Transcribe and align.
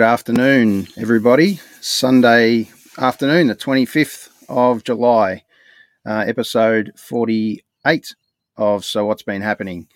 Good 0.00 0.06
afternoon, 0.06 0.88
everybody. 0.96 1.60
Sunday 1.82 2.70
afternoon, 2.96 3.48
the 3.48 3.54
25th 3.54 4.30
of 4.48 4.82
July, 4.82 5.44
uh, 6.06 6.24
episode 6.26 6.92
48 6.96 8.14
of 8.56 8.82
So 8.86 9.04
What's 9.04 9.24
Been 9.24 9.42
Happening. 9.42 9.88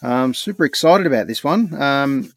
I'm 0.00 0.32
super 0.32 0.64
excited 0.64 1.06
about 1.06 1.26
this 1.26 1.44
one. 1.44 1.74
Um, 1.74 2.32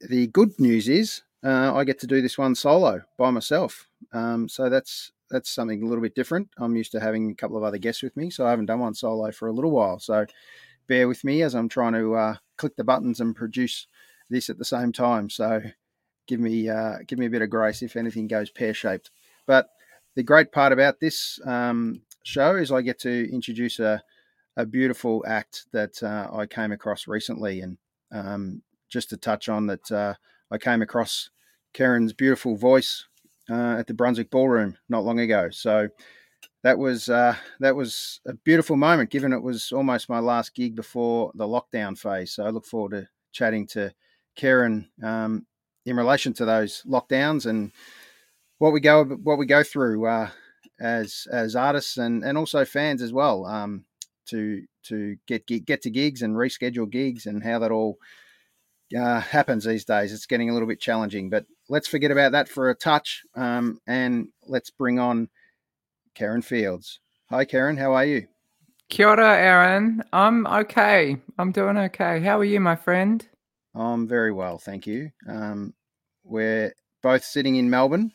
the 0.00 0.26
good 0.26 0.58
news 0.58 0.88
is 0.88 1.22
uh, 1.44 1.72
I 1.76 1.84
get 1.84 2.00
to 2.00 2.08
do 2.08 2.20
this 2.20 2.36
one 2.36 2.56
solo 2.56 3.02
by 3.16 3.30
myself. 3.30 3.86
Um, 4.12 4.48
so 4.48 4.68
that's 4.68 5.12
that's 5.30 5.48
something 5.48 5.80
a 5.80 5.86
little 5.86 6.02
bit 6.02 6.16
different. 6.16 6.48
I'm 6.58 6.74
used 6.74 6.90
to 6.90 7.00
having 7.00 7.30
a 7.30 7.36
couple 7.36 7.56
of 7.56 7.62
other 7.62 7.78
guests 7.78 8.02
with 8.02 8.16
me, 8.16 8.30
so 8.30 8.44
I 8.44 8.50
haven't 8.50 8.66
done 8.66 8.80
one 8.80 8.94
solo 8.94 9.30
for 9.30 9.46
a 9.46 9.52
little 9.52 9.70
while. 9.70 10.00
So 10.00 10.26
bear 10.88 11.06
with 11.06 11.22
me 11.22 11.42
as 11.42 11.54
I'm 11.54 11.68
trying 11.68 11.92
to 11.92 12.16
uh, 12.16 12.34
click 12.58 12.74
the 12.74 12.82
buttons 12.82 13.20
and 13.20 13.36
produce 13.36 13.86
this 14.28 14.50
at 14.50 14.58
the 14.58 14.64
same 14.64 14.90
time. 14.90 15.30
So 15.30 15.62
give 16.30 16.40
me 16.40 16.68
uh, 16.68 16.98
give 17.08 17.18
me 17.18 17.26
a 17.26 17.30
bit 17.30 17.42
of 17.42 17.50
grace 17.50 17.82
if 17.82 17.96
anything 17.96 18.28
goes 18.28 18.50
pear 18.50 18.72
shaped. 18.72 19.10
But 19.46 19.68
the 20.14 20.22
great 20.22 20.52
part 20.52 20.72
about 20.72 21.00
this 21.00 21.40
um, 21.44 22.02
show 22.22 22.54
is 22.54 22.70
I 22.70 22.82
get 22.82 23.00
to 23.00 23.32
introduce 23.32 23.80
a, 23.80 24.00
a 24.56 24.64
beautiful 24.64 25.24
act 25.26 25.64
that 25.72 26.00
uh, 26.02 26.28
I 26.32 26.46
came 26.46 26.70
across 26.70 27.08
recently, 27.08 27.62
and 27.62 27.78
um, 28.12 28.62
just 28.88 29.10
to 29.10 29.16
touch 29.16 29.48
on 29.48 29.66
that, 29.66 29.90
uh, 29.90 30.14
I 30.52 30.58
came 30.58 30.82
across 30.82 31.30
Karen's 31.72 32.12
beautiful 32.12 32.56
voice 32.56 33.06
uh, 33.50 33.76
at 33.78 33.88
the 33.88 33.94
Brunswick 33.94 34.30
Ballroom 34.30 34.76
not 34.88 35.04
long 35.04 35.18
ago. 35.18 35.50
So 35.50 35.88
that 36.62 36.78
was 36.78 37.08
uh, 37.08 37.34
that 37.58 37.74
was 37.74 38.20
a 38.24 38.34
beautiful 38.34 38.76
moment, 38.76 39.10
given 39.10 39.32
it 39.32 39.42
was 39.42 39.72
almost 39.72 40.08
my 40.08 40.20
last 40.20 40.54
gig 40.54 40.76
before 40.76 41.32
the 41.34 41.46
lockdown 41.46 41.98
phase. 41.98 42.32
So 42.32 42.44
I 42.44 42.50
look 42.50 42.66
forward 42.66 42.92
to 42.92 43.08
chatting 43.32 43.66
to 43.68 43.92
Karen 44.36 44.88
um, 45.02 45.46
in 45.86 45.96
relation 45.96 46.32
to 46.34 46.44
those 46.44 46.82
lockdowns 46.86 47.46
and 47.46 47.72
what 48.58 48.72
we 48.72 48.80
go 48.80 49.04
what 49.04 49.38
we 49.38 49.46
go 49.46 49.62
through 49.62 50.06
uh, 50.06 50.28
as 50.80 51.26
as 51.32 51.56
artists 51.56 51.96
and 51.96 52.24
and 52.24 52.36
also 52.36 52.64
fans 52.64 53.02
as 53.02 53.12
well 53.12 53.46
um, 53.46 53.84
to 54.26 54.62
to 54.84 55.16
get 55.26 55.46
get 55.46 55.64
get 55.64 55.82
to 55.82 55.90
gigs 55.90 56.22
and 56.22 56.36
reschedule 56.36 56.88
gigs 56.88 57.26
and 57.26 57.42
how 57.42 57.58
that 57.58 57.70
all 57.70 57.98
uh, 58.96 59.20
happens 59.20 59.64
these 59.64 59.84
days. 59.84 60.12
It's 60.12 60.26
getting 60.26 60.50
a 60.50 60.52
little 60.52 60.68
bit 60.68 60.80
challenging, 60.80 61.30
but 61.30 61.46
let's 61.68 61.88
forget 61.88 62.10
about 62.10 62.32
that 62.32 62.48
for 62.48 62.70
a 62.70 62.74
touch 62.74 63.22
um, 63.34 63.80
and 63.86 64.28
let's 64.46 64.70
bring 64.70 64.98
on 64.98 65.28
Karen 66.14 66.42
Fields. 66.42 67.00
Hi, 67.30 67.44
Karen. 67.44 67.76
How 67.76 67.92
are 67.94 68.04
you? 68.04 68.26
Kia 68.88 69.08
ora, 69.08 69.36
Aaron. 69.36 70.02
I'm 70.12 70.46
okay. 70.46 71.16
I'm 71.38 71.52
doing 71.52 71.78
okay. 71.78 72.20
How 72.20 72.40
are 72.40 72.44
you, 72.44 72.58
my 72.58 72.74
friend? 72.74 73.24
I'm 73.74 74.08
very 74.08 74.32
well, 74.32 74.58
thank 74.58 74.86
you. 74.86 75.10
Um, 75.28 75.72
we're 76.30 76.72
both 77.02 77.24
sitting 77.24 77.56
in 77.56 77.68
Melbourne 77.68 78.12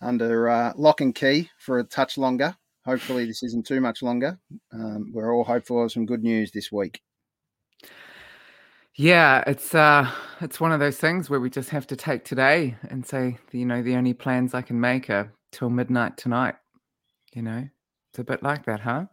under 0.00 0.48
uh, 0.48 0.72
lock 0.76 1.00
and 1.00 1.14
key 1.14 1.50
for 1.58 1.78
a 1.78 1.84
touch 1.84 2.18
longer. 2.18 2.56
Hopefully, 2.84 3.26
this 3.26 3.42
isn't 3.42 3.66
too 3.66 3.80
much 3.80 4.02
longer. 4.02 4.38
Um, 4.72 5.10
we're 5.12 5.34
all 5.34 5.44
hopeful 5.44 5.84
of 5.84 5.92
some 5.92 6.06
good 6.06 6.22
news 6.22 6.50
this 6.52 6.70
week. 6.72 7.02
Yeah, 8.94 9.44
it's 9.46 9.74
uh 9.74 10.10
it's 10.40 10.60
one 10.60 10.72
of 10.72 10.80
those 10.80 10.98
things 10.98 11.30
where 11.30 11.40
we 11.40 11.48
just 11.48 11.70
have 11.70 11.86
to 11.86 11.96
take 11.96 12.24
today 12.24 12.76
and 12.88 13.06
say, 13.06 13.38
you 13.52 13.64
know, 13.64 13.82
the 13.82 13.94
only 13.94 14.14
plans 14.14 14.52
I 14.52 14.62
can 14.62 14.80
make 14.80 15.08
are 15.08 15.32
till 15.52 15.70
midnight 15.70 16.16
tonight. 16.16 16.56
You 17.32 17.42
know, 17.42 17.68
it's 18.10 18.18
a 18.18 18.24
bit 18.24 18.42
like 18.42 18.64
that, 18.66 18.80
huh? 18.80 19.06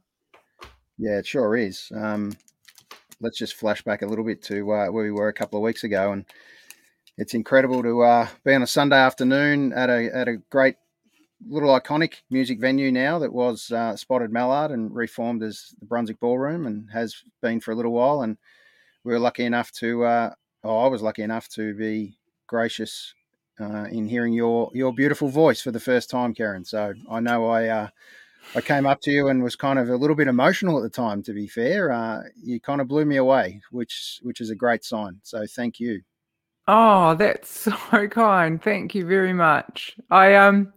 Yeah, 0.98 1.20
it 1.20 1.28
sure 1.28 1.56
is. 1.56 1.92
Um, 1.96 2.34
let's 3.22 3.38
just 3.38 3.56
flash 3.56 3.84
back 3.84 4.02
a 4.02 4.08
little 4.08 4.26
bit 4.26 4.42
to 4.44 4.72
uh, 4.72 4.88
where 4.88 5.04
we 5.04 5.12
were 5.12 5.28
a 5.28 5.34
couple 5.34 5.60
of 5.60 5.64
weeks 5.64 5.84
ago, 5.84 6.12
and 6.12 6.26
it's 7.18 7.34
incredible 7.34 7.82
to 7.84 8.02
uh, 8.04 8.28
be 8.44 8.54
on 8.54 8.62
a 8.62 8.68
Sunday 8.68 8.98
afternoon 8.98 9.74
at 9.74 9.90
a 9.90 10.10
at 10.16 10.28
a 10.28 10.38
great 10.50 10.76
little 11.48 11.80
iconic 11.80 12.16
music 12.30 12.60
venue 12.60 12.92
now 12.92 13.20
that 13.20 13.34
was 13.34 13.72
uh, 13.72 13.96
Spotted 13.96 14.32
Mallard 14.32 14.72
and 14.72 14.94
reformed 14.94 15.44
as 15.44 15.74
the 15.80 15.86
Brunswick 15.86 16.20
Ballroom 16.20 16.66
and 16.66 16.90
has 16.92 17.16
been 17.42 17.60
for 17.60 17.72
a 17.72 17.76
little 17.76 17.92
while. 17.92 18.22
And 18.22 18.38
we 19.04 19.14
were 19.14 19.20
lucky 19.20 19.46
enough 19.46 19.72
to, 19.74 20.04
uh, 20.04 20.34
oh, 20.64 20.80
I 20.80 20.88
was 20.88 21.02
lucky 21.02 21.22
enough 21.22 21.48
to 21.50 21.76
be 21.76 22.18
gracious 22.48 23.14
uh, 23.60 23.86
in 23.92 24.08
hearing 24.08 24.34
your 24.34 24.70
your 24.74 24.94
beautiful 24.94 25.30
voice 25.30 25.62
for 25.62 25.72
the 25.72 25.80
first 25.80 26.10
time, 26.10 26.34
Karen. 26.34 26.66
So 26.66 26.94
I 27.10 27.20
know 27.20 27.48
I 27.48 27.68
uh, 27.68 27.88
I 28.56 28.62
came 28.62 28.86
up 28.86 29.02
to 29.02 29.12
you 29.12 29.28
and 29.28 29.44
was 29.44 29.56
kind 29.56 29.80
of 29.80 29.90
a 29.90 29.98
little 29.98 30.16
bit 30.16 30.28
emotional 30.28 30.78
at 30.78 30.84
the 30.84 30.90
time. 30.90 31.24
To 31.24 31.34
be 31.34 31.48
fair, 31.48 31.92
uh, 31.92 32.24
you 32.42 32.60
kind 32.60 32.82
of 32.82 32.88
blew 32.88 33.06
me 33.06 33.18
away, 33.18 33.62
which 33.72 34.20
which 34.22 34.42
is 34.42 34.52
a 34.52 34.56
great 34.56 34.84
sign. 34.84 35.20
So 35.24 35.46
thank 35.48 35.80
you. 35.80 36.02
Oh, 36.68 37.16
that's 37.16 37.50
so 37.92 38.08
kind. 38.08 38.62
Thank 38.62 38.96
you 38.96 39.06
very 39.06 39.34
much. 39.34 39.96
I 40.12 40.36
um 40.36 40.74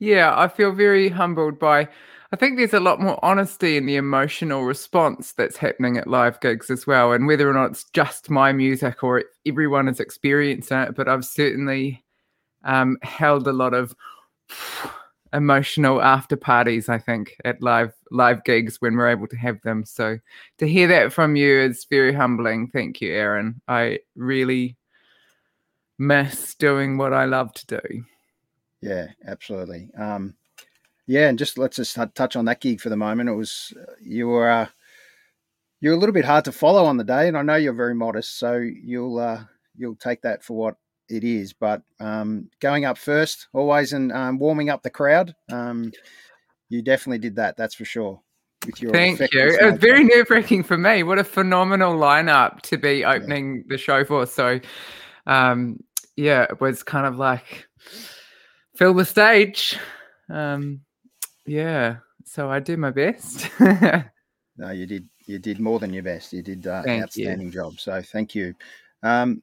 yeah, 0.00 0.38
I 0.38 0.48
feel 0.48 0.72
very 0.72 1.08
humbled 1.08 1.58
by 1.58 1.88
I 2.32 2.36
think 2.36 2.58
there's 2.58 2.74
a 2.74 2.80
lot 2.80 3.00
more 3.00 3.22
honesty 3.24 3.76
in 3.76 3.86
the 3.86 3.96
emotional 3.96 4.64
response 4.64 5.32
that's 5.32 5.56
happening 5.56 5.98
at 5.98 6.08
live 6.08 6.40
gigs 6.40 6.70
as 6.70 6.86
well. 6.86 7.12
And 7.12 7.26
whether 7.28 7.48
or 7.48 7.54
not 7.54 7.70
it's 7.72 7.84
just 7.92 8.28
my 8.30 8.52
music 8.52 9.04
or 9.04 9.24
everyone 9.46 9.88
is 9.88 10.00
experiencing 10.00 10.78
it, 10.78 10.96
but 10.96 11.08
I've 11.08 11.24
certainly 11.24 12.04
um, 12.64 12.98
held 13.02 13.46
a 13.48 13.52
lot 13.52 13.74
of 13.74 13.94
emotional 15.32 16.02
after 16.02 16.36
parties, 16.36 16.88
I 16.88 16.98
think, 16.98 17.36
at 17.44 17.62
live 17.62 17.92
live 18.10 18.44
gigs 18.44 18.80
when 18.80 18.96
we're 18.96 19.08
able 19.10 19.28
to 19.28 19.36
have 19.36 19.60
them. 19.62 19.84
So 19.84 20.18
to 20.58 20.68
hear 20.68 20.88
that 20.88 21.12
from 21.12 21.36
you 21.36 21.60
is 21.60 21.86
very 21.90 22.12
humbling. 22.14 22.68
Thank 22.68 23.00
you, 23.00 23.12
Aaron. 23.12 23.60
I 23.68 24.00
really 24.16 24.76
miss 25.98 26.54
doing 26.54 26.98
what 26.98 27.12
I 27.12 27.24
love 27.24 27.52
to 27.54 27.66
do. 27.66 28.04
Yeah, 28.80 29.08
absolutely. 29.26 29.90
Um, 29.98 30.34
yeah, 31.06 31.28
and 31.28 31.38
just 31.38 31.58
let's 31.58 31.76
just 31.76 31.98
touch 32.14 32.36
on 32.36 32.44
that 32.46 32.60
gig 32.60 32.80
for 32.80 32.88
the 32.88 32.96
moment. 32.96 33.28
It 33.28 33.34
was 33.34 33.72
you 34.00 34.28
were 34.28 34.48
uh, 34.48 34.66
you're 35.80 35.94
a 35.94 35.98
little 35.98 36.14
bit 36.14 36.24
hard 36.24 36.44
to 36.46 36.52
follow 36.52 36.84
on 36.84 36.96
the 36.96 37.04
day, 37.04 37.28
and 37.28 37.36
I 37.36 37.42
know 37.42 37.56
you're 37.56 37.74
very 37.74 37.94
modest, 37.94 38.38
so 38.38 38.56
you'll 38.56 39.18
uh, 39.18 39.44
you'll 39.76 39.96
take 39.96 40.22
that 40.22 40.42
for 40.42 40.56
what 40.56 40.76
it 41.08 41.24
is. 41.24 41.52
But 41.52 41.82
um, 42.00 42.48
going 42.60 42.84
up 42.84 42.96
first, 42.96 43.48
always, 43.52 43.92
and 43.92 44.12
um, 44.12 44.38
warming 44.38 44.70
up 44.70 44.82
the 44.82 44.90
crowd, 44.90 45.34
um, 45.50 45.92
you 46.68 46.82
definitely 46.82 47.18
did 47.18 47.36
that. 47.36 47.56
That's 47.56 47.74
for 47.74 47.84
sure. 47.84 48.20
With 48.64 48.80
your 48.80 48.92
Thank 48.92 49.20
you. 49.20 49.26
It 49.32 49.72
was 49.72 49.78
very 49.78 50.04
nerve 50.04 50.30
wracking 50.30 50.62
for 50.62 50.78
me. 50.78 51.02
What 51.02 51.18
a 51.18 51.24
phenomenal 51.24 51.94
lineup 51.98 52.62
to 52.62 52.78
be 52.78 53.04
opening 53.04 53.56
yeah. 53.56 53.62
the 53.68 53.78
show 53.78 54.04
for. 54.04 54.24
So, 54.24 54.60
um, 55.26 55.80
yeah, 56.16 56.42
it 56.44 56.60
was 56.60 56.82
kind 56.82 57.06
of 57.06 57.16
like 57.16 57.66
fill 58.76 58.94
the 58.94 59.04
stage. 59.04 59.78
Um, 60.30 60.80
yeah, 61.46 61.96
so 62.24 62.50
I 62.50 62.60
do 62.60 62.76
my 62.76 62.90
best. 62.90 63.48
no, 63.60 64.70
you 64.72 64.86
did. 64.86 65.08
You 65.26 65.38
did 65.38 65.58
more 65.58 65.78
than 65.78 65.92
your 65.92 66.02
best. 66.02 66.32
You 66.32 66.42
did 66.42 66.66
uh, 66.66 66.82
an 66.86 67.02
outstanding 67.02 67.46
you. 67.46 67.52
job. 67.52 67.80
So 67.80 68.02
thank 68.02 68.34
you. 68.34 68.54
Um, 69.02 69.42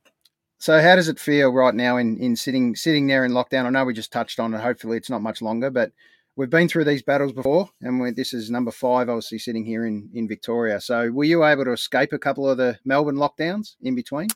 so 0.59 0.79
how 0.79 0.95
does 0.95 1.09
it 1.09 1.19
feel 1.19 1.51
right 1.51 1.73
now 1.73 1.97
in, 1.97 2.17
in 2.17 2.35
sitting 2.35 2.75
sitting 2.75 3.07
there 3.07 3.25
in 3.25 3.31
lockdown? 3.31 3.65
I 3.65 3.69
know 3.69 3.83
we 3.83 3.93
just 3.93 4.11
touched 4.11 4.39
on 4.39 4.53
it. 4.53 4.61
Hopefully 4.61 4.97
it's 4.97 5.09
not 5.09 5.23
much 5.23 5.41
longer, 5.41 5.71
but 5.71 5.91
we've 6.35 6.51
been 6.51 6.67
through 6.67 6.85
these 6.85 7.01
battles 7.01 7.31
before, 7.31 7.67
and 7.81 8.15
this 8.15 8.33
is 8.33 8.51
number 8.51 8.71
five, 8.71 9.09
obviously 9.09 9.39
sitting 9.39 9.65
here 9.65 9.85
in 9.85 10.09
in 10.13 10.27
Victoria. 10.27 10.79
So 10.79 11.09
were 11.09 11.23
you 11.23 11.43
able 11.43 11.65
to 11.65 11.73
escape 11.73 12.13
a 12.13 12.19
couple 12.19 12.47
of 12.47 12.57
the 12.57 12.77
Melbourne 12.85 13.15
lockdowns 13.15 13.75
in 13.81 13.95
between? 13.95 14.27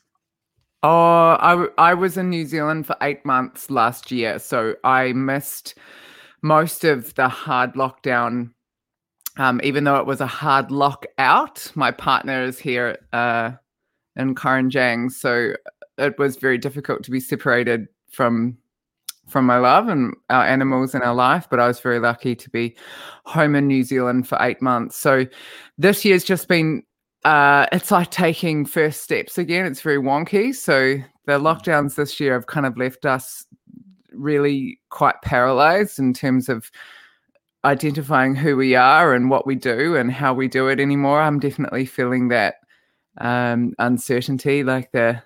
Oh, 0.88 1.36
I, 1.40 1.66
I 1.78 1.94
was 1.94 2.16
in 2.16 2.30
New 2.30 2.46
Zealand 2.46 2.86
for 2.86 2.94
eight 3.02 3.26
months 3.26 3.70
last 3.70 4.12
year, 4.12 4.38
so 4.38 4.76
I 4.84 5.12
missed 5.14 5.74
most 6.42 6.84
of 6.84 7.12
the 7.16 7.28
hard 7.28 7.74
lockdown. 7.74 8.52
Um, 9.36 9.60
even 9.64 9.82
though 9.82 9.96
it 9.96 10.06
was 10.06 10.20
a 10.20 10.28
hard 10.28 10.70
lockout, 10.70 11.72
my 11.74 11.90
partner 11.90 12.44
is 12.44 12.60
here 12.60 12.98
uh, 13.12 13.50
in 14.14 14.36
Karanjang, 14.36 15.10
so 15.10 15.54
it 15.98 16.16
was 16.20 16.36
very 16.36 16.56
difficult 16.56 17.02
to 17.02 17.10
be 17.10 17.18
separated 17.18 17.88
from 18.08 18.56
from 19.26 19.44
my 19.44 19.58
love 19.58 19.88
and 19.88 20.14
our 20.30 20.44
animals 20.44 20.94
in 20.94 21.02
our 21.02 21.16
life. 21.16 21.48
But 21.50 21.58
I 21.58 21.66
was 21.66 21.80
very 21.80 21.98
lucky 21.98 22.36
to 22.36 22.48
be 22.48 22.76
home 23.24 23.56
in 23.56 23.66
New 23.66 23.82
Zealand 23.82 24.28
for 24.28 24.38
eight 24.40 24.62
months. 24.62 24.94
So 24.96 25.26
this 25.78 26.04
year's 26.04 26.22
just 26.22 26.46
been 26.46 26.84
uh, 27.26 27.66
it's 27.72 27.90
like 27.90 28.12
taking 28.12 28.64
first 28.64 29.02
steps 29.02 29.36
again. 29.36 29.66
It's 29.66 29.80
very 29.80 29.98
wonky. 29.98 30.54
So 30.54 30.94
the 31.24 31.40
lockdowns 31.40 31.96
this 31.96 32.20
year 32.20 32.34
have 32.34 32.46
kind 32.46 32.64
of 32.64 32.76
left 32.76 33.04
us 33.04 33.44
really 34.12 34.78
quite 34.90 35.20
paralyzed 35.22 35.98
in 35.98 36.14
terms 36.14 36.48
of 36.48 36.70
identifying 37.64 38.36
who 38.36 38.56
we 38.56 38.76
are 38.76 39.12
and 39.12 39.28
what 39.28 39.44
we 39.44 39.56
do 39.56 39.96
and 39.96 40.12
how 40.12 40.34
we 40.34 40.46
do 40.46 40.68
it 40.68 40.78
anymore. 40.78 41.20
I'm 41.20 41.40
definitely 41.40 41.84
feeling 41.84 42.28
that 42.28 42.58
um, 43.18 43.72
uncertainty, 43.80 44.62
like 44.62 44.92
the 44.92 45.20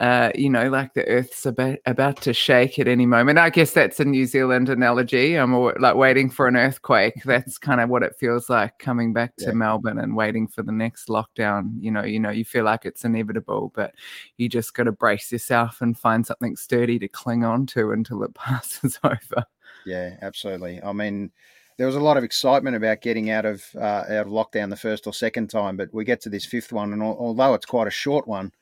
uh, 0.00 0.30
you 0.34 0.48
know, 0.48 0.68
like 0.68 0.94
the 0.94 1.06
earth's 1.08 1.44
about, 1.44 1.78
about 1.86 2.20
to 2.22 2.32
shake 2.32 2.78
at 2.78 2.86
any 2.86 3.06
moment. 3.06 3.38
I 3.38 3.50
guess 3.50 3.72
that's 3.72 3.98
a 3.98 4.04
New 4.04 4.26
Zealand 4.26 4.68
analogy. 4.68 5.34
I'm 5.34 5.52
like 5.52 5.96
waiting 5.96 6.30
for 6.30 6.46
an 6.46 6.56
earthquake. 6.56 7.14
That's 7.24 7.58
kind 7.58 7.80
of 7.80 7.88
what 7.88 8.02
it 8.02 8.14
feels 8.16 8.48
like 8.48 8.78
coming 8.78 9.12
back 9.12 9.34
to 9.36 9.46
yeah. 9.46 9.52
Melbourne 9.52 9.98
and 9.98 10.14
waiting 10.14 10.46
for 10.46 10.62
the 10.62 10.72
next 10.72 11.08
lockdown. 11.08 11.72
You 11.80 11.90
know, 11.90 12.04
you 12.04 12.20
know, 12.20 12.30
you 12.30 12.44
feel 12.44 12.64
like 12.64 12.84
it's 12.84 13.04
inevitable, 13.04 13.72
but 13.74 13.92
you 14.36 14.48
just 14.48 14.74
got 14.74 14.84
to 14.84 14.92
brace 14.92 15.32
yourself 15.32 15.80
and 15.80 15.98
find 15.98 16.24
something 16.24 16.54
sturdy 16.54 16.98
to 17.00 17.08
cling 17.08 17.44
on 17.44 17.66
to 17.66 17.90
until 17.90 18.22
it 18.22 18.34
passes 18.34 19.00
over. 19.02 19.46
Yeah, 19.84 20.16
absolutely. 20.22 20.80
I 20.82 20.92
mean, 20.92 21.32
there 21.78 21.86
was 21.86 21.96
a 21.96 22.00
lot 22.00 22.16
of 22.16 22.24
excitement 22.24 22.76
about 22.76 23.00
getting 23.00 23.30
out 23.30 23.46
of 23.46 23.64
uh, 23.74 24.04
out 24.08 24.26
of 24.26 24.28
lockdown 24.28 24.70
the 24.70 24.76
first 24.76 25.06
or 25.06 25.12
second 25.12 25.48
time, 25.48 25.76
but 25.76 25.92
we 25.94 26.04
get 26.04 26.20
to 26.22 26.28
this 26.28 26.44
fifth 26.44 26.72
one, 26.72 26.92
and 26.92 27.02
although 27.02 27.54
it's 27.54 27.66
quite 27.66 27.86
a 27.86 27.90
short 27.90 28.28
one, 28.28 28.52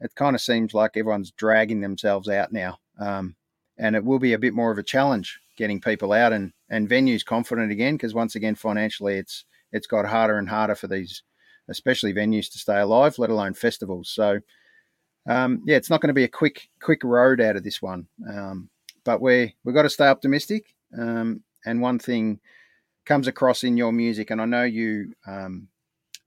it 0.00 0.14
kind 0.14 0.34
of 0.34 0.42
seems 0.42 0.74
like 0.74 0.96
everyone's 0.96 1.30
dragging 1.32 1.80
themselves 1.80 2.28
out 2.28 2.52
now, 2.52 2.78
um, 2.98 3.34
and 3.78 3.96
it 3.96 4.04
will 4.04 4.18
be 4.18 4.32
a 4.32 4.38
bit 4.38 4.54
more 4.54 4.70
of 4.70 4.78
a 4.78 4.82
challenge 4.82 5.38
getting 5.56 5.80
people 5.80 6.12
out 6.12 6.32
and 6.32 6.52
and 6.70 6.88
venues 6.88 7.24
confident 7.24 7.72
again 7.72 7.94
because 7.94 8.14
once 8.14 8.36
again 8.36 8.54
financially 8.54 9.16
it's 9.16 9.44
it's 9.72 9.86
got 9.86 10.06
harder 10.06 10.38
and 10.38 10.48
harder 10.48 10.74
for 10.74 10.86
these, 10.86 11.22
especially 11.68 12.14
venues 12.14 12.50
to 12.52 12.58
stay 12.58 12.78
alive, 12.80 13.18
let 13.18 13.30
alone 13.30 13.54
festivals. 13.54 14.08
So. 14.10 14.40
Um, 15.26 15.60
yeah, 15.66 15.76
it's 15.76 15.90
not 15.90 16.00
going 16.00 16.08
to 16.08 16.14
be 16.14 16.24
a 16.24 16.28
quick 16.28 16.70
quick 16.80 17.04
road 17.04 17.38
out 17.38 17.56
of 17.56 17.62
this 17.62 17.82
one, 17.82 18.06
um, 18.26 18.70
but 19.04 19.20
we 19.20 19.54
we've 19.62 19.74
got 19.74 19.82
to 19.82 19.90
stay 19.90 20.06
optimistic. 20.06 20.74
Um, 20.98 21.42
and 21.66 21.82
one 21.82 21.98
thing 21.98 22.40
comes 23.04 23.26
across 23.26 23.64
in 23.64 23.76
your 23.76 23.92
music, 23.92 24.30
and 24.30 24.40
I 24.40 24.44
know 24.44 24.64
you 24.64 25.12
um, 25.26 25.68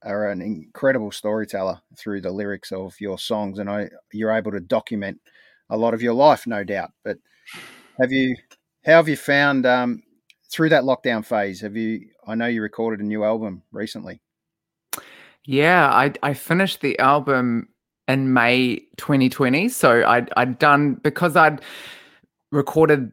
are 0.03 0.29
an 0.29 0.41
incredible 0.41 1.11
storyteller 1.11 1.81
through 1.97 2.21
the 2.21 2.31
lyrics 2.31 2.71
of 2.71 2.99
your 2.99 3.17
songs, 3.17 3.59
and 3.59 3.69
I 3.69 3.89
you're 4.11 4.31
able 4.31 4.51
to 4.51 4.59
document 4.59 5.19
a 5.69 5.77
lot 5.77 5.93
of 5.93 6.01
your 6.01 6.13
life, 6.13 6.45
no 6.47 6.63
doubt. 6.63 6.91
But 7.03 7.17
have 7.99 8.11
you, 8.11 8.35
how 8.85 8.93
have 8.93 9.09
you 9.09 9.17
found 9.17 9.65
um, 9.65 10.03
through 10.49 10.69
that 10.69 10.83
lockdown 10.83 11.25
phase? 11.25 11.61
Have 11.61 11.75
you? 11.75 12.07
I 12.27 12.35
know 12.35 12.47
you 12.47 12.61
recorded 12.61 12.99
a 12.99 13.07
new 13.07 13.23
album 13.23 13.63
recently. 13.71 14.21
Yeah, 15.45 15.89
I 15.89 16.13
I 16.21 16.33
finished 16.33 16.81
the 16.81 16.97
album 16.99 17.69
in 18.07 18.33
May 18.33 18.77
2020, 18.97 19.69
so 19.69 20.05
I'd 20.05 20.31
I'd 20.37 20.59
done 20.59 20.95
because 20.95 21.35
I'd 21.35 21.61
recorded 22.51 23.11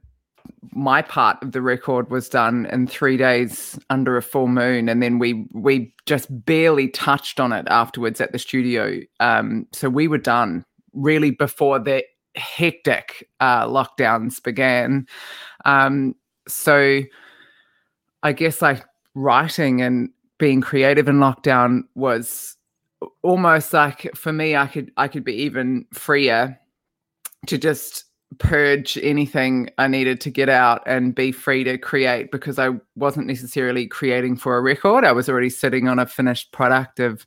my 0.73 1.02
part 1.02 1.43
of 1.43 1.52
the 1.52 1.62
record 1.62 2.11
was 2.11 2.29
done 2.29 2.67
in 2.67 2.87
three 2.87 3.17
days 3.17 3.79
under 3.90 4.17
a 4.17 4.23
full 4.23 4.49
moon, 4.49 4.88
and 4.88 5.02
then 5.02 5.19
we 5.19 5.46
we 5.52 5.93
just 6.06 6.29
barely 6.44 6.88
touched 6.88 7.40
on 7.40 7.52
it 7.52 7.67
afterwards 7.70 8.20
at 8.20 8.32
the 8.32 8.38
studio. 8.38 9.00
Um, 9.20 9.67
so 9.73 9.88
we 9.88 10.08
were 10.08 10.19
done 10.19 10.64
really 10.93 11.31
before 11.31 11.79
the 11.79 12.05
hectic 12.35 13.29
uh, 13.40 13.67
lockdowns 13.67 14.43
began. 14.43 15.06
Um, 15.64 16.14
so 16.46 17.02
I 18.23 18.32
guess 18.32 18.62
like 18.62 18.84
writing 19.14 19.82
and 19.82 20.11
being 20.38 20.61
creative 20.61 21.08
in 21.08 21.17
lockdown 21.17 21.82
was 21.94 22.56
almost 23.23 23.73
like 23.73 24.11
for 24.14 24.32
me, 24.32 24.56
I 24.56 24.67
could 24.67 24.93
I 24.96 25.08
could 25.08 25.25
be 25.25 25.34
even 25.34 25.87
freer 25.93 26.58
to 27.46 27.58
just 27.58 28.05
purge 28.38 28.98
anything 28.98 29.70
I 29.78 29.88
needed 29.88 30.20
to 30.22 30.30
get 30.30 30.48
out 30.48 30.82
and 30.86 31.14
be 31.14 31.32
free 31.32 31.64
to 31.64 31.78
create 31.78 32.30
because 32.30 32.58
I 32.58 32.70
wasn't 32.94 33.26
necessarily 33.26 33.86
creating 33.86 34.36
for 34.36 34.56
a 34.56 34.60
record. 34.60 35.04
I 35.04 35.12
was 35.12 35.28
already 35.28 35.50
sitting 35.50 35.88
on 35.88 35.98
a 35.98 36.06
finished 36.06 36.52
product 36.52 37.00
of 37.00 37.26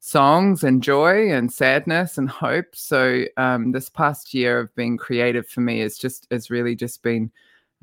songs 0.00 0.62
and 0.62 0.82
joy 0.82 1.32
and 1.32 1.50
sadness 1.50 2.18
and 2.18 2.28
hope. 2.28 2.76
So 2.76 3.24
um, 3.38 3.72
this 3.72 3.88
past 3.88 4.34
year 4.34 4.60
of 4.60 4.74
being 4.74 4.98
creative 4.98 5.48
for 5.48 5.62
me 5.62 5.80
is 5.80 5.96
just 5.96 6.26
has 6.30 6.50
really 6.50 6.76
just 6.76 7.02
been 7.02 7.32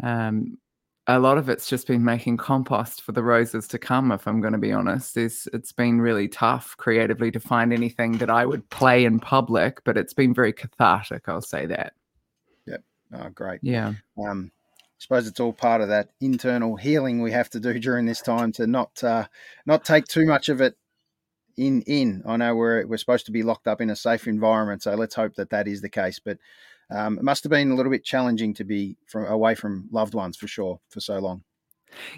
um, 0.04 0.58
a 1.08 1.20
lot 1.20 1.38
of 1.38 1.50
it's 1.50 1.68
just 1.68 1.88
been 1.88 2.04
making 2.04 2.38
compost 2.38 3.02
for 3.02 3.12
the 3.12 3.24
roses 3.24 3.68
to 3.70 3.80
come. 3.80 4.12
If 4.12 4.28
I'm 4.28 4.40
going 4.40 4.54
to 4.54 4.60
be 4.60 4.72
honest, 4.72 5.18
it's 5.18 5.48
it's 5.48 5.72
been 5.72 6.00
really 6.00 6.28
tough 6.28 6.76
creatively 6.78 7.32
to 7.32 7.40
find 7.40 7.74
anything 7.74 8.14
that 8.20 8.30
I 8.30 8.46
would 8.46 8.70
play 8.70 9.04
in 9.04 9.20
public, 9.20 9.84
but 9.84 9.98
it's 9.98 10.14
been 10.14 10.34
very 10.34 10.54
cathartic. 10.54 11.28
I'll 11.28 11.42
say 11.42 11.66
that. 11.66 11.94
Oh, 13.14 13.30
great. 13.30 13.60
Yeah. 13.64 13.94
Um, 14.18 14.52
I 14.78 14.84
suppose 15.00 15.28
it's 15.28 15.40
all 15.40 15.54
part 15.54 15.82
of 15.82 15.88
that 15.90 16.10
internal 16.20 16.76
healing 16.76 17.22
we 17.22 17.32
have 17.32 17.50
to 17.52 17.60
do 17.60 17.80
during 17.80 18.06
this 18.06 18.22
time 18.22 18.52
to 18.54 18.68
not 18.68 19.04
uh, 19.04 19.26
not 19.66 19.84
take 19.84 20.06
too 20.06 20.26
much 20.26 20.48
of 20.48 20.62
it 20.62 20.76
in 21.58 21.82
in. 21.84 22.24
I 22.26 22.38
know 22.38 22.56
we're 22.56 22.86
we're 22.86 22.98
supposed 22.98 23.26
to 23.26 23.32
be 23.32 23.44
locked 23.44 23.68
up 23.68 23.82
in 23.82 23.90
a 23.90 23.96
safe 23.96 24.28
environment, 24.28 24.84
so 24.84 24.94
let's 24.96 25.16
hope 25.16 25.36
that 25.36 25.50
that 25.50 25.68
is 25.68 25.82
the 25.82 25.90
case. 25.90 26.20
But 26.20 26.38
um, 26.92 27.18
it 27.18 27.24
must 27.24 27.44
have 27.44 27.50
been 27.50 27.72
a 27.72 27.76
little 27.76 27.92
bit 27.92 28.04
challenging 28.04 28.54
to 28.56 28.64
be 28.64 28.98
from 29.08 29.26
away 29.26 29.56
from 29.56 29.88
loved 29.92 30.14
ones 30.14 30.38
for 30.38 30.48
sure 30.48 30.80
for 30.90 31.00
so 31.00 31.20
long. 31.20 31.44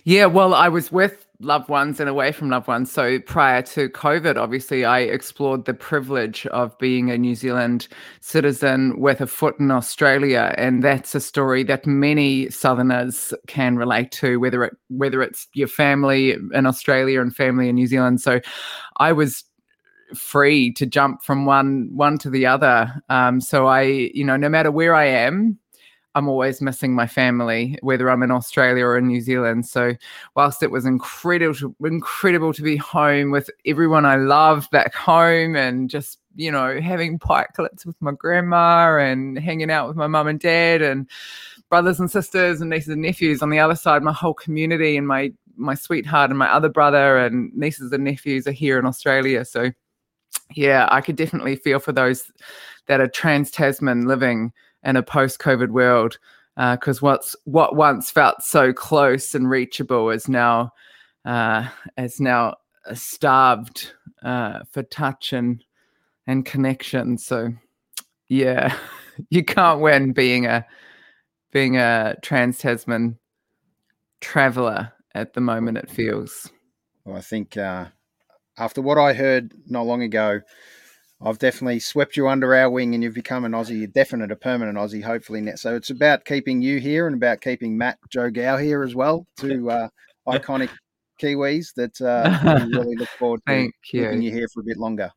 Yeah, 0.04 0.26
well, 0.26 0.54
I 0.54 0.70
was 0.70 0.92
with 0.92 1.28
loved 1.40 1.68
ones 1.68 2.00
and 2.00 2.10
away 2.10 2.32
from 2.32 2.50
loved 2.50 2.68
ones. 2.68 2.92
So 2.92 3.20
prior 3.20 3.62
to 3.64 3.90
COVID, 3.90 4.38
obviously, 4.38 4.86
I 4.86 5.00
explored 5.00 5.66
the 5.66 5.74
privilege 5.74 6.46
of 6.48 6.78
being 6.78 7.12
a 7.12 7.18
New 7.18 7.36
Zealand 7.36 7.88
citizen 8.22 9.00
with 9.00 9.22
a 9.22 9.28
foot 9.28 9.60
in 9.60 9.72
Australia, 9.72 10.54
and 10.58 10.84
that's 10.84 11.16
a 11.16 11.20
story 11.20 11.64
that 11.64 11.86
many 11.86 12.50
Southerners 12.50 13.34
can 13.48 13.76
relate 13.76 14.12
to, 14.14 14.40
whether 14.40 14.64
it 14.64 14.74
whether 14.90 15.22
it's 15.22 15.48
your 15.54 15.68
family 15.68 16.36
in 16.54 16.66
Australia 16.66 17.22
and 17.22 17.36
family 17.36 17.70
in 17.70 17.76
New 17.76 17.88
Zealand. 17.88 18.22
So 18.22 18.40
I 18.98 19.12
was 19.12 19.44
free 20.16 20.72
to 20.74 20.86
jump 20.86 21.24
from 21.24 21.46
one 21.46 21.90
one 21.92 22.18
to 22.20 22.30
the 22.30 22.46
other. 22.46 22.94
Um, 23.10 23.42
so 23.42 23.68
I, 23.68 23.82
you 24.14 24.24
know, 24.24 24.38
no 24.38 24.50
matter 24.50 24.72
where 24.72 24.96
I 24.96 25.06
am, 25.06 25.58
I'm 26.16 26.30
always 26.30 26.62
missing 26.62 26.94
my 26.94 27.08
family, 27.08 27.78
whether 27.82 28.10
I'm 28.10 28.22
in 28.24 28.32
Australia 28.32 28.86
or 28.86 28.98
in 28.98 29.08
New 29.08 29.22
Zealand. 29.22 29.66
So, 29.66 29.94
whilst 30.36 30.62
it 30.62 30.72
was 30.72 30.86
incredible, 30.86 31.76
incredible 31.84 32.54
to 32.54 32.62
be 32.62 32.78
home 32.78 33.32
with 33.32 33.50
everyone 33.66 34.06
I 34.06 34.18
love 34.18 34.70
back 34.72 34.94
home, 34.94 35.56
and 35.56 35.90
just 35.90 36.20
you 36.36 36.52
know 36.52 36.80
having 36.80 37.20
clips 37.20 37.86
with 37.86 38.00
my 38.02 38.12
grandma 38.12 38.98
and 38.98 39.38
hanging 39.40 39.72
out 39.72 39.88
with 39.88 39.98
my 39.98 40.08
mum 40.08 40.28
and 40.28 40.40
dad 40.40 40.82
and 40.82 41.10
brothers 41.70 42.00
and 42.00 42.12
sisters 42.12 42.62
and 42.62 42.70
nieces 42.70 42.90
and 42.90 43.02
nephews. 43.02 43.42
On 43.42 43.50
the 43.50 43.60
other 43.60 43.76
side, 43.76 44.04
my 44.04 44.14
whole 44.14 44.36
community 44.36 44.98
and 44.98 45.08
my 45.08 45.34
my 45.56 45.74
sweetheart 45.76 46.30
and 46.30 46.40
my 46.40 46.52
other 46.52 46.70
brother 46.70 47.18
and 47.18 47.52
nieces 47.56 47.92
and 47.92 48.04
nephews 48.04 48.48
are 48.48 48.52
here 48.52 48.78
in 48.80 48.86
Australia. 48.86 49.46
So, 49.46 49.72
yeah, 50.56 50.88
I 50.92 51.02
could 51.02 51.16
definitely 51.16 51.56
feel 51.56 51.80
for 51.80 51.92
those 51.92 52.32
that 52.88 53.02
are 53.02 53.08
trans 53.08 53.52
Tasman 53.52 54.08
living 54.08 54.52
in 54.84 54.96
a 54.96 55.04
post-COVID 55.04 55.70
world, 55.70 56.18
because 56.56 56.98
uh, 56.98 57.06
what's 57.06 57.36
what 57.46 57.76
once 57.76 58.12
felt 58.12 58.42
so 58.42 58.74
close 58.74 59.34
and 59.34 59.50
reachable 59.50 60.10
is 60.10 60.28
now 60.28 60.72
uh, 61.26 61.68
is 61.98 62.20
now 62.20 62.56
starved 62.94 63.92
uh, 64.24 64.60
for 64.70 64.84
touch 64.84 65.34
and 65.34 65.64
and 66.28 66.46
connection. 66.46 67.18
So, 67.18 67.54
yeah, 68.28 68.76
you 69.30 69.44
can't 69.44 69.82
win 69.82 70.14
being 70.14 70.46
a 70.46 70.66
being 71.52 71.78
a 71.78 72.16
trans 72.22 72.58
Tasman 72.58 73.18
traveler 74.22 74.92
at 75.16 75.34
the 75.34 75.42
moment. 75.42 75.78
It 75.78 75.90
feels. 75.90 76.50
Well, 77.06 77.18
I 77.18 77.22
think 77.22 77.58
uh, 77.58 77.88
after 78.58 78.82
what 78.82 78.98
I 78.98 79.14
heard 79.14 79.54
not 79.68 79.86
long 79.86 80.02
ago 80.02 80.42
I've 81.26 81.40
definitely 81.40 81.80
swept 81.80 82.18
you 82.18 82.28
under 82.28 82.54
our 82.54 82.70
wing 82.70 82.94
and 82.94 83.04
you've 83.04 83.14
become 83.14 83.46
an 83.46 83.54
Aussie, 83.54 83.84
a 83.84 83.88
definite, 83.88 84.32
a 84.32 84.36
permanent 84.36 84.78
Aussie, 84.78 85.04
hopefully. 85.04 85.40
Net. 85.40 85.58
So 85.58 85.76
it's 85.76 85.90
about 85.90 86.26
keeping 86.26 86.62
you 86.62 86.80
here 86.80 87.08
and 87.08 87.16
about 87.16 87.42
keeping 87.42 87.78
Matt 87.78 87.98
Joe 88.10 88.30
Gow 88.30 88.58
here 88.58 88.84
as 88.84 88.94
well, 88.94 89.26
two 89.38 89.70
uh, 89.72 89.88
iconic 90.28 90.70
Kiwis 91.22 91.74
that 91.76 92.00
uh, 92.02 92.68
really 92.74 92.96
look 92.98 93.10
forward 93.10 93.42
to 93.48 93.54
Thank 93.54 93.74
keeping 93.84 94.22
you. 94.22 94.32
you 94.32 94.36
here 94.36 94.48
for 94.54 94.60
a 94.60 94.64
bit 94.64 94.78
longer. 94.78 95.12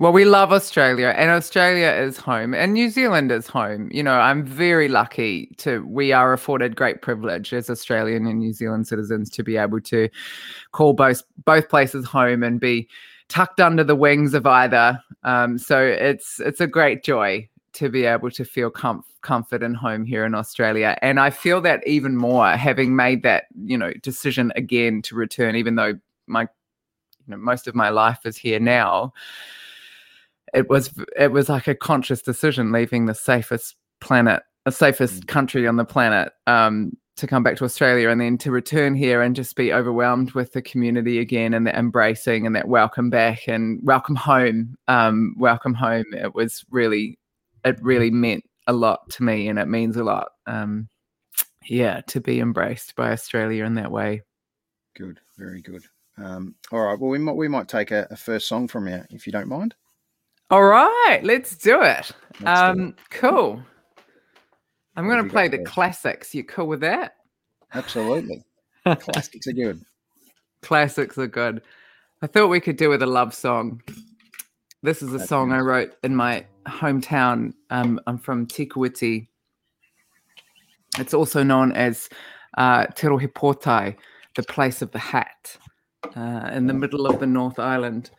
Well, 0.00 0.12
we 0.12 0.24
love 0.24 0.52
Australia, 0.52 1.08
and 1.16 1.28
Australia 1.28 1.88
is 1.88 2.18
home, 2.18 2.54
and 2.54 2.72
New 2.72 2.88
Zealand 2.88 3.32
is 3.32 3.48
home. 3.48 3.88
You 3.92 4.04
know, 4.04 4.12
I'm 4.12 4.46
very 4.46 4.86
lucky 4.86 5.52
to. 5.58 5.84
We 5.88 6.12
are 6.12 6.32
afforded 6.32 6.76
great 6.76 7.02
privilege 7.02 7.52
as 7.52 7.68
Australian 7.68 8.24
and 8.28 8.38
New 8.38 8.52
Zealand 8.52 8.86
citizens 8.86 9.28
to 9.30 9.42
be 9.42 9.56
able 9.56 9.80
to 9.80 10.08
call 10.70 10.92
both 10.92 11.24
both 11.44 11.68
places 11.68 12.06
home 12.06 12.44
and 12.44 12.60
be 12.60 12.88
tucked 13.28 13.60
under 13.60 13.84
the 13.84 13.96
wings 13.96 14.34
of 14.34 14.46
either. 14.46 15.02
Um, 15.22 15.58
so 15.58 15.80
it's 15.80 16.40
it's 16.40 16.60
a 16.60 16.66
great 16.66 17.04
joy 17.04 17.48
to 17.74 17.88
be 17.88 18.04
able 18.04 18.30
to 18.30 18.44
feel 18.44 18.70
com- 18.70 19.04
comfort 19.20 19.62
and 19.62 19.76
home 19.76 20.04
here 20.04 20.24
in 20.24 20.34
Australia, 20.34 20.96
and 21.02 21.20
I 21.20 21.30
feel 21.30 21.60
that 21.62 21.86
even 21.86 22.16
more 22.16 22.50
having 22.52 22.96
made 22.96 23.22
that 23.22 23.44
you 23.64 23.78
know 23.78 23.92
decision 24.02 24.52
again 24.56 25.02
to 25.02 25.14
return, 25.14 25.56
even 25.56 25.76
though 25.76 25.98
my 26.26 26.42
you 26.42 26.48
know 27.28 27.36
most 27.36 27.66
of 27.66 27.74
my 27.74 27.90
life 27.90 28.20
is 28.24 28.36
here 28.36 28.60
now. 28.60 29.12
It 30.54 30.70
was 30.70 30.90
it 31.16 31.30
was 31.30 31.50
like 31.50 31.68
a 31.68 31.74
conscious 31.74 32.22
decision 32.22 32.72
leaving 32.72 33.04
the 33.04 33.14
safest 33.14 33.76
planet, 34.00 34.42
the 34.64 34.72
safest 34.72 35.22
mm. 35.22 35.26
country 35.26 35.66
on 35.66 35.76
the 35.76 35.84
planet. 35.84 36.32
Um, 36.46 36.96
to 37.18 37.26
come 37.26 37.42
back 37.42 37.56
to 37.56 37.64
Australia 37.64 38.08
and 38.08 38.20
then 38.20 38.38
to 38.38 38.50
return 38.50 38.94
here 38.94 39.22
and 39.22 39.36
just 39.36 39.56
be 39.56 39.72
overwhelmed 39.72 40.32
with 40.32 40.52
the 40.52 40.62
community 40.62 41.18
again 41.18 41.52
and 41.52 41.66
the 41.66 41.76
embracing 41.76 42.46
and 42.46 42.56
that 42.56 42.68
welcome 42.68 43.10
back 43.10 43.48
and 43.48 43.80
welcome 43.82 44.16
home. 44.16 44.76
Um, 44.88 45.34
welcome 45.38 45.74
home. 45.74 46.06
It 46.12 46.34
was 46.34 46.64
really 46.70 47.18
it 47.64 47.78
really 47.82 48.10
meant 48.10 48.44
a 48.66 48.72
lot 48.72 49.08
to 49.10 49.22
me, 49.22 49.48
and 49.48 49.58
it 49.58 49.66
means 49.66 49.96
a 49.96 50.04
lot. 50.04 50.28
Um, 50.46 50.88
yeah, 51.66 52.00
to 52.08 52.20
be 52.20 52.40
embraced 52.40 52.94
by 52.96 53.12
Australia 53.12 53.64
in 53.64 53.74
that 53.74 53.90
way. 53.90 54.22
Good, 54.96 55.20
very 55.36 55.60
good. 55.60 55.84
Um, 56.16 56.54
all 56.72 56.80
right, 56.80 56.98
well, 56.98 57.10
we 57.10 57.18
might 57.18 57.36
we 57.36 57.48
might 57.48 57.68
take 57.68 57.90
a, 57.90 58.06
a, 58.10 58.16
first 58.16 58.48
song 58.48 58.68
from 58.68 58.88
you 58.88 59.04
if 59.10 59.26
you 59.26 59.32
don't 59.32 59.48
mind. 59.48 59.74
All 60.50 60.64
right, 60.64 61.20
let's 61.22 61.56
do 61.56 61.82
it. 61.82 62.10
Let's 62.40 62.60
um, 62.60 62.76
do 62.76 62.88
it. 62.88 62.94
Cool. 63.10 63.62
I'm 64.98 65.06
going 65.06 65.22
to 65.22 65.30
play 65.30 65.46
the 65.46 65.58
classics. 65.58 66.34
You 66.34 66.42
cool 66.42 66.66
with 66.66 66.80
that? 66.80 67.14
Absolutely. 67.72 68.42
classics 68.84 69.46
are 69.46 69.52
good. 69.52 69.80
Classics 70.60 71.16
are 71.18 71.28
good. 71.28 71.62
I 72.20 72.26
thought 72.26 72.48
we 72.48 72.58
could 72.58 72.76
do 72.76 72.88
with 72.88 73.00
a 73.02 73.06
love 73.06 73.32
song. 73.32 73.80
This 74.82 75.00
is 75.00 75.14
a 75.14 75.18
That's 75.18 75.28
song 75.28 75.50
nice. 75.50 75.58
I 75.58 75.60
wrote 75.60 75.94
in 76.02 76.16
my 76.16 76.44
hometown. 76.66 77.54
Um, 77.70 78.00
I'm 78.08 78.18
from 78.18 78.44
Te 78.44 78.66
Kuiti. 78.66 79.28
It's 80.98 81.14
also 81.14 81.44
known 81.44 81.70
as 81.70 82.08
uh, 82.56 82.86
Te 82.86 83.06
Rohe 83.06 83.96
the 84.34 84.42
place 84.42 84.82
of 84.82 84.90
the 84.90 84.98
hat, 84.98 85.56
uh, 86.16 86.50
in 86.52 86.66
the 86.66 86.74
middle 86.74 87.06
of 87.06 87.20
the 87.20 87.26
North 87.26 87.60
Island. 87.60 88.10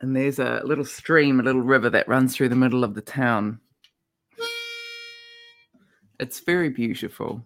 And 0.00 0.16
there's 0.16 0.38
a 0.38 0.62
little 0.64 0.86
stream, 0.86 1.40
a 1.40 1.42
little 1.42 1.60
river 1.60 1.90
that 1.90 2.08
runs 2.08 2.34
through 2.34 2.48
the 2.48 2.56
middle 2.56 2.84
of 2.84 2.94
the 2.94 3.02
town. 3.02 3.60
It's 6.18 6.40
very 6.40 6.70
beautiful. 6.70 7.44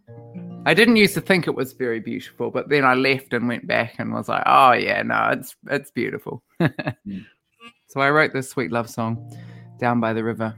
I 0.67 0.75
didn't 0.75 0.97
used 0.97 1.15
to 1.15 1.21
think 1.21 1.47
it 1.47 1.55
was 1.55 1.73
very 1.73 2.01
beautiful, 2.01 2.51
but 2.51 2.69
then 2.69 2.85
I 2.85 2.95
left 2.95 3.33
and 3.33 3.49
went 3.49 3.67
back 3.67 3.95
and 3.99 4.13
was 4.13 4.29
like, 4.29 4.43
"Oh 4.47 4.73
yeah, 4.73 5.03
no, 5.03 5.31
it's 5.33 5.57
it's 5.69 5.91
beautiful." 5.91 6.43
mm. 6.61 7.27
So 7.89 8.01
I 8.01 8.11
wrote 8.11 8.33
this 8.33 8.49
sweet 8.49 8.71
love 8.71 8.89
song 8.89 9.37
down 9.81 9.99
by 9.99 10.13
the 10.13 10.23
river, 10.23 10.55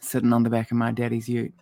sitting 0.00 0.32
on 0.32 0.44
the 0.44 0.50
back 0.50 0.70
of 0.70 0.76
my 0.76 0.92
daddy's 0.92 1.28
ute. 1.28 1.52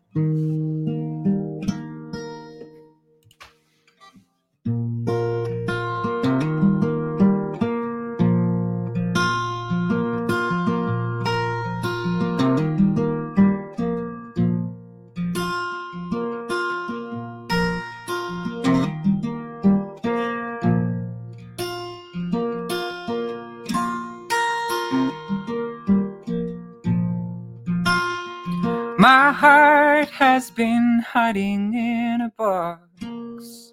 Hiding 31.21 31.75
in 31.75 32.21
a 32.21 32.31
box. 32.39 33.73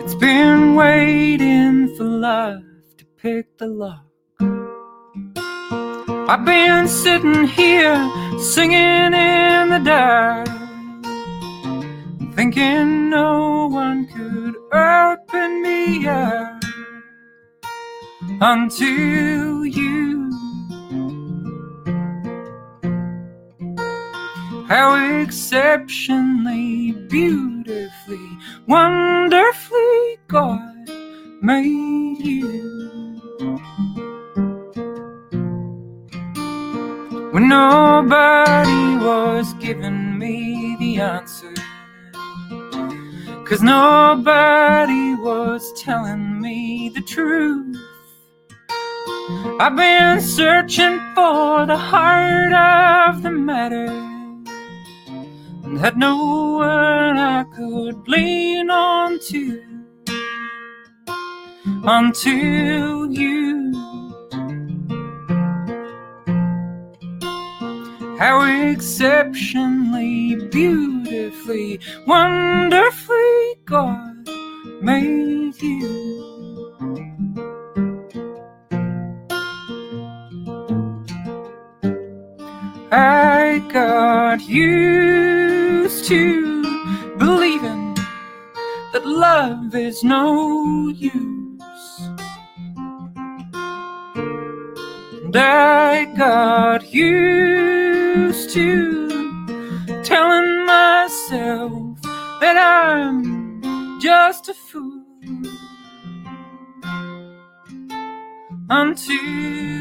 It's 0.00 0.14
been 0.14 0.74
waiting 0.74 1.96
for 1.96 2.04
love 2.04 2.62
to 2.98 3.04
pick 3.16 3.56
the 3.56 3.66
lock. 3.66 4.04
I've 6.30 6.44
been 6.44 6.86
sitting 6.86 7.46
here 7.46 7.96
singing 8.38 9.14
in 9.14 9.70
the 9.74 9.80
dark, 9.82 10.48
thinking 12.36 13.08
no 13.08 13.68
one 13.68 14.06
could 14.14 14.54
open 14.70 15.62
me 15.62 16.06
up 16.06 16.62
until 18.42 19.64
you 19.64 20.27
How 24.68 25.22
exceptionally, 25.22 26.92
beautifully, 26.92 28.38
wonderfully 28.66 30.18
God 30.28 30.90
made 31.40 32.18
you. 32.20 33.18
When 37.32 37.48
nobody 37.48 38.96
was 39.02 39.54
giving 39.54 40.18
me 40.18 40.76
the 40.78 41.00
answer. 41.00 41.54
Cause 43.46 43.62
nobody 43.62 45.14
was 45.14 45.72
telling 45.80 46.42
me 46.42 46.90
the 46.90 47.00
truth. 47.00 47.74
I've 49.58 49.74
been 49.76 50.20
searching 50.20 51.00
for 51.14 51.64
the 51.64 51.78
heart 51.78 52.52
of 52.52 53.22
the 53.22 53.30
matter 53.30 54.17
and 55.68 55.78
had 55.78 55.98
no 55.98 56.16
one 56.56 57.18
I 57.18 57.44
could 57.54 58.08
lean 58.08 58.70
on 58.70 59.18
to 59.28 59.62
until 61.84 63.12
you. 63.12 63.72
How 68.18 68.40
exceptionally, 68.70 70.36
beautifully, 70.50 71.80
wonderfully 72.06 73.54
God 73.66 74.26
made 74.80 75.60
you. 75.62 76.08
I 82.90 83.62
got 83.70 84.40
used 85.88 86.04
to 86.04 87.16
believing 87.16 87.94
that 88.92 89.06
love 89.06 89.74
is 89.74 90.04
no 90.04 90.88
use. 90.88 92.10
And 95.24 95.34
I 95.34 96.04
got 96.14 96.92
used 96.92 98.50
to 98.50 99.08
telling 100.04 100.66
myself 100.66 102.02
that 102.42 102.56
I'm 102.58 103.98
just 103.98 104.50
a 104.50 104.54
fool 104.54 105.04
until 108.68 109.77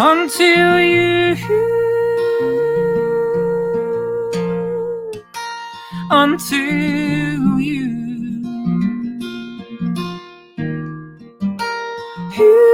until 0.00 0.80
you 0.80 1.08
until 6.10 7.60
you. 7.60 7.98
Now 12.38 12.67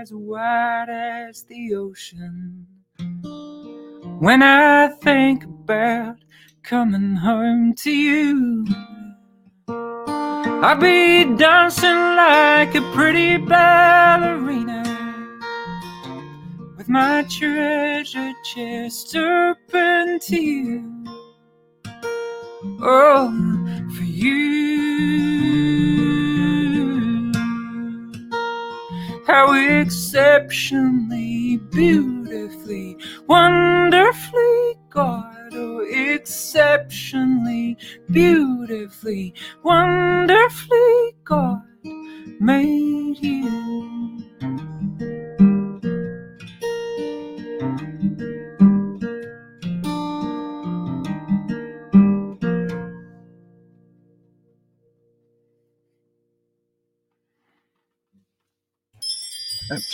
as 0.00 0.12
wide 0.12 0.88
as 0.88 1.44
the 1.44 1.74
ocean. 1.74 2.66
When 4.20 4.42
I 4.42 4.88
think 5.00 5.44
about 5.44 6.16
coming 6.62 7.16
home 7.16 7.74
to 7.82 7.90
you, 7.90 8.66
I'll 9.68 10.76
be 10.76 11.24
dancing 11.36 12.00
like 12.24 12.74
a 12.76 12.92
pretty 12.94 13.38
ballerina 13.38 14.84
with 16.76 16.88
my 16.88 17.24
treasure 17.28 18.32
chest 18.44 19.16
open 19.16 20.20
to 20.20 20.40
you. 20.40 21.04
Oh, 22.80 23.30
for 23.96 24.04
you. 24.04 25.47
How 29.28 29.52
exceptionally, 29.52 31.58
beautifully, 31.70 32.96
wonderfully 33.26 34.76
God 34.88 35.50
oh, 35.52 35.84
exceptionally, 35.86 37.76
beautifully, 38.10 39.34
wonderfully, 39.62 41.14
God 41.24 41.60
made 42.40 43.18
you. 43.22 44.17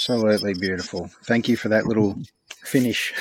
Absolutely 0.06 0.52
beautiful. 0.52 1.10
Thank 1.22 1.48
you 1.48 1.56
for 1.56 1.70
that 1.70 1.86
little 1.86 2.14
finish 2.62 3.14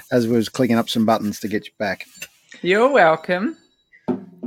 as 0.10 0.26
we 0.26 0.36
was 0.36 0.48
clicking 0.48 0.78
up 0.78 0.88
some 0.88 1.04
buttons 1.04 1.38
to 1.40 1.48
get 1.48 1.66
you 1.66 1.72
back. 1.78 2.06
You're 2.62 2.90
welcome. 2.90 3.58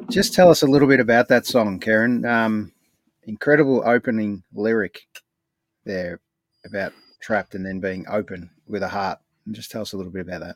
Just 0.10 0.34
tell 0.34 0.50
us 0.50 0.64
a 0.64 0.68
little 0.68 0.88
bit 0.88 1.00
about 1.00 1.28
that 1.28 1.46
song, 1.46 1.80
Karen. 1.80 2.26
Um, 2.26 2.72
incredible 3.26 3.84
opening 3.86 4.42
lyric 4.56 5.02
there 5.86 6.20
about 6.66 6.94
trapped 7.22 7.54
and 7.54 7.64
then 7.64 7.80
being 7.80 8.08
open 8.10 8.50
with 8.68 8.82
a 8.82 8.90
heart. 8.90 9.20
And 9.46 9.54
just 9.54 9.70
tell 9.70 9.84
us 9.84 9.94
a 9.94 9.98
little 9.98 10.12
bit 10.12 10.28
about 10.28 10.42
that. 10.42 10.56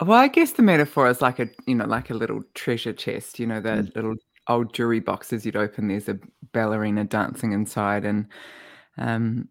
Well, 0.00 0.18
I 0.18 0.28
guess 0.28 0.52
the 0.52 0.62
metaphor 0.62 1.08
is 1.08 1.20
like 1.20 1.38
a 1.38 1.50
you 1.66 1.74
know 1.74 1.84
like 1.84 2.08
a 2.08 2.14
little 2.14 2.44
treasure 2.54 2.94
chest. 2.94 3.38
You 3.38 3.46
know 3.46 3.60
the 3.60 3.68
mm. 3.68 3.94
little 3.94 4.14
old 4.48 4.72
jewelry 4.72 5.00
boxes 5.00 5.44
you'd 5.44 5.56
open. 5.56 5.88
There's 5.88 6.08
a 6.08 6.18
ballerina 6.52 7.04
dancing 7.04 7.52
inside, 7.52 8.06
and 8.06 8.26
um, 8.96 9.48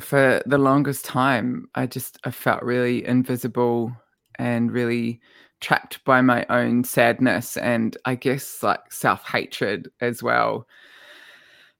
for 0.00 0.42
the 0.46 0.58
longest 0.58 1.04
time, 1.04 1.68
I 1.74 1.86
just 1.86 2.18
I 2.24 2.30
felt 2.30 2.62
really 2.62 3.06
invisible 3.06 3.92
and 4.38 4.72
really 4.72 5.20
trapped 5.60 6.04
by 6.04 6.20
my 6.20 6.44
own 6.48 6.82
sadness 6.82 7.56
and 7.56 7.96
I 8.04 8.16
guess 8.16 8.62
like 8.62 8.92
self 8.92 9.22
hatred 9.24 9.90
as 10.00 10.22
well. 10.22 10.66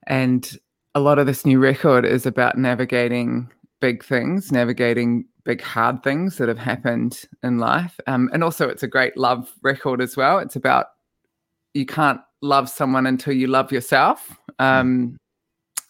And 0.07 0.59
a 0.95 1.01
lot 1.01 1.19
of 1.19 1.27
this 1.27 1.47
new 1.47 1.59
record 1.59 2.05
is 2.05 2.27
about 2.27 2.59
navigating 2.59 3.51
big 3.81 4.05
things, 4.05 4.53
navigating 4.53 5.27
big 5.45 5.61
hard 5.61 6.03
things 6.03 6.37
that 6.37 6.49
have 6.49 6.59
happened 6.59 7.25
in 7.43 7.59
life. 7.59 7.99
Um, 8.07 8.31
and 8.33 8.45
also, 8.45 8.69
it's 8.69 8.83
a 8.83 8.89
great 8.89 9.17
love 9.17 9.53
record 9.63 10.01
as 10.01 10.17
well. 10.17 10.39
It's 10.39 10.57
about 10.57 10.87
you 11.75 11.87
can't 11.87 12.21
love 12.43 12.69
someone 12.69 13.07
until 13.07 13.33
you 13.33 13.47
love 13.47 13.73
yourself. 13.73 14.37
Mm. 14.61 14.65
Um, 14.65 15.17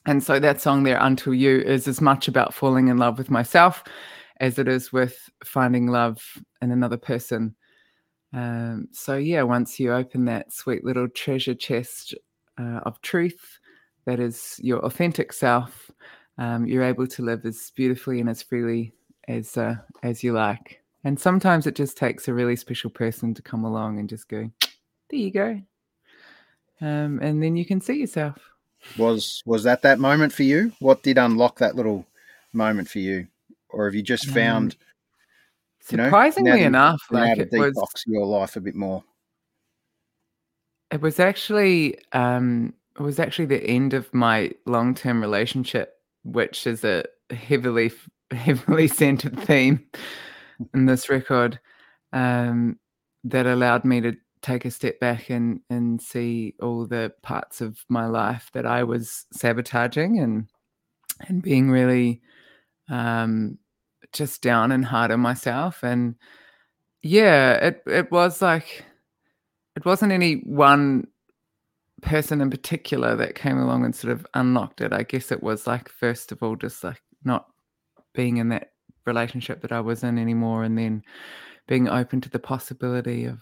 and 0.06 0.22
so 0.22 0.38
that 0.38 0.60
song 0.60 0.82
there, 0.82 0.98
Until 1.00 1.34
You, 1.34 1.60
is 1.60 1.86
as 1.86 2.00
much 2.00 2.28
about 2.28 2.54
falling 2.54 2.88
in 2.88 2.98
love 2.98 3.18
with 3.18 3.30
myself 3.30 3.84
as 4.38 4.58
it 4.58 4.66
is 4.66 4.92
with 4.92 5.30
finding 5.44 5.86
love 5.86 6.20
in 6.60 6.72
another 6.72 6.96
person. 6.96 7.54
Um, 8.32 8.88
so, 8.92 9.16
yeah, 9.16 9.42
once 9.42 9.78
you 9.78 9.92
open 9.92 10.24
that 10.24 10.52
sweet 10.52 10.84
little 10.84 11.08
treasure 11.08 11.54
chest 11.54 12.14
uh, 12.58 12.80
of 12.84 13.00
truth 13.02 13.58
that 14.04 14.18
is 14.18 14.58
your 14.62 14.80
authentic 14.84 15.32
self, 15.32 15.90
um, 16.38 16.66
you're 16.66 16.82
able 16.82 17.06
to 17.06 17.22
live 17.22 17.44
as 17.44 17.70
beautifully 17.76 18.20
and 18.20 18.28
as 18.28 18.42
freely 18.42 18.92
as 19.28 19.56
uh, 19.56 19.76
as 20.02 20.24
you 20.24 20.32
like. 20.32 20.82
And 21.04 21.18
sometimes 21.18 21.66
it 21.66 21.76
just 21.76 21.96
takes 21.96 22.26
a 22.26 22.34
really 22.34 22.56
special 22.56 22.90
person 22.90 23.34
to 23.34 23.42
come 23.42 23.64
along 23.64 23.98
and 23.98 24.08
just 24.08 24.28
go, 24.28 24.50
there 25.10 25.20
you 25.20 25.30
go. 25.30 25.60
Um, 26.80 27.20
and 27.22 27.42
then 27.42 27.54
you 27.54 27.64
can 27.64 27.80
see 27.80 27.94
yourself. 27.94 28.51
Was 28.98 29.42
was 29.46 29.62
that 29.64 29.82
that 29.82 29.98
moment 29.98 30.32
for 30.32 30.42
you? 30.42 30.72
What 30.80 31.02
did 31.02 31.18
unlock 31.18 31.58
that 31.58 31.76
little 31.76 32.06
moment 32.52 32.88
for 32.88 32.98
you, 32.98 33.26
or 33.70 33.86
have 33.86 33.94
you 33.94 34.02
just 34.02 34.28
um, 34.28 34.34
found? 34.34 34.72
Um, 34.72 34.78
you 35.90 35.96
know, 35.96 36.04
surprisingly 36.04 36.62
enough, 36.62 37.02
like 37.10 37.38
it 37.38 37.50
was 37.52 38.04
your 38.06 38.26
life 38.26 38.56
a 38.56 38.60
bit 38.60 38.74
more. 38.74 39.02
It 40.90 41.00
was 41.00 41.18
actually 41.18 41.98
um, 42.12 42.74
it 42.98 43.02
was 43.02 43.18
actually 43.18 43.46
the 43.46 43.64
end 43.64 43.94
of 43.94 44.12
my 44.12 44.52
long 44.66 44.94
term 44.94 45.20
relationship, 45.20 45.94
which 46.24 46.66
is 46.66 46.84
a 46.84 47.04
heavily 47.30 47.92
heavily 48.30 48.88
centered 48.88 49.38
theme 49.40 49.84
in 50.74 50.86
this 50.86 51.08
record, 51.08 51.58
um, 52.12 52.78
that 53.24 53.46
allowed 53.46 53.84
me 53.84 54.00
to 54.00 54.16
take 54.42 54.64
a 54.64 54.70
step 54.70 54.98
back 55.00 55.30
and 55.30 55.60
and 55.70 56.00
see 56.00 56.54
all 56.60 56.86
the 56.86 57.12
parts 57.22 57.60
of 57.60 57.78
my 57.88 58.06
life 58.06 58.50
that 58.52 58.66
I 58.66 58.82
was 58.84 59.26
sabotaging 59.32 60.18
and 60.18 60.48
and 61.28 61.42
being 61.42 61.70
really 61.70 62.20
um, 62.88 63.58
just 64.12 64.42
down 64.42 64.72
and 64.72 64.84
hard 64.84 65.10
on 65.10 65.20
myself. 65.20 65.82
And 65.82 66.16
yeah 67.02 67.54
it 67.54 67.82
it 67.86 68.10
was 68.12 68.40
like 68.42 68.84
it 69.76 69.84
wasn't 69.84 70.12
any 70.12 70.34
one 70.34 71.06
person 72.00 72.40
in 72.40 72.50
particular 72.50 73.16
that 73.16 73.34
came 73.34 73.58
along 73.58 73.84
and 73.84 73.94
sort 73.94 74.12
of 74.12 74.26
unlocked 74.34 74.80
it. 74.80 74.92
I 74.92 75.02
guess 75.04 75.32
it 75.32 75.42
was 75.42 75.66
like 75.66 75.88
first 75.88 76.32
of 76.32 76.42
all 76.42 76.56
just 76.56 76.84
like 76.84 77.02
not 77.24 77.46
being 78.14 78.36
in 78.38 78.48
that 78.50 78.72
relationship 79.06 79.60
that 79.62 79.72
i 79.72 79.80
was 79.80 80.02
in 80.02 80.18
anymore 80.18 80.62
and 80.62 80.78
then 80.78 81.02
being 81.66 81.88
open 81.88 82.20
to 82.20 82.30
the 82.30 82.38
possibility 82.38 83.24
of 83.24 83.40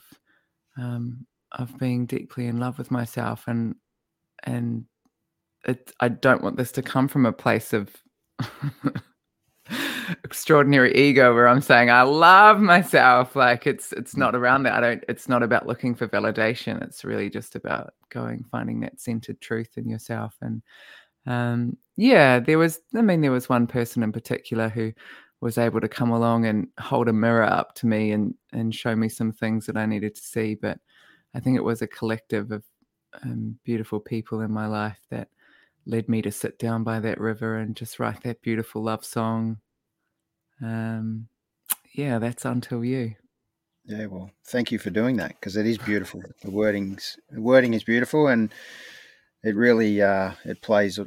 um, 0.81 1.27
of 1.53 1.77
being 1.79 2.07
deeply 2.07 2.47
in 2.47 2.59
love 2.59 2.79
with 2.79 2.91
myself 2.91 3.45
and 3.47 3.75
and 4.45 4.85
it, 5.67 5.93
I 6.01 6.09
don't 6.09 6.43
want 6.43 6.57
this 6.57 6.73
to 6.73 6.83
come 6.83 7.07
from 7.07 7.27
a 7.27 7.33
place 7.33 7.73
of 7.75 7.95
extraordinary 10.25 10.95
ego 10.97 11.35
where 11.35 11.49
I'm 11.49 11.61
saying 11.61 11.91
I 11.91 12.03
love 12.03 12.61
myself. 12.61 13.37
Like 13.37 13.67
it's 13.67 13.93
it's 13.93 14.17
not 14.17 14.35
around 14.35 14.63
that. 14.65 14.75
I 14.75 14.81
don't. 14.81 15.05
It's 15.09 15.29
not 15.29 15.43
about 15.43 15.67
looking 15.67 15.95
for 15.95 16.09
validation. 16.09 16.83
It's 16.83 17.05
really 17.05 17.29
just 17.29 17.57
about 17.57 17.93
going 18.09 18.45
finding 18.51 18.81
that 18.81 19.01
centered 19.01 19.41
truth 19.41 19.77
in 19.77 19.89
yourself. 19.89 20.35
And 20.41 20.63
um, 21.27 21.77
yeah, 21.97 22.41
there 22.41 22.59
was. 22.59 22.81
I 22.95 23.03
mean, 23.03 23.21
there 23.21 23.31
was 23.31 23.49
one 23.49 23.67
person 23.67 24.03
in 24.03 24.13
particular 24.13 24.69
who 24.69 24.93
was 25.41 25.59
able 25.59 25.81
to 25.81 25.89
come 25.89 26.11
along 26.11 26.47
and 26.47 26.69
hold 26.79 27.09
a 27.09 27.13
mirror 27.13 27.45
up 27.45 27.75
to 27.77 27.87
me 27.87 28.13
and 28.13 28.35
and 28.53 28.75
show 28.75 28.95
me 28.95 29.09
some 29.09 29.33
things 29.33 29.67
that 29.67 29.77
I 29.77 29.87
needed 29.87 30.15
to 30.15 30.23
see. 30.23 30.55
But 30.55 30.79
I 31.35 31.41
think 31.41 31.57
it 31.57 31.65
was 31.65 31.83
a 31.83 31.87
collective 31.87 32.51
of 32.51 32.65
um, 33.23 33.59
beautiful 33.65 34.01
people 34.01 34.41
in 34.41 34.53
my 34.53 34.67
life 34.67 35.01
that 35.11 35.29
led 35.87 36.09
me 36.09 36.23
to 36.23 36.31
sit 36.31 36.59
down 36.59 36.85
by 36.85 37.01
that 37.01 37.21
river 37.21 37.57
and 37.57 37.75
just 37.75 37.99
write 37.99 38.23
that 38.23 38.43
beautiful 38.43 38.83
love 38.83 39.05
song. 39.05 39.59
Um, 40.63 41.29
yeah, 41.95 42.19
that's 42.19 42.45
until 42.45 42.85
you. 42.85 43.15
Yeah, 43.87 44.07
well, 44.07 44.31
thank 44.47 44.71
you 44.71 44.79
for 44.79 44.91
doing 44.91 45.17
that 45.17 45.31
because 45.31 45.57
it 45.57 45.67
is 45.67 45.79
beautiful. 45.79 46.23
the 46.43 46.51
wording's 46.51 47.19
the 47.31 47.41
wording 47.41 47.75
is 47.75 47.83
beautiful 47.83 48.29
and 48.29 48.53
it 49.43 49.57
really 49.57 50.03
uh, 50.03 50.33
it 50.45 50.61
plays 50.61 50.99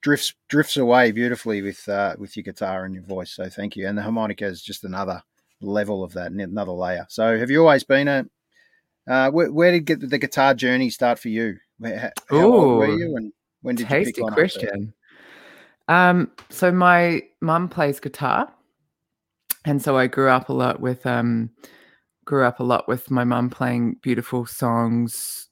drifts 0.00 0.34
drifts 0.48 0.76
away 0.76 1.12
beautifully 1.12 1.62
with 1.62 1.88
uh, 1.88 2.14
with 2.18 2.36
your 2.36 2.44
guitar 2.44 2.84
and 2.84 2.94
your 2.94 3.04
voice. 3.04 3.32
So 3.32 3.48
thank 3.48 3.76
you. 3.76 3.86
And 3.86 3.96
the 3.96 4.02
harmonica 4.02 4.46
is 4.46 4.62
just 4.62 4.84
another 4.84 5.22
level 5.60 6.02
of 6.02 6.12
that, 6.14 6.32
another 6.32 6.72
layer. 6.72 7.06
So 7.08 7.38
have 7.38 7.50
you 7.50 7.60
always 7.60 7.84
been 7.84 8.08
a 8.08 8.26
uh, 9.08 9.30
where, 9.30 9.50
where, 9.50 9.80
did 9.80 10.08
the 10.08 10.18
guitar 10.18 10.54
journey 10.54 10.90
start 10.90 11.18
for 11.18 11.28
you? 11.30 11.56
How, 11.82 12.10
how 12.28 12.52
old 12.52 12.78
were 12.78 12.96
you, 12.96 13.16
and 13.16 13.32
when 13.62 13.74
did 13.74 13.90
you 13.90 14.04
pick 14.04 14.18
one 14.18 14.34
question. 14.34 14.94
Um, 15.88 16.30
so 16.50 16.70
my 16.70 17.22
mum 17.40 17.68
plays 17.68 17.98
guitar, 17.98 18.52
and 19.64 19.82
so 19.82 19.96
I 19.96 20.06
grew 20.06 20.28
up 20.28 20.48
a 20.48 20.52
lot 20.52 20.80
with 20.80 21.04
um, 21.06 21.50
grew 22.24 22.44
up 22.44 22.60
a 22.60 22.62
lot 22.62 22.86
with 22.86 23.10
my 23.10 23.24
mum 23.24 23.50
playing 23.50 23.96
beautiful 24.02 24.46
songs 24.46 25.48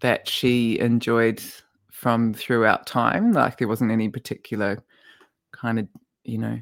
that 0.00 0.28
she 0.28 0.78
enjoyed 0.78 1.42
from 2.02 2.34
throughout 2.34 2.84
time. 2.84 3.30
Like 3.30 3.58
there 3.58 3.68
wasn't 3.68 3.92
any 3.92 4.08
particular 4.08 4.82
kind 5.52 5.78
of, 5.78 5.86
you 6.24 6.36
know, 6.36 6.60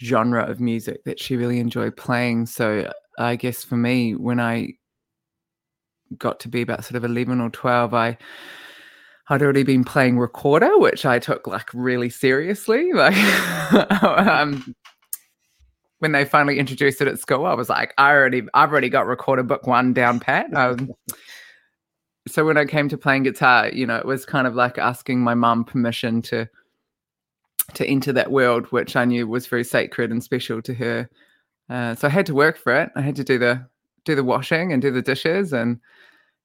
genre 0.00 0.44
of 0.44 0.60
music 0.60 1.02
that 1.04 1.18
she 1.18 1.34
really 1.34 1.58
enjoyed 1.58 1.96
playing. 1.96 2.46
So 2.46 2.92
I 3.18 3.34
guess 3.34 3.64
for 3.64 3.76
me, 3.76 4.14
when 4.14 4.38
I 4.38 4.74
got 6.18 6.38
to 6.40 6.48
be 6.48 6.62
about 6.62 6.84
sort 6.84 6.94
of 6.94 7.04
11 7.04 7.40
or 7.40 7.50
12, 7.50 7.94
I 7.94 8.16
I'd 9.28 9.42
already 9.42 9.64
been 9.64 9.82
playing 9.82 10.20
recorder, 10.20 10.78
which 10.78 11.04
I 11.04 11.18
took 11.18 11.48
like 11.48 11.68
really 11.74 12.08
seriously. 12.08 12.92
Like 13.72 14.02
um, 14.02 14.72
when 15.98 16.12
they 16.12 16.24
finally 16.24 16.60
introduced 16.60 17.00
it 17.00 17.08
at 17.08 17.18
school, 17.18 17.44
I 17.44 17.54
was 17.54 17.68
like, 17.68 17.92
I 17.98 18.12
already, 18.12 18.42
I've 18.54 18.70
already 18.70 18.88
got 18.88 19.08
recorder 19.08 19.42
book 19.42 19.66
one 19.66 19.92
down 19.92 20.20
pat. 20.20 20.54
Um, 20.54 20.92
so 22.26 22.44
when 22.44 22.56
I 22.56 22.64
came 22.64 22.88
to 22.88 22.98
playing 22.98 23.22
guitar, 23.22 23.68
you 23.68 23.86
know, 23.86 23.96
it 23.96 24.04
was 24.04 24.26
kind 24.26 24.46
of 24.46 24.54
like 24.54 24.78
asking 24.78 25.20
my 25.20 25.34
mum 25.34 25.64
permission 25.64 26.22
to 26.22 26.48
to 27.74 27.86
enter 27.86 28.12
that 28.12 28.30
world, 28.30 28.66
which 28.66 28.94
I 28.94 29.04
knew 29.04 29.26
was 29.26 29.46
very 29.46 29.64
sacred 29.64 30.10
and 30.10 30.22
special 30.22 30.62
to 30.62 30.74
her. 30.74 31.08
Uh, 31.68 31.94
so 31.94 32.06
I 32.06 32.10
had 32.10 32.26
to 32.26 32.34
work 32.34 32.56
for 32.56 32.72
it. 32.80 32.90
I 32.94 33.00
had 33.00 33.16
to 33.16 33.24
do 33.24 33.38
the 33.38 33.66
do 34.04 34.14
the 34.14 34.24
washing 34.24 34.72
and 34.72 34.80
do 34.80 34.90
the 34.90 35.02
dishes 35.02 35.52
and 35.52 35.80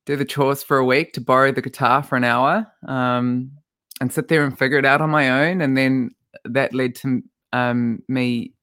do 0.05 0.15
the 0.15 0.25
chores 0.25 0.63
for 0.63 0.77
a 0.77 0.85
week 0.85 1.13
to 1.13 1.21
borrow 1.21 1.51
the 1.51 1.61
guitar 1.61 2.01
for 2.01 2.15
an 2.15 2.23
hour 2.23 2.65
um, 2.87 3.51
and 3.99 4.11
sit 4.11 4.29
there 4.29 4.43
and 4.43 4.57
figure 4.57 4.79
it 4.79 4.85
out 4.85 4.99
on 4.99 5.11
my 5.11 5.29
own. 5.29 5.61
And 5.61 5.77
then 5.77 6.09
that 6.45 6.73
led 6.73 6.95
to 6.95 7.21
um, 7.53 8.01
me. 8.07 8.53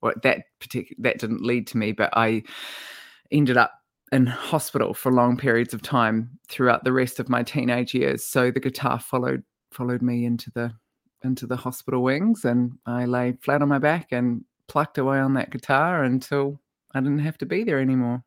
Well, 0.00 0.14
that 0.22 0.44
particular 0.58 0.96
that 1.02 1.18
didn't 1.18 1.42
lead 1.42 1.68
to 1.68 1.78
me, 1.78 1.92
but 1.92 2.10
I 2.16 2.42
ended 3.30 3.56
up 3.56 3.81
in 4.12 4.26
hospital 4.26 4.92
for 4.92 5.10
long 5.10 5.36
periods 5.36 5.72
of 5.72 5.82
time 5.82 6.38
throughout 6.48 6.84
the 6.84 6.92
rest 6.92 7.18
of 7.18 7.28
my 7.28 7.42
teenage 7.42 7.94
years. 7.94 8.22
So 8.22 8.50
the 8.50 8.60
guitar 8.60 9.00
followed 9.00 9.42
followed 9.72 10.02
me 10.02 10.26
into 10.26 10.50
the 10.50 10.72
into 11.24 11.46
the 11.46 11.56
hospital 11.56 12.02
wings, 12.02 12.44
and 12.44 12.78
I 12.86 13.06
lay 13.06 13.32
flat 13.40 13.62
on 13.62 13.68
my 13.68 13.78
back 13.78 14.08
and 14.12 14.44
plucked 14.68 14.98
away 14.98 15.18
on 15.18 15.34
that 15.34 15.50
guitar 15.50 16.04
until 16.04 16.60
I 16.94 17.00
didn't 17.00 17.20
have 17.20 17.38
to 17.38 17.46
be 17.46 17.64
there 17.64 17.80
anymore. 17.80 18.22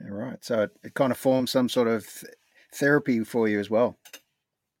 Right. 0.00 0.44
So 0.44 0.62
it, 0.62 0.70
it 0.84 0.94
kind 0.94 1.10
of 1.10 1.18
formed 1.18 1.48
some 1.48 1.68
sort 1.68 1.88
of 1.88 2.06
th- 2.06 2.32
therapy 2.74 3.24
for 3.24 3.48
you 3.48 3.58
as 3.58 3.70
well. 3.70 3.98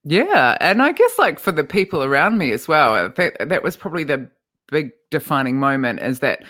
Yeah, 0.04 0.56
and 0.60 0.82
I 0.82 0.92
guess 0.92 1.18
like 1.18 1.40
for 1.40 1.50
the 1.50 1.64
people 1.64 2.04
around 2.04 2.38
me 2.38 2.52
as 2.52 2.68
well, 2.68 3.10
that 3.16 3.48
that 3.48 3.62
was 3.64 3.76
probably 3.76 4.04
the 4.04 4.30
big 4.70 4.92
defining 5.10 5.58
moment 5.58 6.00
is 6.00 6.20
that 6.20 6.44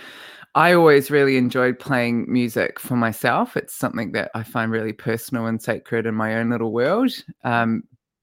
I 0.56 0.72
always 0.72 1.10
really 1.10 1.36
enjoyed 1.36 1.78
playing 1.78 2.32
music 2.32 2.80
for 2.80 2.96
myself. 2.96 3.58
It's 3.58 3.74
something 3.74 4.12
that 4.12 4.30
I 4.34 4.42
find 4.42 4.72
really 4.72 4.94
personal 4.94 5.46
and 5.46 5.60
sacred 5.60 6.06
in 6.06 6.14
my 6.14 6.36
own 6.36 6.48
little 6.48 6.72
world. 6.72 7.12
Um, 7.44 7.82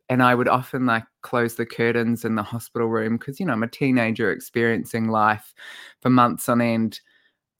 and 0.09 0.23
I 0.23 0.33
would 0.33 0.47
often 0.47 0.87
like 0.87 1.03
close 1.21 1.53
the 1.53 1.65
curtains 1.67 2.25
in 2.25 2.33
the 2.33 2.41
hospital 2.41 2.87
room 2.87 3.17
because 3.17 3.39
you 3.39 3.45
know 3.45 3.53
I'm 3.53 3.61
a 3.61 3.67
teenager 3.67 4.31
experiencing 4.31 5.09
life 5.09 5.53
for 6.01 6.09
months 6.09 6.49
on 6.49 6.59
end, 6.59 6.99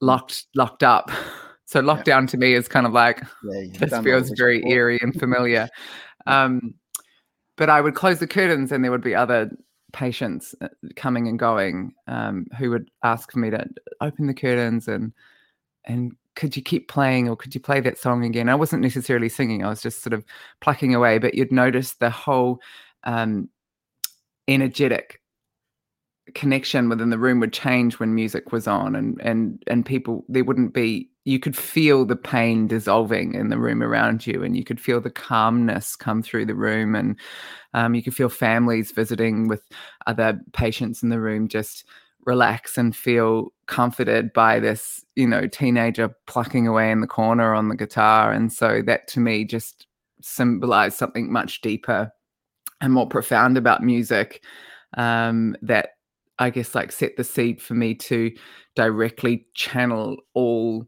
locked 0.02 0.48
locked 0.56 0.84
up. 0.84 1.12
So 1.66 1.82
lockdown 1.82 2.24
yeah. 2.24 2.28
to 2.28 2.38
me 2.38 2.54
is 2.54 2.68
kind 2.68 2.86
of 2.86 2.92
like 2.92 3.24
yeah, 3.44 3.80
this 3.80 3.98
feels 4.04 4.30
very 4.38 4.60
before. 4.60 4.74
eerie 4.74 5.00
and 5.02 5.18
familiar. 5.18 5.70
Um, 6.28 6.76
but 7.58 7.70
I 7.70 7.82
would 7.82 7.96
close 7.96 8.20
the 8.20 8.28
curtains 8.28 8.72
and 8.72 8.84
there 8.84 8.92
would 8.92 9.02
be 9.02 9.16
other 9.16 9.50
patients 9.94 10.54
uh, 10.62 10.68
coming 10.96 11.28
and 11.28 11.40
going 11.40 11.94
um, 12.08 12.46
who 12.58 12.70
would 12.72 12.90
ask 13.04 13.32
for 13.32 13.40
me 13.40 13.50
to 13.50 13.66
open 14.02 14.28
the 14.28 14.34
curtains 14.34 14.88
and 14.88 15.14
and 15.86 16.14
could 16.36 16.56
you 16.56 16.64
keep 16.64 16.88
playing 16.88 17.30
or 17.30 17.36
could 17.36 17.54
you 17.54 17.62
play 17.62 17.80
that 17.80 17.98
song 17.98 18.26
again? 18.26 18.50
I 18.50 18.56
wasn't 18.56 18.82
necessarily 18.82 19.30
singing; 19.30 19.64
I 19.64 19.70
was 19.70 19.82
just 19.82 20.02
sort 20.02 20.14
of 20.14 20.26
plucking 20.62 20.96
away. 20.96 21.20
But 21.20 21.36
you'd 21.36 21.52
notice 21.52 21.94
the 21.94 22.10
whole 22.10 22.60
um, 23.04 23.50
energetic 24.48 25.22
connection 26.34 26.90
within 26.90 27.10
the 27.10 27.20
room 27.20 27.40
would 27.40 27.54
change 27.54 28.00
when 28.00 28.16
music 28.16 28.52
was 28.52 28.68
on, 28.68 28.96
and 28.96 29.22
and 29.22 29.62
and 29.68 29.86
people 29.86 30.26
there 30.28 30.44
wouldn't 30.44 30.74
be 30.74 31.10
you 31.26 31.40
could 31.40 31.56
feel 31.56 32.06
the 32.06 32.16
pain 32.16 32.68
dissolving 32.68 33.34
in 33.34 33.50
the 33.50 33.58
room 33.58 33.82
around 33.82 34.28
you 34.28 34.44
and 34.44 34.58
you 34.58 34.64
could 34.64 34.80
feel 34.80 35.00
the 35.00 35.10
calmness 35.10 35.96
come 35.96 36.22
through 36.22 36.46
the 36.46 36.56
room 36.56 36.96
and 36.96 37.18
um, 37.74 37.96
you 37.96 38.04
could 38.04 38.16
feel 38.16 38.30
families 38.30 38.92
visiting 38.92 39.48
with 39.48 39.62
other 40.06 40.40
patients 40.54 41.02
in 41.02 41.10
the 41.10 41.20
room 41.20 41.48
just 41.48 41.86
relax 42.26 42.78
and 42.78 42.96
feel 42.96 43.52
comforted 43.68 44.32
by 44.34 44.60
this 44.60 45.04
you 45.16 45.28
know 45.28 45.48
teenager 45.48 46.14
plucking 46.28 46.68
away 46.68 46.92
in 46.92 47.02
the 47.02 47.08
corner 47.08 47.54
on 47.54 47.70
the 47.70 47.76
guitar. 47.76 48.32
And 48.32 48.52
so 48.52 48.82
that 48.86 49.08
to 49.10 49.20
me 49.20 49.46
just 49.46 49.88
symbolized 50.22 50.98
something 50.98 51.32
much 51.32 51.62
deeper 51.62 52.12
and 52.82 52.94
more 52.94 53.08
profound 53.08 53.58
about 53.58 53.84
music 53.84 54.44
um, 54.98 55.56
that 55.62 55.90
i 56.40 56.50
guess 56.50 56.74
like 56.74 56.92
set 56.92 57.16
the 57.16 57.24
seed 57.24 57.62
for 57.62 57.76
me 57.76 57.94
to 57.94 58.32
directly 58.76 59.46
channel 59.54 60.18
all 60.34 60.88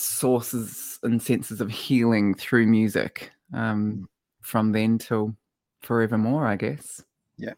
sources 0.00 0.98
and 1.02 1.22
senses 1.22 1.60
of 1.60 1.70
healing 1.70 2.34
through 2.34 2.66
music 2.66 3.30
um, 3.52 3.92
mm. 3.92 4.04
from 4.40 4.72
then 4.72 4.98
till 4.98 5.36
forevermore, 5.82 6.46
I 6.46 6.56
guess. 6.56 7.04
Yeah. 7.36 7.54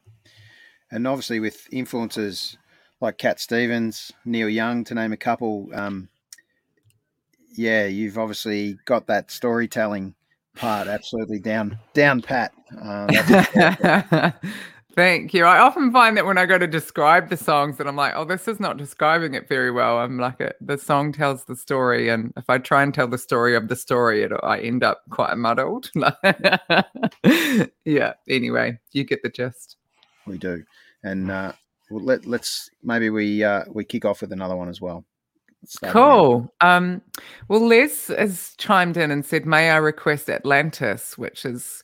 And 0.90 1.06
obviously, 1.06 1.40
with 1.40 1.66
influences 1.72 2.56
like 3.00 3.18
Cat 3.18 3.40
Stevens, 3.40 4.12
Neil 4.24 4.48
Young, 4.48 4.84
to 4.84 4.94
name 4.94 5.12
a 5.12 5.16
couple, 5.16 5.68
um, 5.72 6.08
yeah, 7.56 7.86
you've 7.86 8.18
obviously 8.18 8.78
got 8.84 9.06
that 9.06 9.30
storytelling 9.30 10.14
part 10.54 10.86
absolutely 10.86 11.38
down 11.38 11.78
down 11.94 12.20
pat. 12.20 12.52
Uh, 12.80 14.30
Thank 14.94 15.32
you. 15.32 15.44
I 15.44 15.58
often 15.58 15.90
find 15.90 16.16
that 16.16 16.26
when 16.26 16.36
I 16.36 16.44
go 16.44 16.58
to 16.58 16.66
describe 16.66 17.30
the 17.30 17.36
songs, 17.36 17.78
that 17.78 17.86
I'm 17.86 17.96
like, 17.96 18.12
oh, 18.14 18.24
this 18.24 18.46
is 18.46 18.60
not 18.60 18.76
describing 18.76 19.34
it 19.34 19.48
very 19.48 19.70
well. 19.70 19.98
I'm 19.98 20.18
like, 20.18 20.40
a, 20.40 20.52
the 20.60 20.76
song 20.76 21.12
tells 21.12 21.44
the 21.44 21.56
story, 21.56 22.10
and 22.10 22.32
if 22.36 22.44
I 22.50 22.58
try 22.58 22.82
and 22.82 22.92
tell 22.92 23.08
the 23.08 23.16
story 23.16 23.56
of 23.56 23.68
the 23.68 23.76
story, 23.76 24.22
it, 24.22 24.32
I 24.42 24.60
end 24.60 24.84
up 24.84 25.02
quite 25.08 25.36
muddled. 25.36 25.90
yeah. 27.84 28.12
Anyway, 28.28 28.78
you 28.92 29.04
get 29.04 29.22
the 29.22 29.30
gist. 29.30 29.76
We 30.26 30.36
do, 30.36 30.62
and 31.02 31.30
uh, 31.30 31.52
well, 31.90 32.04
let 32.04 32.26
let's 32.26 32.70
maybe 32.82 33.08
we 33.10 33.42
uh, 33.42 33.64
we 33.68 33.84
kick 33.84 34.04
off 34.04 34.20
with 34.20 34.32
another 34.32 34.56
one 34.56 34.68
as 34.68 34.80
well. 34.80 35.04
Cool. 35.84 36.52
Um, 36.60 37.02
well, 37.48 37.64
Les 37.64 38.08
has 38.08 38.54
chimed 38.58 38.96
in 38.96 39.10
and 39.10 39.24
said, 39.24 39.46
"May 39.46 39.70
I 39.70 39.76
request 39.76 40.28
Atlantis," 40.28 41.16
which 41.16 41.44
is 41.44 41.82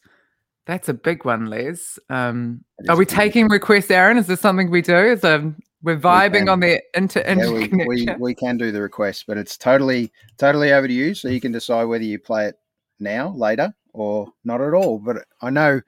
that's 0.69 0.89
a 0.89 0.95
big 0.95 1.25
one, 1.25 1.47
Les. 1.47 1.99
Um, 2.11 2.63
are 2.91 2.97
we 2.97 3.07
taking 3.07 3.49
requests, 3.49 3.91
Aaron? 3.91 4.19
Is 4.19 4.27
this 4.27 4.41
something 4.41 4.71
we 4.71 4.83
do? 4.83 4.97
Is 4.97 5.25
um, 5.25 5.57
we're 5.83 5.99
vibing 5.99 6.45
we 6.45 6.49
on 6.49 6.61
the 6.61 6.83
inter 6.95 7.25
yeah, 7.27 7.51
we, 7.51 7.69
we, 7.87 8.07
we, 8.19 8.35
can 8.35 8.59
do 8.59 8.71
the 8.71 8.83
request, 8.83 9.25
but 9.27 9.39
it's 9.39 9.57
totally 9.57 10.13
totally 10.37 10.73
over 10.73 10.87
to 10.87 10.93
you. 10.93 11.15
So 11.15 11.29
you 11.29 11.41
can 11.41 11.53
decide 11.53 11.85
whether 11.85 12.05
you 12.05 12.19
play 12.19 12.49
it 12.49 12.57
now, 13.01 13.31
later, 13.31 13.75
or 13.95 14.29
not 14.45 14.61
at 14.61 14.75
all. 14.75 14.99
But 14.99 15.25
I 15.41 15.49
know, 15.49 15.81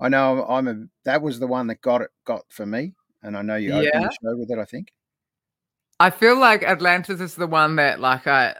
I 0.00 0.10
know, 0.10 0.44
I'm 0.44 0.68
a 0.68 0.84
that 1.06 1.22
was 1.22 1.40
the 1.40 1.46
one 1.46 1.66
that 1.68 1.80
got 1.80 2.02
it 2.02 2.10
got 2.26 2.42
for 2.50 2.66
me, 2.66 2.92
and 3.22 3.38
I 3.38 3.42
know 3.42 3.56
you 3.56 3.72
opened 3.72 4.04
the 4.04 4.16
show 4.22 4.36
with 4.36 4.50
it. 4.50 4.58
I 4.58 4.66
think. 4.66 4.92
I 5.98 6.10
feel 6.10 6.38
like 6.38 6.62
Atlantis 6.62 7.22
is 7.22 7.36
the 7.36 7.46
one 7.46 7.76
that, 7.76 8.00
like, 8.00 8.26
I, 8.26 8.56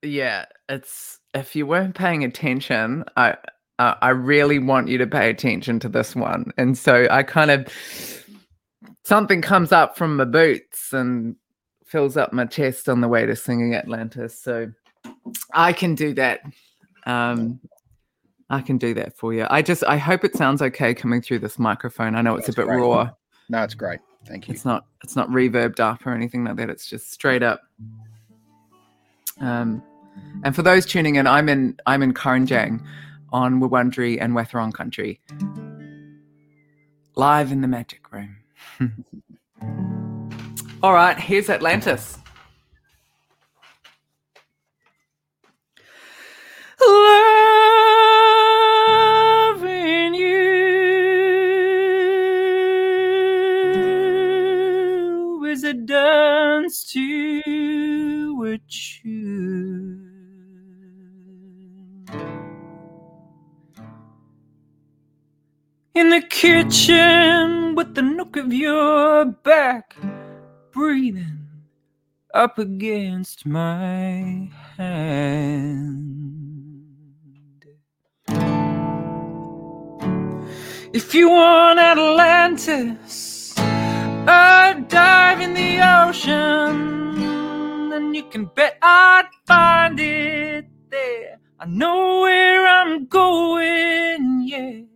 yeah, 0.00 0.46
it's 0.66 1.20
if 1.34 1.54
you 1.54 1.66
weren't 1.66 1.94
paying 1.94 2.24
attention, 2.24 3.04
I 3.18 3.36
uh, 3.80 3.94
I 4.02 4.10
really 4.10 4.58
want 4.58 4.88
you 4.88 4.98
to 4.98 5.06
pay 5.06 5.30
attention 5.30 5.80
to 5.80 5.88
this 5.88 6.14
one. 6.14 6.52
And 6.58 6.76
so 6.76 7.08
I 7.10 7.22
kind 7.22 7.50
of, 7.50 7.66
something 9.04 9.40
comes 9.40 9.72
up 9.72 9.96
from 9.96 10.18
my 10.18 10.24
boots 10.24 10.92
and 10.92 11.34
fills 11.86 12.18
up 12.18 12.30
my 12.34 12.44
chest 12.44 12.90
on 12.90 13.00
the 13.00 13.08
way 13.08 13.24
to 13.24 13.34
singing 13.34 13.74
Atlantis. 13.74 14.38
So 14.38 14.70
I 15.54 15.72
can 15.72 15.94
do 15.94 16.12
that. 16.12 16.42
Um, 17.06 17.58
I 18.50 18.60
can 18.60 18.76
do 18.76 18.92
that 18.94 19.16
for 19.16 19.32
you. 19.32 19.46
I 19.48 19.62
just, 19.62 19.82
I 19.84 19.96
hope 19.96 20.24
it 20.24 20.36
sounds 20.36 20.60
okay 20.60 20.92
coming 20.92 21.22
through 21.22 21.38
this 21.38 21.58
microphone. 21.58 22.16
I 22.16 22.20
know 22.20 22.34
it's 22.34 22.48
That's 22.48 22.58
a 22.58 22.60
bit 22.60 22.66
great. 22.66 22.80
raw. 22.80 23.10
No, 23.48 23.62
it's 23.62 23.74
great. 23.74 24.00
Thank 24.26 24.46
you. 24.46 24.52
It's 24.52 24.66
not, 24.66 24.84
it's 25.02 25.16
not 25.16 25.30
reverbed 25.30 25.80
up 25.80 26.06
or 26.06 26.12
anything 26.12 26.44
like 26.44 26.56
that. 26.56 26.68
It's 26.68 26.86
just 26.86 27.10
straight 27.10 27.42
up. 27.42 27.62
Um, 29.40 29.82
and 30.44 30.54
for 30.54 30.60
those 30.60 30.84
tuning 30.84 31.14
in, 31.14 31.26
I'm 31.26 31.48
in, 31.48 31.78
I'm 31.86 32.02
in 32.02 32.12
Karanjang 32.12 32.84
on 33.32 33.60
Wurundjeri 33.60 34.18
and 34.20 34.34
Wathaurong 34.34 34.72
country. 34.72 35.20
Live 37.16 37.52
in 37.52 37.60
the 37.60 37.68
magic 37.68 38.10
room. 38.12 38.36
All 40.82 40.94
right, 40.94 41.18
here's 41.18 41.50
Atlantis. 41.50 42.16
Loving 49.50 50.14
you 50.14 51.04
is 55.44 55.64
a 55.64 55.74
dance 55.74 56.84
to 56.92 58.34
which 58.36 59.00
you 59.04 60.09
in 66.00 66.08
the 66.08 66.22
kitchen 66.22 67.74
with 67.74 67.94
the 67.94 68.00
nook 68.00 68.38
of 68.38 68.50
your 68.54 69.26
back, 69.26 69.94
breathing 70.72 71.46
up 72.32 72.58
against 72.58 73.44
my 73.44 74.48
hand. 74.78 76.06
If 80.94 81.14
you 81.14 81.28
want 81.28 81.78
Atlantis, 81.78 83.54
I'd 83.58 84.86
dive 84.88 85.42
in 85.42 85.52
the 85.52 85.80
ocean, 86.06 87.92
and 87.92 88.16
you 88.16 88.24
can 88.24 88.46
bet 88.46 88.78
I'd 88.80 89.28
find 89.46 90.00
it 90.00 90.64
there. 90.88 91.38
I 91.58 91.66
know 91.66 92.22
where 92.22 92.66
I'm 92.66 93.04
going, 93.04 94.44
yeah. 94.46 94.89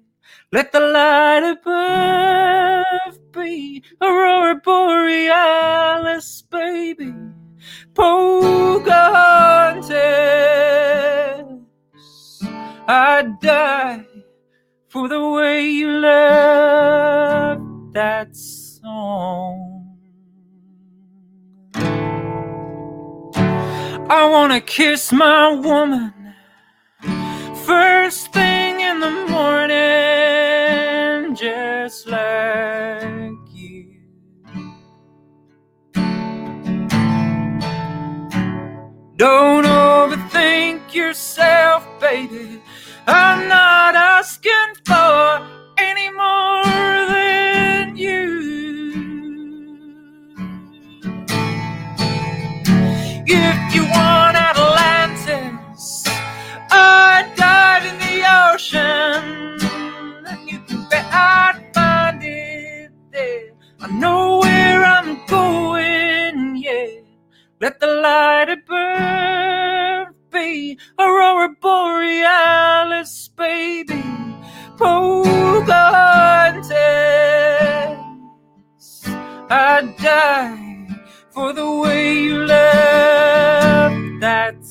Let 0.54 0.70
the 0.70 0.78
light 0.78 1.42
above 1.50 3.18
be 3.32 3.82
Aurora 4.00 4.54
Borealis, 4.54 6.44
baby. 6.48 7.12
Pocahontas. 7.92 8.84
I'd 12.86 13.40
die 13.40 14.06
for 14.90 15.08
the 15.08 15.28
way 15.28 15.66
you 15.66 15.90
love 15.90 17.58
that 17.94 18.36
song. 18.36 19.98
I 24.08 24.28
wanna 24.30 24.60
kiss 24.60 25.10
my 25.10 25.52
woman 25.52 26.14
first 27.66 28.32
thing 28.32 28.80
in 28.80 29.00
the 29.00 29.10
morning, 29.30 30.13
Don't 39.16 39.64
overthink 39.64 40.92
yourself, 40.92 41.86
baby. 42.00 42.60
I'm 43.06 43.48
not 43.48 43.94
asking 43.94 44.74
for 44.84 45.48
any 45.78 46.10
more 46.10 46.64
than 47.14 47.96
you. 47.96 48.40
If 53.12 53.74
you 53.76 53.84
want 53.84 54.36
Atlantis, 54.36 56.04
I'd 56.72 57.32
dive 57.36 57.84
in 57.86 57.98
the 58.00 58.52
ocean. 58.52 59.58
And 60.26 60.50
you 60.50 60.58
can 60.66 60.88
bet 60.90 61.06
I'd 61.12 61.70
find 61.72 62.20
it 62.24 62.90
there. 63.12 63.52
I 63.80 63.88
know 63.92 64.40
where 64.40 64.84
I'm 64.84 65.24
going, 65.28 66.56
yeah. 66.56 67.03
Let 67.64 67.80
the 67.80 67.86
light 67.86 68.50
above 68.50 70.08
be 70.30 70.78
Aurora 70.98 71.48
Borealis, 71.62 73.30
baby. 73.34 74.04
Pocahontas. 74.76 75.64
I'd 79.48 79.96
die 79.96 80.88
for 81.30 81.54
the 81.54 81.70
way 81.80 82.24
you 82.24 82.44
left 82.44 84.20
that 84.20 84.62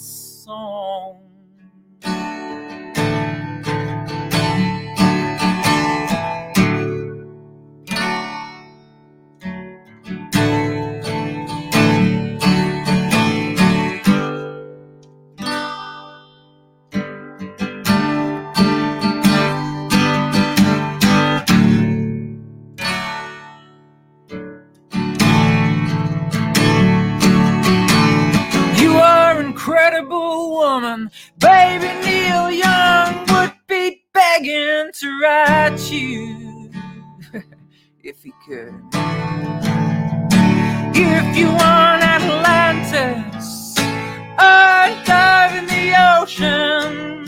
Baby 31.39 31.89
Neil 32.05 32.51
Young 32.51 33.25
would 33.29 33.53
be 33.67 34.03
begging 34.13 34.91
to 34.93 35.19
write 35.21 35.79
you 35.91 36.71
if 38.03 38.23
he 38.23 38.33
could. 38.45 38.73
If 40.95 41.37
you 41.37 41.47
want 41.47 42.03
Atlantis, 42.03 43.75
I'd 44.37 45.03
dive 45.05 45.55
in 45.57 45.65
the 45.67 46.21
ocean. 46.21 47.22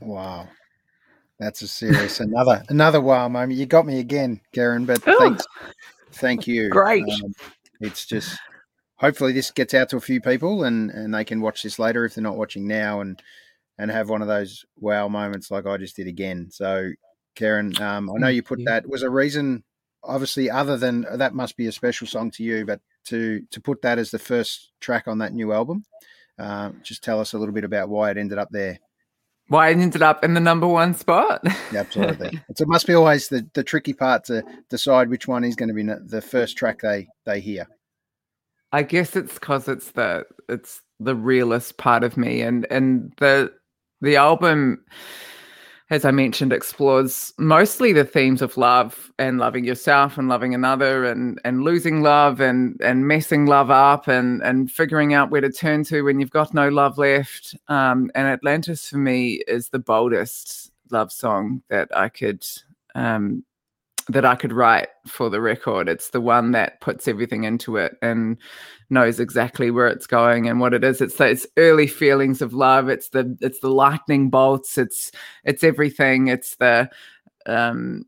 Wow. 0.01 0.49
That's 1.39 1.63
a 1.63 1.69
serious 1.69 2.21
another 2.21 2.63
another 2.69 3.01
wow 3.01 3.29
moment. 3.29 3.59
You 3.59 3.67
got 3.67 3.87
me 3.87 3.99
again, 3.99 4.41
Karen, 4.53 4.85
but 4.85 5.03
thanks. 5.03 5.47
Thank 6.13 6.47
you. 6.47 6.71
Great. 6.71 7.05
Um, 7.09 7.35
it's 7.81 8.05
just 8.07 8.39
hopefully 9.01 9.33
this 9.33 9.51
gets 9.51 9.75
out 9.75 9.89
to 9.89 9.97
a 9.97 10.01
few 10.01 10.21
people 10.21 10.63
and 10.63 10.91
and 10.91 11.15
they 11.15 11.25
can 11.25 11.41
watch 11.41 11.63
this 11.63 11.79
later 11.79 12.05
if 12.05 12.15
they're 12.15 12.23
not 12.23 12.37
watching 12.37 12.69
now 12.69 13.01
and 13.01 13.21
and 13.79 13.91
have 13.91 14.11
one 14.11 14.21
of 14.21 14.29
those 14.29 14.65
wow 14.77 15.09
moments 15.09 15.51
like 15.51 15.67
I 15.67 15.79
just 15.79 15.97
did 15.97 16.07
again. 16.07 16.49
So 16.51 16.91
Karen, 17.35 17.81
um, 17.81 18.11
I 18.11 18.19
know 18.19 18.29
you 18.29 18.43
put 18.43 18.65
that 18.67 18.89
was 18.89 19.03
a 19.03 19.11
reason 19.11 19.65
obviously 20.03 20.51
other 20.51 20.77
than 20.77 21.07
that 21.13 21.35
must 21.35 21.57
be 21.57 21.67
a 21.67 21.73
special 21.73 22.07
song 22.07 22.31
to 22.33 22.43
you, 22.43 22.65
but 22.67 22.81
to 23.07 23.43
to 23.51 23.61
put 23.61 23.83
that 23.83 23.99
as 23.99 24.11
the 24.11 24.19
first 24.19 24.71
track 24.81 25.09
on 25.09 25.19
that 25.19 25.33
new 25.33 25.53
album. 25.53 25.85
Uh, 26.39 26.71
just 26.83 27.05
tell 27.05 27.21
us 27.21 27.33
a 27.33 27.39
little 27.39 27.55
bit 27.55 27.65
about 27.65 27.89
why 27.89 28.11
it 28.11 28.17
ended 28.17 28.39
up 28.39 28.49
there. 28.51 28.79
Why 29.49 29.71
it 29.71 29.79
ended 29.79 30.01
up 30.01 30.25
in 30.25 30.33
the 30.33 30.41
number 30.41 30.67
one 30.67 30.95
spot? 30.95 31.43
Yeah, 31.73 31.81
absolutely. 31.81 32.41
it's, 32.49 32.61
it 32.61 32.69
must 32.69 32.87
be 32.87 32.95
always 32.95 33.29
the, 33.29 33.47
the 33.53 33.65
tricky 33.65 33.93
part 33.93 34.25
to 34.25 34.43
decide 34.69 35.11
which 35.11 35.29
one 35.29 35.45
is 35.45 35.57
going 35.57 35.69
to 35.69 35.75
be 35.75 35.83
the 35.83 36.23
first 36.23 36.57
track 36.57 36.81
they 36.81 37.09
they 37.25 37.41
hear. 37.41 37.67
I 38.73 38.83
guess 38.83 39.17
it's 39.17 39.35
because 39.35 39.69
it's 39.69 39.93
the 39.93 40.25
it's 40.49 40.83
the 41.01 41.15
realist 41.17 41.77
part 41.77 42.05
of 42.05 42.17
me, 42.17 42.41
and 42.43 42.67
and 42.71 43.13
the 43.19 43.53
the 44.01 44.17
album, 44.17 44.85
as 45.91 46.05
I 46.05 46.13
mentioned, 46.13 46.53
explores 46.53 47.33
mostly 47.37 47.93
the 47.93 48.05
themes 48.05 48.43
of 48.43 48.57
love 48.57 49.11
and 49.19 49.39
loving 49.39 49.65
yourself 49.65 50.17
and 50.19 50.29
loving 50.29 50.55
another, 50.55 51.05
and 51.05 51.41
and 51.45 51.63
losing 51.65 52.03
love 52.03 52.41
and 52.41 52.81
and 52.81 53.09
messing 53.09 53.47
love 53.47 53.71
up, 53.71 54.07
and 54.07 54.41
and 54.43 54.71
figuring 54.71 55.15
out 55.15 55.31
where 55.31 55.41
to 55.41 55.51
turn 55.51 55.83
to 55.85 56.03
when 56.03 56.21
you've 56.21 56.31
got 56.31 56.55
no 56.55 56.69
love 56.69 56.97
left. 56.97 57.57
Um, 57.69 58.11
and 58.15 58.29
Atlantis 58.29 58.89
for 58.89 58.99
me 58.99 59.43
is 59.49 59.69
the 59.71 59.79
boldest 59.81 60.71
love 60.93 61.11
song 61.13 61.63
that 61.71 61.89
I 61.97 62.09
could 62.09 62.47
um, 62.95 63.45
that 64.09 64.25
I 64.25 64.35
could 64.35 64.53
write 64.53 64.89
for 65.07 65.31
the 65.31 65.41
record. 65.41 65.89
It's 65.89 66.11
the 66.11 66.21
one 66.21 66.53
that 66.53 66.81
puts 66.81 67.07
everything 67.07 67.45
into 67.45 67.77
it 67.77 67.97
and 68.03 68.37
knows 68.89 69.21
exactly 69.21 69.71
where 69.71 69.87
it's 69.87 70.07
going 70.07 70.49
and 70.49 70.61
what 70.61 70.75
it 70.75 70.83
is. 70.83 71.01
It's 71.01 71.17
those 71.17 71.47
early 71.57 71.87
feelings 71.87 72.43
of 72.43 72.53
love. 72.53 72.89
It's 72.89 73.11
the 73.11 73.37
it's 73.41 73.61
the 73.61 73.71
lightning 73.71 74.31
bolts. 74.31 74.79
It's 74.79 75.13
it's 75.45 75.63
everything. 75.63 76.29
It's 76.29 76.57
the 76.57 76.91
um 77.47 78.05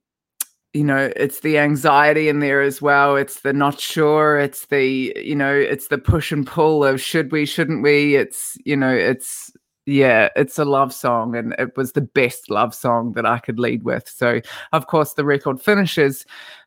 you 0.73 0.85
know 0.85 1.13
it's 1.17 1.41
the 1.41 1.59
anxiety 1.59 2.29
in 2.29 2.41
there 2.41 2.63
as 2.63 2.81
well 2.81 3.17
it's 3.17 3.41
the 3.41 3.53
not 3.53 3.79
sure 3.79 4.39
it's 4.39 4.67
the 4.67 5.13
you 5.17 5.35
know 5.35 5.55
it's 5.55 5.89
the 5.89 5.99
push 5.99 6.33
and 6.33 6.47
pull 6.47 6.85
of 6.85 7.01
should 7.01 7.31
we 7.31 7.45
shouldn't 7.45 7.83
we 7.83 8.17
it's 8.17 8.57
you 8.65 8.77
know 8.77 8.93
it's 8.93 9.51
yeah 9.87 10.29
it's 10.37 10.59
a 10.59 10.65
love 10.65 10.93
song 10.93 11.35
and 11.35 11.55
it 11.59 11.77
was 11.77 11.93
the 11.93 12.01
best 12.01 12.51
love 12.51 12.75
song 12.75 13.13
that 13.13 13.27
i 13.27 13.39
could 13.39 13.59
lead 13.59 13.83
with 13.83 14.09
so 14.09 14.41
of 14.73 14.87
course 14.87 15.15
the 15.15 15.25
record 15.25 15.61
finishes 15.61 16.25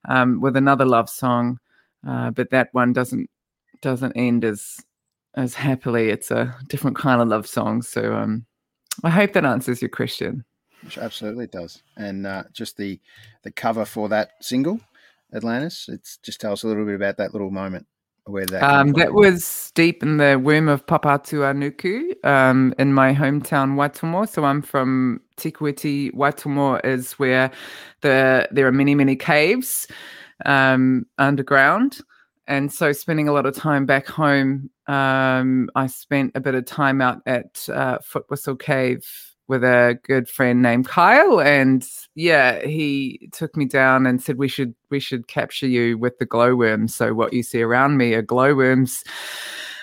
um, 0.09 0.41
with 0.41 0.55
another 0.57 0.85
love 0.85 1.09
song 1.09 1.57
uh, 2.07 2.29
but 2.31 2.49
that 2.49 2.69
one 2.73 2.93
doesn't 2.93 3.29
doesn't 3.81 4.13
end 4.13 4.43
as 4.43 4.79
as 5.35 5.53
happily 5.53 6.09
it's 6.09 6.31
a 6.31 6.53
different 6.67 6.97
kind 6.97 7.21
of 7.21 7.27
love 7.27 7.47
song 7.47 7.81
so 7.81 8.13
um 8.13 8.45
i 9.03 9.09
hope 9.09 9.33
that 9.33 9.45
answers 9.45 9.81
your 9.81 9.89
question 9.89 10.43
Which 10.83 10.97
absolutely 10.97 11.47
does. 11.47 11.81
And 11.97 12.27
uh, 12.27 12.43
just 12.53 12.77
the 12.77 12.99
the 13.43 13.51
cover 13.51 13.85
for 13.85 14.07
that 14.09 14.31
single 14.41 14.79
Atlantis? 15.33 15.89
It 15.89 16.07
just 16.21 16.39
tell 16.39 16.53
us 16.53 16.63
a 16.63 16.67
little 16.67 16.85
bit 16.85 16.95
about 16.95 17.17
that 17.17 17.33
little 17.33 17.51
moment 17.51 17.87
where 18.25 18.45
that. 18.47 18.63
Um, 18.63 18.93
that 18.93 19.13
was 19.13 19.71
deep 19.75 20.03
in 20.03 20.17
the 20.17 20.39
womb 20.39 20.67
of 20.67 20.85
Papatūānuku 20.85 22.25
um, 22.25 22.73
in 22.77 22.93
my 22.93 23.13
hometown 23.13 23.75
Waitomo. 23.75 24.27
So 24.27 24.45
I'm 24.45 24.61
from 24.61 25.21
Te 25.37 25.51
Kūiti. 25.51 26.13
Waitomo 26.13 26.83
is 26.83 27.13
where 27.13 27.51
the 28.01 28.47
there 28.51 28.67
are 28.67 28.71
many 28.71 28.95
many 28.95 29.15
caves 29.15 29.87
um, 30.45 31.05
underground, 31.17 31.99
and 32.47 32.71
so 32.71 32.91
spending 32.91 33.27
a 33.27 33.33
lot 33.33 33.45
of 33.45 33.55
time 33.55 33.85
back 33.85 34.07
home. 34.07 34.69
Um, 34.87 35.69
I 35.75 35.87
spent 35.87 36.31
a 36.35 36.39
bit 36.39 36.55
of 36.55 36.65
time 36.65 37.01
out 37.01 37.21
at 37.25 37.67
uh, 37.69 37.99
Foot 37.99 38.25
Whistle 38.29 38.55
Cave 38.55 39.34
with 39.47 39.63
a 39.63 39.99
good 40.03 40.27
friend 40.27 40.61
named 40.61 40.87
Kyle 40.87 41.39
and 41.39 41.87
yeah 42.15 42.65
he 42.65 43.29
took 43.31 43.55
me 43.55 43.65
down 43.65 44.05
and 44.05 44.21
said 44.21 44.37
we 44.37 44.47
should 44.47 44.73
we 44.89 44.99
should 44.99 45.27
capture 45.27 45.67
you 45.67 45.97
with 45.97 46.17
the 46.17 46.25
glowworms. 46.25 46.95
So 46.95 47.13
what 47.13 47.33
you 47.33 47.43
see 47.43 47.61
around 47.61 47.97
me 47.97 48.13
are 48.13 48.21
glowworms 48.21 49.03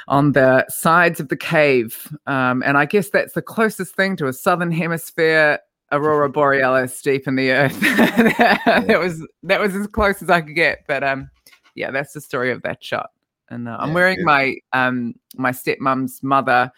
on 0.08 0.32
the 0.32 0.66
sides 0.68 1.20
of 1.20 1.28
the 1.28 1.36
cave. 1.36 2.08
Um, 2.26 2.62
and 2.66 2.76
I 2.76 2.86
guess 2.86 3.10
that's 3.10 3.34
the 3.34 3.42
closest 3.42 3.94
thing 3.94 4.16
to 4.16 4.26
a 4.26 4.32
southern 4.32 4.72
hemisphere 4.72 5.60
aurora 5.92 6.28
borealis 6.32 7.00
deep 7.02 7.28
in 7.28 7.36
the 7.36 7.52
earth. 7.52 7.78
That 8.86 8.98
was 8.98 9.26
that 9.44 9.60
was 9.60 9.74
as 9.76 9.86
close 9.86 10.22
as 10.22 10.30
I 10.30 10.40
could 10.40 10.54
get 10.56 10.84
but 10.88 11.04
um 11.04 11.30
yeah 11.74 11.90
that's 11.90 12.12
the 12.14 12.20
story 12.20 12.50
of 12.50 12.62
that 12.62 12.82
shot. 12.82 13.10
And 13.48 13.68
uh, 13.68 13.76
I'm 13.78 13.88
Yeah, 13.88 13.94
wearing 13.94 14.16
good. 14.16 14.24
my 14.24 14.54
um 14.72 15.14
my 15.36 15.50
stepmom's 15.52 16.22
mother 16.22 16.72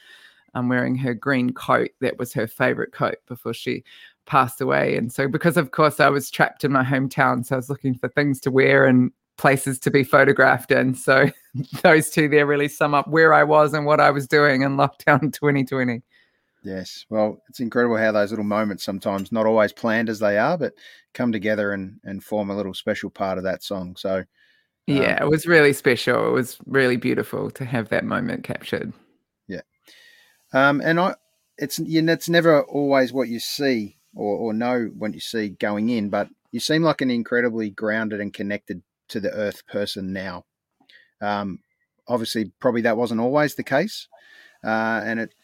I'm 0.54 0.68
wearing 0.68 0.96
her 0.96 1.14
green 1.14 1.52
coat. 1.52 1.90
That 2.00 2.18
was 2.18 2.32
her 2.34 2.46
favorite 2.46 2.92
coat 2.92 3.16
before 3.26 3.54
she 3.54 3.84
passed 4.26 4.60
away. 4.60 4.96
And 4.96 5.12
so, 5.12 5.28
because 5.28 5.56
of 5.56 5.70
course 5.70 6.00
I 6.00 6.08
was 6.08 6.30
trapped 6.30 6.64
in 6.64 6.72
my 6.72 6.84
hometown, 6.84 7.44
so 7.44 7.56
I 7.56 7.58
was 7.58 7.70
looking 7.70 7.94
for 7.94 8.08
things 8.08 8.40
to 8.40 8.50
wear 8.50 8.86
and 8.86 9.10
places 9.36 9.78
to 9.80 9.90
be 9.90 10.04
photographed 10.04 10.70
in. 10.70 10.94
So, 10.94 11.30
those 11.82 12.10
two 12.10 12.28
there 12.28 12.46
really 12.46 12.68
sum 12.68 12.94
up 12.94 13.08
where 13.08 13.34
I 13.34 13.44
was 13.44 13.74
and 13.74 13.86
what 13.86 14.00
I 14.00 14.10
was 14.10 14.26
doing 14.28 14.62
in 14.62 14.76
lockdown 14.76 15.20
2020. 15.32 16.02
Yes. 16.62 17.04
Well, 17.10 17.42
it's 17.48 17.60
incredible 17.60 17.96
how 17.98 18.12
those 18.12 18.30
little 18.30 18.44
moments 18.44 18.84
sometimes 18.84 19.30
not 19.30 19.46
always 19.46 19.72
planned 19.72 20.08
as 20.08 20.18
they 20.18 20.38
are, 20.38 20.56
but 20.56 20.72
come 21.12 21.30
together 21.30 21.72
and, 21.72 22.00
and 22.04 22.24
form 22.24 22.48
a 22.50 22.56
little 22.56 22.72
special 22.72 23.10
part 23.10 23.36
of 23.36 23.44
that 23.44 23.62
song. 23.62 23.96
So, 23.96 24.16
um, 24.18 24.24
Yeah, 24.86 25.22
it 25.22 25.28
was 25.28 25.46
really 25.46 25.72
special. 25.74 26.26
It 26.28 26.32
was 26.32 26.58
really 26.66 26.96
beautiful 26.96 27.50
to 27.52 27.64
have 27.66 27.90
that 27.90 28.04
moment 28.04 28.44
captured. 28.44 28.92
Um, 30.54 30.80
and 30.80 30.98
I, 30.98 31.14
it's 31.58 31.78
it's 31.78 32.28
never 32.28 32.62
always 32.62 33.12
what 33.12 33.28
you 33.28 33.40
see 33.40 33.98
or, 34.14 34.36
or 34.36 34.52
know 34.52 34.90
when 34.96 35.12
you 35.12 35.20
see 35.20 35.50
going 35.50 35.90
in, 35.90 36.08
but 36.08 36.28
you 36.52 36.60
seem 36.60 36.82
like 36.82 37.00
an 37.00 37.10
incredibly 37.10 37.70
grounded 37.70 38.20
and 38.20 38.32
connected 38.32 38.82
to 39.08 39.20
the 39.20 39.32
earth 39.32 39.66
person 39.66 40.12
now. 40.12 40.44
Um, 41.20 41.58
obviously, 42.08 42.52
probably 42.60 42.82
that 42.82 42.96
wasn't 42.96 43.20
always 43.20 43.56
the 43.56 43.64
case, 43.64 44.08
uh, 44.64 45.02
and 45.04 45.20
it, 45.20 45.34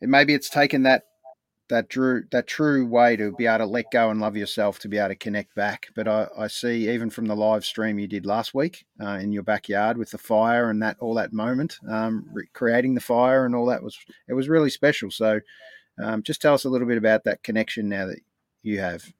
it 0.00 0.08
maybe 0.08 0.34
it's 0.34 0.50
taken 0.50 0.84
that 0.84 1.04
that 1.72 1.88
true 1.88 2.22
that 2.30 2.46
true 2.46 2.86
way 2.86 3.16
to 3.16 3.32
be 3.32 3.46
able 3.46 3.64
to 3.64 3.66
let 3.66 3.86
go 3.90 4.10
and 4.10 4.20
love 4.20 4.36
yourself 4.36 4.78
to 4.78 4.88
be 4.88 4.98
able 4.98 5.08
to 5.08 5.14
connect 5.16 5.54
back. 5.54 5.88
But 5.96 6.06
I, 6.06 6.26
I 6.36 6.46
see 6.46 6.90
even 6.90 7.08
from 7.08 7.24
the 7.24 7.34
live 7.34 7.64
stream 7.64 7.98
you 7.98 8.06
did 8.06 8.26
last 8.26 8.52
week 8.52 8.84
uh, 9.02 9.12
in 9.12 9.32
your 9.32 9.42
backyard 9.42 9.96
with 9.96 10.10
the 10.10 10.18
fire 10.18 10.68
and 10.68 10.82
that 10.82 10.98
all 11.00 11.14
that 11.14 11.32
moment, 11.32 11.78
um, 11.88 12.28
re- 12.30 12.46
creating 12.52 12.94
the 12.94 13.00
fire 13.00 13.46
and 13.46 13.54
all 13.54 13.64
that 13.66 13.82
was 13.82 13.96
it 14.28 14.34
was 14.34 14.50
really 14.50 14.68
special. 14.68 15.10
So, 15.10 15.40
um, 15.98 16.22
just 16.22 16.42
tell 16.42 16.52
us 16.52 16.66
a 16.66 16.68
little 16.68 16.86
bit 16.86 16.98
about 16.98 17.24
that 17.24 17.42
connection 17.42 17.88
now 17.88 18.04
that 18.04 18.20
you 18.62 18.78
have. 18.80 19.10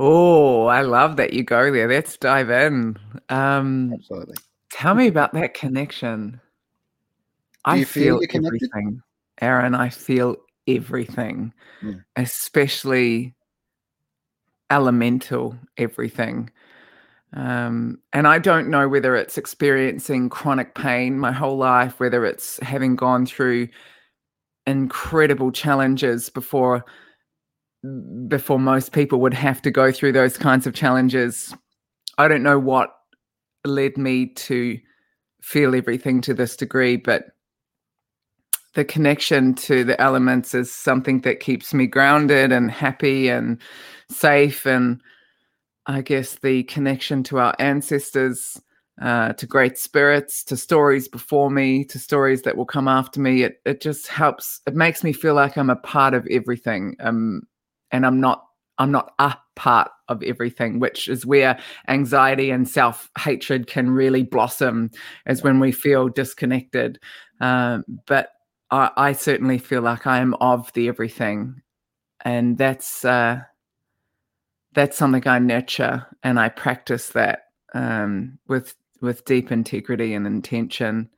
Oh, 0.00 0.66
I 0.66 0.82
love 0.82 1.16
that 1.18 1.32
you 1.32 1.44
go 1.44 1.70
there. 1.70 1.86
Let's 1.86 2.16
dive 2.16 2.50
in. 2.50 2.98
Um, 3.28 3.92
Absolutely. 3.94 4.36
Tell 4.72 4.96
me 4.96 5.06
about 5.06 5.32
that 5.34 5.54
connection. 5.54 6.40
I 7.64 7.76
you 7.76 7.84
feel 7.84 8.18
feel 8.18 8.44
everything, 8.44 9.00
Aaron. 9.40 9.76
I 9.76 9.88
feel 9.88 10.38
everything, 10.76 11.52
Yeah. 11.82 11.94
especially 12.16 13.34
elemental 14.70 15.56
everything. 15.76 16.50
Um, 17.34 17.98
and 18.12 18.26
I 18.26 18.38
don't 18.38 18.68
know 18.68 18.88
whether 18.88 19.16
it's 19.16 19.38
experiencing 19.38 20.28
chronic 20.28 20.74
pain 20.74 21.18
my 21.18 21.32
whole 21.32 21.56
life, 21.56 21.98
whether 21.98 22.24
it's 22.26 22.58
having 22.62 22.94
gone 22.94 23.24
through 23.26 23.68
incredible 24.66 25.50
challenges 25.50 26.28
before 26.30 26.84
before 28.28 28.60
most 28.60 28.92
people 28.92 29.20
would 29.20 29.34
have 29.34 29.60
to 29.60 29.70
go 29.70 29.90
through 29.90 30.12
those 30.12 30.38
kinds 30.38 30.68
of 30.68 30.74
challenges. 30.74 31.52
I 32.16 32.28
don't 32.28 32.44
know 32.44 32.58
what 32.58 32.94
led 33.64 33.96
me 33.96 34.26
to 34.26 34.78
feel 35.42 35.74
everything 35.74 36.20
to 36.20 36.34
this 36.34 36.54
degree, 36.56 36.96
but 36.96 37.24
the 38.74 38.84
connection 38.84 39.54
to 39.54 39.84
the 39.84 40.00
elements 40.00 40.54
is 40.54 40.72
something 40.72 41.20
that 41.20 41.40
keeps 41.40 41.74
me 41.74 41.86
grounded 41.86 42.52
and 42.52 42.70
happy 42.70 43.28
and 43.28 43.60
safe. 44.08 44.66
And 44.66 45.00
I 45.86 46.00
guess 46.00 46.36
the 46.36 46.62
connection 46.64 47.22
to 47.24 47.38
our 47.38 47.54
ancestors, 47.58 48.60
uh, 49.00 49.34
to 49.34 49.46
great 49.46 49.78
spirits, 49.78 50.44
to 50.44 50.56
stories 50.56 51.08
before 51.08 51.50
me, 51.50 51.84
to 51.86 51.98
stories 51.98 52.42
that 52.42 52.56
will 52.56 52.66
come 52.66 52.88
after 52.88 53.20
me, 53.20 53.42
it, 53.42 53.60
it 53.66 53.80
just 53.80 54.06
helps. 54.06 54.60
It 54.66 54.74
makes 54.74 55.04
me 55.04 55.12
feel 55.12 55.34
like 55.34 55.56
I'm 55.56 55.70
a 55.70 55.76
part 55.76 56.14
of 56.14 56.26
everything. 56.30 56.96
Um, 57.00 57.42
and 57.90 58.06
I'm 58.06 58.20
not 58.20 58.44
I'm 58.78 58.90
not 58.90 59.12
a 59.18 59.36
part 59.54 59.90
of 60.08 60.22
everything, 60.22 60.80
which 60.80 61.06
is 61.06 61.26
where 61.26 61.58
anxiety 61.88 62.50
and 62.50 62.68
self 62.68 63.10
hatred 63.18 63.66
can 63.66 63.90
really 63.90 64.22
blossom, 64.22 64.90
is 65.26 65.42
when 65.42 65.60
we 65.60 65.72
feel 65.72 66.08
disconnected. 66.08 66.98
Um, 67.40 67.84
but 68.06 68.30
I, 68.72 68.90
I 68.96 69.12
certainly 69.12 69.58
feel 69.58 69.82
like 69.82 70.06
I 70.06 70.18
am 70.18 70.34
of 70.40 70.72
the 70.72 70.88
everything, 70.88 71.62
and 72.24 72.58
that's 72.58 73.04
uh, 73.04 73.42
that's 74.72 74.96
something 74.96 75.28
I 75.28 75.38
nurture 75.38 76.06
and 76.22 76.40
I 76.40 76.48
practice 76.48 77.10
that 77.10 77.44
um, 77.74 78.38
with 78.48 78.74
with 79.00 79.24
deep 79.26 79.52
integrity 79.52 80.14
and 80.14 80.26
intention. 80.26 81.10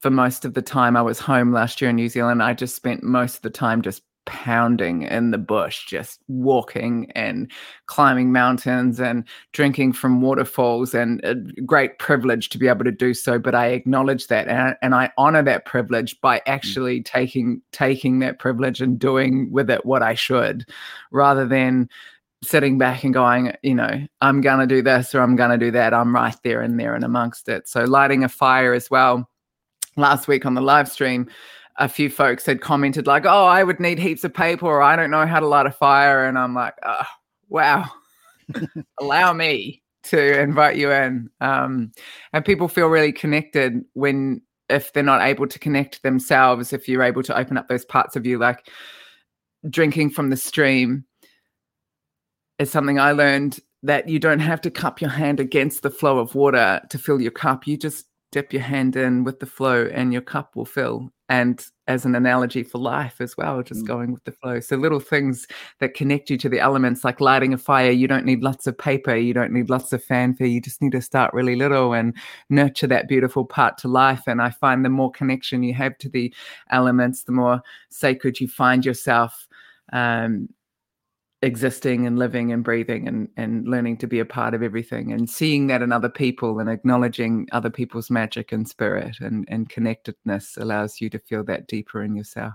For 0.00 0.10
most 0.10 0.44
of 0.44 0.54
the 0.54 0.62
time 0.62 0.96
I 0.96 1.02
was 1.02 1.18
home 1.18 1.52
last 1.52 1.80
year 1.80 1.90
in 1.90 1.96
New 1.96 2.08
Zealand, 2.08 2.42
I 2.42 2.52
just 2.52 2.76
spent 2.76 3.02
most 3.02 3.36
of 3.36 3.42
the 3.42 3.50
time 3.50 3.82
just 3.82 4.02
pounding 4.26 5.02
in 5.02 5.30
the 5.30 5.38
bush, 5.38 5.86
just 5.86 6.20
walking 6.28 7.10
and 7.12 7.50
climbing 7.86 8.32
mountains 8.32 9.00
and 9.00 9.24
drinking 9.52 9.94
from 9.94 10.20
waterfalls, 10.20 10.94
and 10.94 11.20
a 11.24 11.34
great 11.62 11.98
privilege 11.98 12.48
to 12.50 12.58
be 12.58 12.68
able 12.68 12.84
to 12.84 12.92
do 12.92 13.14
so. 13.14 13.38
But 13.38 13.54
I 13.54 13.68
acknowledge 13.68 14.26
that, 14.26 14.48
and 14.48 14.58
I, 14.58 14.76
and 14.82 14.94
I 14.94 15.10
honor 15.16 15.42
that 15.44 15.64
privilege 15.64 16.20
by 16.20 16.38
mm. 16.38 16.42
actually 16.46 17.02
taking 17.02 17.62
taking 17.72 18.18
that 18.18 18.38
privilege 18.38 18.80
and 18.80 18.98
doing 18.98 19.50
with 19.50 19.70
it 19.70 19.86
what 19.86 20.02
I 20.02 20.14
should, 20.14 20.68
rather 21.10 21.46
than 21.46 21.88
sitting 22.42 22.78
back 22.78 23.02
and 23.02 23.14
going, 23.14 23.54
you 23.62 23.74
know, 23.74 24.06
I'm 24.20 24.40
going 24.40 24.60
to 24.60 24.66
do 24.66 24.82
this 24.82 25.14
or 25.14 25.20
I'm 25.20 25.36
going 25.36 25.50
to 25.50 25.64
do 25.64 25.70
that. 25.70 25.94
I'm 25.94 26.14
right 26.14 26.36
there 26.44 26.60
and 26.60 26.78
there 26.78 26.94
and 26.94 27.02
amongst 27.04 27.48
it. 27.48 27.66
So 27.66 27.84
lighting 27.84 28.24
a 28.24 28.28
fire 28.28 28.74
as 28.74 28.90
well. 28.90 29.28
Last 29.96 30.28
week 30.28 30.44
on 30.44 30.54
the 30.54 30.60
live 30.60 30.90
stream, 30.90 31.26
a 31.78 31.88
few 31.88 32.08
folks 32.08 32.46
had 32.46 32.60
commented 32.60 33.06
like, 33.06 33.26
"Oh, 33.26 33.44
I 33.44 33.62
would 33.62 33.80
need 33.80 33.98
heaps 33.98 34.24
of 34.24 34.34
paper, 34.34 34.66
or 34.66 34.82
I 34.82 34.96
don't 34.96 35.10
know 35.10 35.26
how 35.26 35.40
to 35.40 35.46
light 35.46 35.66
a 35.66 35.70
fire," 35.70 36.26
and 36.26 36.38
I'm 36.38 36.54
like, 36.54 36.74
oh, 36.82 37.06
"Wow, 37.48 37.90
allow 39.00 39.32
me 39.32 39.82
to 40.04 40.40
invite 40.40 40.76
you 40.76 40.90
in." 40.92 41.30
Um, 41.40 41.92
and 42.32 42.44
people 42.44 42.68
feel 42.68 42.88
really 42.88 43.12
connected 43.12 43.84
when, 43.94 44.42
if 44.68 44.92
they're 44.92 45.02
not 45.02 45.22
able 45.22 45.46
to 45.46 45.58
connect 45.58 46.02
themselves, 46.02 46.72
if 46.72 46.88
you're 46.88 47.02
able 47.02 47.22
to 47.24 47.36
open 47.36 47.58
up 47.58 47.68
those 47.68 47.84
parts 47.84 48.16
of 48.16 48.26
you, 48.26 48.38
like 48.38 48.68
drinking 49.68 50.10
from 50.10 50.30
the 50.30 50.36
stream, 50.36 51.04
is 52.58 52.70
something 52.70 52.98
I 52.98 53.12
learned 53.12 53.60
that 53.82 54.08
you 54.08 54.18
don't 54.18 54.40
have 54.40 54.60
to 54.62 54.70
cup 54.70 55.00
your 55.00 55.10
hand 55.10 55.40
against 55.40 55.82
the 55.82 55.90
flow 55.90 56.18
of 56.18 56.34
water 56.34 56.80
to 56.90 56.98
fill 56.98 57.20
your 57.20 57.30
cup. 57.30 57.66
You 57.66 57.76
just 57.76 58.06
dip 58.36 58.52
your 58.52 58.60
hand 58.60 58.96
in 58.96 59.24
with 59.24 59.40
the 59.40 59.46
flow 59.46 59.88
and 59.94 60.12
your 60.12 60.20
cup 60.20 60.56
will 60.56 60.66
fill. 60.66 61.10
And 61.30 61.66
as 61.88 62.04
an 62.04 62.14
analogy 62.14 62.62
for 62.62 62.76
life 62.76 63.18
as 63.18 63.34
well, 63.34 63.62
just 63.62 63.82
Mm. 63.84 63.86
going 63.86 64.12
with 64.12 64.24
the 64.24 64.32
flow. 64.32 64.60
So 64.60 64.76
little 64.76 65.00
things 65.00 65.46
that 65.80 65.94
connect 65.94 66.28
you 66.28 66.36
to 66.36 66.48
the 66.50 66.60
elements, 66.60 67.02
like 67.02 67.18
lighting 67.18 67.54
a 67.54 67.58
fire, 67.58 67.90
you 67.90 68.06
don't 68.06 68.26
need 68.26 68.42
lots 68.42 68.66
of 68.66 68.76
paper, 68.76 69.16
you 69.16 69.32
don't 69.32 69.52
need 69.52 69.70
lots 69.70 69.90
of 69.94 70.04
fanfare. 70.04 70.46
You 70.46 70.60
just 70.60 70.82
need 70.82 70.92
to 70.92 71.00
start 71.00 71.32
really 71.32 71.56
little 71.56 71.94
and 71.94 72.14
nurture 72.50 72.86
that 72.88 73.08
beautiful 73.08 73.46
part 73.46 73.78
to 73.78 73.88
life. 73.88 74.24
And 74.26 74.42
I 74.42 74.50
find 74.50 74.84
the 74.84 74.90
more 74.90 75.10
connection 75.10 75.62
you 75.62 75.72
have 75.72 75.96
to 75.98 76.08
the 76.10 76.30
elements, 76.70 77.22
the 77.22 77.32
more 77.32 77.62
sacred 77.88 78.38
you 78.38 78.48
find 78.48 78.84
yourself. 78.84 79.48
Um, 79.94 80.50
existing 81.42 82.06
and 82.06 82.18
living 82.18 82.50
and 82.50 82.64
breathing 82.64 83.06
and 83.06 83.28
and 83.36 83.68
learning 83.68 83.96
to 83.96 84.06
be 84.06 84.20
a 84.20 84.24
part 84.24 84.54
of 84.54 84.62
everything 84.62 85.12
and 85.12 85.28
seeing 85.28 85.66
that 85.66 85.82
in 85.82 85.92
other 85.92 86.08
people 86.08 86.58
and 86.58 86.70
acknowledging 86.70 87.46
other 87.52 87.68
people's 87.68 88.10
magic 88.10 88.52
and 88.52 88.66
spirit 88.66 89.16
and 89.20 89.46
and 89.48 89.68
connectedness 89.68 90.56
allows 90.56 91.00
you 91.00 91.10
to 91.10 91.18
feel 91.18 91.44
that 91.44 91.66
deeper 91.66 92.02
in 92.02 92.16
yourself 92.16 92.54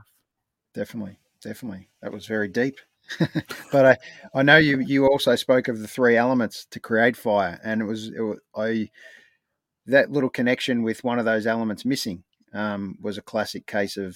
Definitely, 0.73 1.17
definitely. 1.41 1.89
That 2.01 2.11
was 2.11 2.25
very 2.25 2.47
deep. 2.47 2.79
but 3.71 3.85
I, 3.85 3.97
I 4.33 4.43
know 4.43 4.57
you 4.57 4.79
you 4.79 5.05
also 5.05 5.35
spoke 5.35 5.67
of 5.67 5.79
the 5.79 5.87
three 5.87 6.15
elements 6.15 6.65
to 6.71 6.79
create 6.79 7.17
fire, 7.17 7.59
and 7.63 7.81
it 7.81 7.85
was, 7.85 8.07
it 8.07 8.21
was 8.21 8.39
I 8.55 8.89
that 9.87 10.11
little 10.11 10.29
connection 10.29 10.83
with 10.83 11.03
one 11.03 11.19
of 11.19 11.25
those 11.25 11.47
elements 11.47 11.83
missing 11.83 12.23
um, 12.53 12.95
was 13.01 13.17
a 13.17 13.21
classic 13.21 13.65
case 13.65 13.97
of 13.97 14.15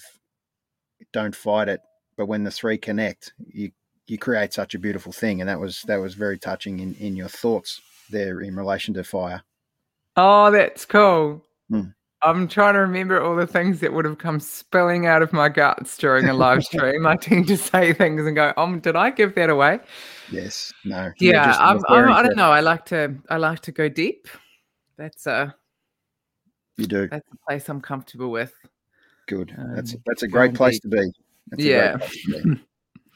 don't 1.12 1.36
fight 1.36 1.68
it, 1.68 1.80
but 2.16 2.26
when 2.26 2.44
the 2.44 2.50
three 2.50 2.78
connect, 2.78 3.34
you 3.46 3.72
you 4.06 4.18
create 4.18 4.52
such 4.52 4.74
a 4.74 4.78
beautiful 4.78 5.12
thing, 5.12 5.40
and 5.40 5.48
that 5.48 5.58
was 5.60 5.82
that 5.82 5.96
was 5.96 6.14
very 6.14 6.38
touching 6.38 6.80
in 6.80 6.94
in 6.94 7.16
your 7.16 7.28
thoughts 7.28 7.80
there 8.10 8.40
in 8.40 8.54
relation 8.56 8.94
to 8.94 9.04
fire. 9.04 9.42
Oh, 10.16 10.50
that's 10.50 10.84
cool. 10.84 11.44
Hmm. 11.68 11.82
I'm 12.22 12.48
trying 12.48 12.74
to 12.74 12.80
remember 12.80 13.20
all 13.20 13.36
the 13.36 13.46
things 13.46 13.80
that 13.80 13.92
would 13.92 14.04
have 14.06 14.18
come 14.18 14.40
spilling 14.40 15.06
out 15.06 15.22
of 15.22 15.32
my 15.32 15.48
guts 15.48 15.96
during 15.98 16.28
a 16.28 16.34
live 16.34 16.64
stream. 16.64 17.06
I 17.06 17.16
tend 17.16 17.46
to 17.48 17.56
say 17.56 17.92
things 17.92 18.26
and 18.26 18.34
go, 18.34 18.52
"Um, 18.56 18.80
did 18.80 18.96
I 18.96 19.10
give 19.10 19.34
that 19.34 19.50
away?" 19.50 19.80
Yes, 20.30 20.72
no, 20.84 21.12
Yeah, 21.18 21.56
I'm, 21.60 21.80
I'm, 21.88 22.12
I 22.12 22.22
don't 22.22 22.36
know. 22.36 22.50
I 22.50 22.60
like 22.60 22.84
to 22.86 23.16
I 23.28 23.36
like 23.36 23.60
to 23.60 23.72
go 23.72 23.88
deep. 23.88 24.28
That's 24.96 25.26
a 25.26 25.54
You 26.78 26.86
do 26.86 27.08
that's 27.08 27.28
a 27.32 27.36
place 27.46 27.68
I'm 27.68 27.80
comfortable 27.80 28.30
with. 28.30 28.54
good. 29.26 29.54
that's 29.74 29.94
um, 29.94 30.02
that's 30.06 30.22
a 30.22 30.28
great 30.28 30.54
place 30.54 30.80
deep. 30.80 30.82
to 30.82 30.88
be. 30.88 31.12
That's 31.50 31.62
a 31.62 31.68
great 31.68 31.70
Yeah. 31.70 31.96
place 31.98 32.24
to 32.24 32.42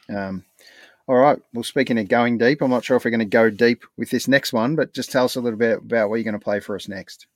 be. 0.08 0.14
um, 0.14 0.44
all 1.10 1.16
right. 1.16 1.40
Well, 1.52 1.64
speaking 1.64 1.98
of 1.98 2.06
going 2.06 2.38
deep, 2.38 2.62
I'm 2.62 2.70
not 2.70 2.84
sure 2.84 2.96
if 2.96 3.04
we're 3.04 3.10
going 3.10 3.18
to 3.18 3.24
go 3.24 3.50
deep 3.50 3.82
with 3.96 4.10
this 4.10 4.28
next 4.28 4.52
one, 4.52 4.76
but 4.76 4.94
just 4.94 5.10
tell 5.10 5.24
us 5.24 5.34
a 5.34 5.40
little 5.40 5.58
bit 5.58 5.78
about 5.78 6.08
what 6.08 6.16
you're 6.16 6.24
going 6.24 6.38
to 6.38 6.44
play 6.44 6.60
for 6.60 6.76
us 6.76 6.86
next. 6.86 7.26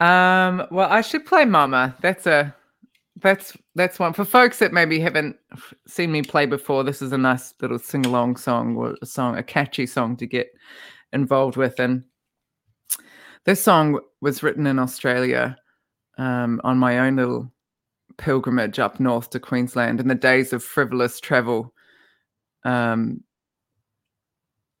Um, 0.00 0.66
well, 0.70 0.88
I 0.90 1.02
should 1.02 1.26
play 1.26 1.44
Mama. 1.44 1.94
That's 2.00 2.26
a 2.26 2.56
that's 3.20 3.54
that's 3.74 3.98
one 3.98 4.14
for 4.14 4.24
folks 4.24 4.58
that 4.60 4.72
maybe 4.72 4.98
haven't 4.98 5.36
seen 5.86 6.10
me 6.10 6.22
play 6.22 6.46
before. 6.46 6.82
This 6.82 7.02
is 7.02 7.12
a 7.12 7.18
nice 7.18 7.52
little 7.60 7.78
sing 7.78 8.06
along 8.06 8.36
song 8.36 8.74
or 8.74 8.96
a 9.02 9.06
song, 9.06 9.36
a 9.36 9.42
catchy 9.42 9.84
song 9.84 10.16
to 10.16 10.26
get 10.26 10.48
involved 11.12 11.58
with. 11.58 11.78
And 11.78 12.04
this 13.44 13.62
song 13.62 14.00
was 14.22 14.42
written 14.42 14.66
in 14.66 14.78
Australia 14.78 15.58
um, 16.16 16.58
on 16.64 16.78
my 16.78 17.00
own 17.00 17.16
little 17.16 17.52
pilgrimage 18.16 18.78
up 18.78 18.98
north 18.98 19.28
to 19.30 19.40
Queensland 19.40 20.00
in 20.00 20.08
the 20.08 20.14
days 20.14 20.54
of 20.54 20.64
frivolous 20.64 21.20
travel. 21.20 21.74
Um, 22.64 23.22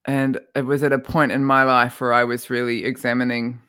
and 0.04 0.40
it 0.54 0.62
was 0.62 0.82
at 0.82 0.92
a 0.92 0.98
point 0.98 1.32
in 1.32 1.44
my 1.44 1.62
life 1.62 2.00
where 2.00 2.12
I 2.12 2.24
was 2.24 2.50
really 2.50 2.84
examining 2.84 3.60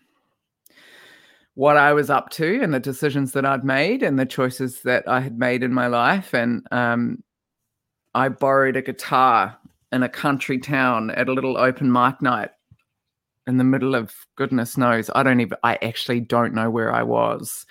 what 1.56 1.78
I 1.78 1.94
was 1.94 2.10
up 2.10 2.30
to 2.32 2.62
and 2.62 2.74
the 2.74 2.80
decisions 2.80 3.34
that 3.34 3.46
I'd 3.46 3.66
made 3.66 4.04
and 4.04 4.18
the 4.18 4.26
choices 4.26 4.82
that 4.84 5.08
I 5.08 5.20
had 5.20 5.38
made 5.38 5.64
in 5.64 5.74
my 5.74 5.88
life. 5.88 6.34
And 6.34 6.66
um, 6.72 7.24
I 8.14 8.30
borrowed 8.30 8.78
a 8.78 8.82
guitar 8.82 9.58
in 9.92 10.04
a 10.04 10.10
country 10.10 10.58
town 10.58 11.12
at 11.12 11.28
a 11.28 11.34
little 11.34 11.58
open 11.58 11.92
mic 11.92 12.22
night 12.22 12.52
in 13.48 13.58
the 13.58 13.64
middle 13.64 13.96
of 13.96 14.14
goodness 14.38 14.78
knows. 14.78 15.10
I 15.14 15.24
don't 15.24 15.42
even, 15.42 15.58
I 15.64 15.78
actually 15.82 16.22
don't 16.22 16.54
know 16.54 16.70
where 16.70 16.94
I 16.94 17.04
was. 17.04 17.66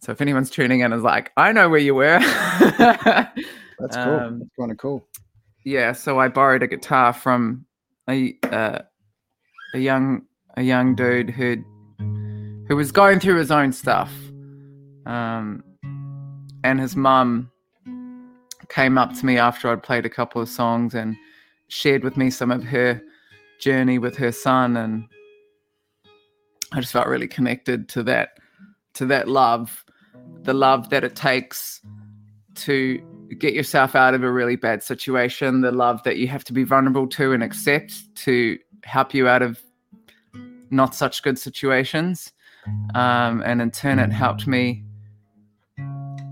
So 0.00 0.12
if 0.12 0.20
anyone's 0.20 0.50
tuning 0.50 0.80
in, 0.80 0.92
is 0.92 1.02
like, 1.02 1.32
I 1.36 1.50
know 1.50 1.68
where 1.68 1.80
you 1.80 1.96
were. 1.96 2.18
That's 2.20 3.96
cool. 3.96 4.20
Um, 4.20 4.38
That's 4.38 4.50
kind 4.58 4.70
of 4.70 4.78
cool. 4.78 5.04
Yeah 5.68 5.92
so 5.92 6.18
i 6.18 6.28
borrowed 6.28 6.62
a 6.62 6.66
guitar 6.66 7.12
from 7.12 7.64
a 8.08 8.34
uh, 8.44 8.78
a 9.74 9.78
young 9.78 10.22
a 10.56 10.62
young 10.62 10.94
dude 10.94 11.28
who 11.28 11.62
who 12.66 12.74
was 12.74 12.90
going 12.90 13.20
through 13.20 13.36
his 13.36 13.50
own 13.50 13.70
stuff 13.70 14.10
um 15.04 15.62
and 16.64 16.80
his 16.80 16.96
mum 16.96 17.50
came 18.70 18.96
up 18.96 19.12
to 19.12 19.26
me 19.26 19.36
after 19.36 19.68
i'd 19.68 19.82
played 19.82 20.06
a 20.06 20.10
couple 20.10 20.40
of 20.40 20.48
songs 20.48 20.94
and 20.94 21.14
shared 21.68 22.02
with 22.02 22.16
me 22.16 22.30
some 22.30 22.50
of 22.50 22.64
her 22.64 23.00
journey 23.60 23.98
with 23.98 24.16
her 24.16 24.32
son 24.32 24.74
and 24.74 25.04
i 26.72 26.80
just 26.80 26.92
felt 26.92 27.06
really 27.06 27.28
connected 27.28 27.90
to 27.90 28.02
that 28.02 28.38
to 28.94 29.04
that 29.04 29.28
love 29.28 29.84
the 30.44 30.54
love 30.54 30.88
that 30.88 31.04
it 31.04 31.14
takes 31.14 31.82
to 32.54 33.02
get 33.38 33.54
yourself 33.54 33.94
out 33.94 34.14
of 34.14 34.22
a 34.22 34.30
really 34.30 34.56
bad 34.56 34.82
situation, 34.82 35.60
the 35.60 35.72
love 35.72 36.02
that 36.04 36.16
you 36.16 36.28
have 36.28 36.44
to 36.44 36.52
be 36.52 36.64
vulnerable 36.64 37.06
to 37.08 37.32
and 37.32 37.42
accept 37.42 38.14
to 38.16 38.58
help 38.84 39.14
you 39.14 39.28
out 39.28 39.42
of 39.42 39.60
not 40.70 40.94
such 40.94 41.22
good 41.22 41.38
situations. 41.38 42.32
Um, 42.94 43.42
and 43.44 43.62
in 43.62 43.70
turn, 43.70 43.98
it 43.98 44.12
helped 44.12 44.46
me 44.46 44.84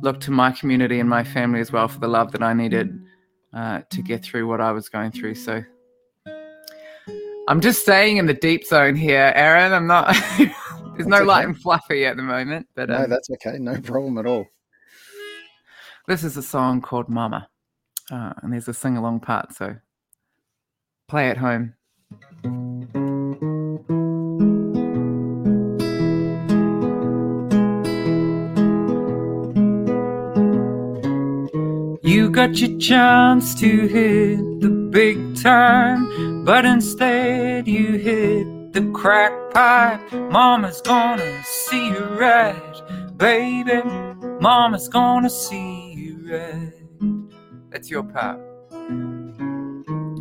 look 0.02 0.20
to 0.20 0.30
my 0.30 0.52
community 0.52 1.00
and 1.00 1.08
my 1.08 1.24
family 1.24 1.60
as 1.60 1.72
well 1.72 1.88
for 1.88 1.98
the 1.98 2.08
love 2.08 2.32
that 2.32 2.42
I 2.42 2.52
needed 2.52 2.98
uh, 3.54 3.82
to 3.90 4.02
get 4.02 4.22
through 4.22 4.46
what 4.46 4.60
I 4.60 4.72
was 4.72 4.88
going 4.88 5.10
through. 5.10 5.34
So 5.36 5.62
I'm 7.48 7.60
just 7.60 7.82
staying 7.82 8.18
in 8.18 8.26
the 8.26 8.34
deep 8.34 8.64
zone 8.64 8.96
here, 8.96 9.32
Aaron. 9.34 9.72
I'm 9.72 9.86
not, 9.86 10.14
there's 10.38 11.06
no 11.06 11.18
That's 11.18 11.26
light 11.26 11.46
and 11.46 11.58
fluffy 11.58 12.04
at 12.04 12.16
the 12.16 12.22
moment, 12.22 12.68
but 12.74 12.88
No, 12.88 13.04
um, 13.04 13.10
that's 13.10 13.30
okay. 13.30 13.58
No 13.58 13.80
problem 13.80 14.18
at 14.18 14.26
all. 14.26 14.46
This 16.08 16.22
is 16.22 16.36
a 16.36 16.42
song 16.42 16.82
called 16.82 17.08
Mama, 17.08 17.48
uh, 18.12 18.32
and 18.40 18.52
there's 18.52 18.68
a 18.68 18.72
sing 18.72 18.96
along 18.96 19.18
part, 19.18 19.52
so 19.52 19.74
play 21.08 21.28
at 21.28 21.36
home. 21.36 21.74
You 32.04 32.30
got 32.30 32.56
your 32.58 32.78
chance 32.78 33.56
to 33.56 33.88
hit 33.88 34.60
the 34.60 34.88
big 34.92 35.34
time, 35.42 36.44
but 36.44 36.64
instead 36.64 37.66
you 37.66 37.98
hit 37.98 38.72
the 38.72 38.88
crack 38.94 39.32
pipe. 39.52 40.12
Mama's 40.12 40.80
gonna 40.82 41.42
see 41.42 41.88
you 41.88 42.04
right, 42.16 43.16
baby. 43.16 43.82
Mama's 44.40 44.88
gonna 44.88 45.30
see 45.30 45.80
you 45.80 45.85
right. 46.30 46.72
That's 47.70 47.90
your 47.90 48.04
part. 48.04 48.40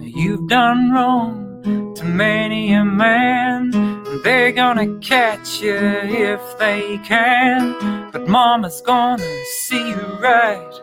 You've 0.02 0.48
done 0.48 0.92
wrong 0.92 1.94
to 1.96 2.06
many 2.06 2.74
a 2.74 2.86
man. 2.86 3.74
and 3.76 4.24
They're 4.24 4.52
gonna 4.52 5.00
catch 5.00 5.62
you 5.62 5.76
if 5.76 6.60
they 6.60 7.00
can. 7.00 8.12
But 8.12 8.28
Mama's 8.28 8.82
gonna 8.82 9.24
see 9.62 9.90
you 9.90 10.02
right, 10.22 10.74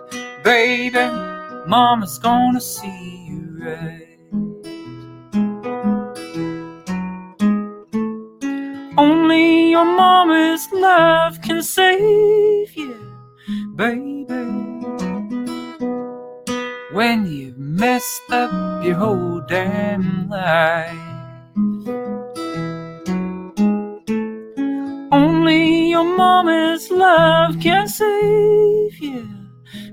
baby. 0.45 1.07
Mama's 1.67 2.19
gonna 2.19 2.61
see 2.61 3.27
you 3.29 3.59
right. 3.61 4.09
Only 8.99 9.71
your 9.71 9.87
mama's 9.87 10.69
love 10.73 11.41
can 11.43 11.63
save 11.63 12.77
you, 12.77 12.97
baby 13.77 14.72
when 16.93 17.27
you've 17.27 17.57
messed 17.57 18.31
up 18.31 18.85
your 18.85 18.97
whole 18.97 19.41
damn 19.49 20.29
life. 20.29 20.95
Only 25.11 25.91
your 25.91 26.05
mama's 26.05 26.91
love 26.91 27.59
can 27.61 27.89
save 27.89 28.99
you, 28.99 29.29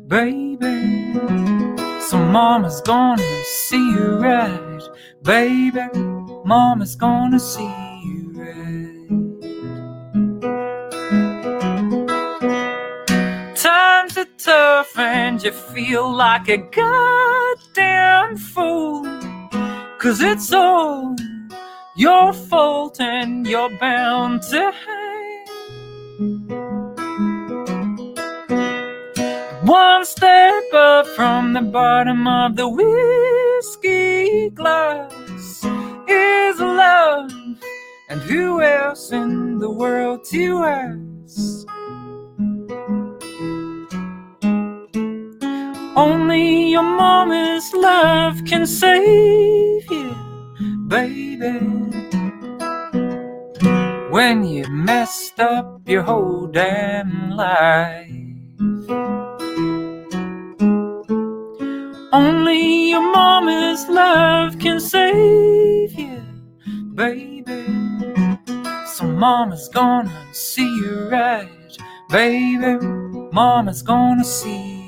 baby. 0.08 1.14
So 2.02 2.18
mama's 2.18 2.82
gonna 2.82 3.44
see 3.44 3.92
you 3.94 4.18
right, 4.18 4.82
baby. 5.24 5.88
Mama's 6.46 6.96
gonna 6.96 7.40
see 7.40 7.89
tough 14.40 14.98
and 14.98 15.44
you 15.44 15.52
feel 15.52 16.12
like 16.12 16.48
a 16.48 16.58
goddamn 16.58 18.38
fool. 18.38 19.04
Cause 20.00 20.22
it's 20.22 20.54
all 20.54 21.16
your 21.96 22.32
fault 22.32 23.02
and 23.02 23.46
you're 23.46 23.78
bound 23.80 24.42
to 24.44 24.72
hang. 24.72 25.46
One 29.66 30.06
step 30.06 30.64
up 30.74 31.06
from 31.08 31.54
the 31.54 31.62
bottom 31.62 32.26
of 32.28 32.56
the 32.56 32.68
whiskey 32.68 34.50
glass 34.52 35.14
is 36.08 36.60
love. 36.60 37.32
And 38.08 38.22
who 38.22 38.62
else 38.62 39.12
in 39.12 39.60
the 39.60 39.70
world 39.70 40.24
to 40.32 40.64
ask? 40.64 41.68
Only 46.00 46.72
your 46.72 46.84
mama's 46.84 47.74
love 47.74 48.46
can 48.46 48.66
save 48.66 49.84
you, 49.92 50.16
baby. 50.88 51.60
When 54.10 54.46
you 54.46 54.66
messed 54.70 55.42
up 55.42 55.82
your 55.90 56.04
whole 56.04 56.48
damn 56.48 57.32
life. 57.32 58.10
Only 62.14 62.92
your 62.92 63.12
mama's 63.12 63.86
love 63.90 64.58
can 64.58 64.80
save 64.80 65.92
you, 66.00 66.22
baby. 66.96 67.66
So 68.88 69.04
mama's 69.04 69.68
gonna 69.68 70.18
see 70.32 70.64
you 70.64 71.10
right, 71.12 71.78
baby. 72.10 72.78
Mama's 73.34 73.82
gonna 73.82 74.24
see 74.24 74.79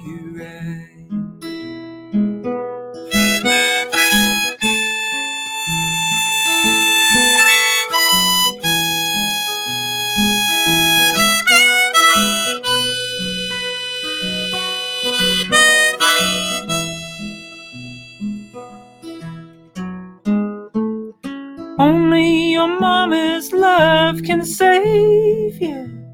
Mama's 23.01 23.51
love 23.51 24.21
can 24.21 24.45
save 24.45 25.59
you, 25.59 26.05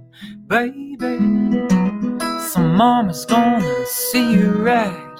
baby. 0.48 1.18
So 2.48 2.62
mama's 2.62 3.26
gonna 3.26 3.86
see 3.86 4.32
you 4.32 4.52
right, 4.52 5.18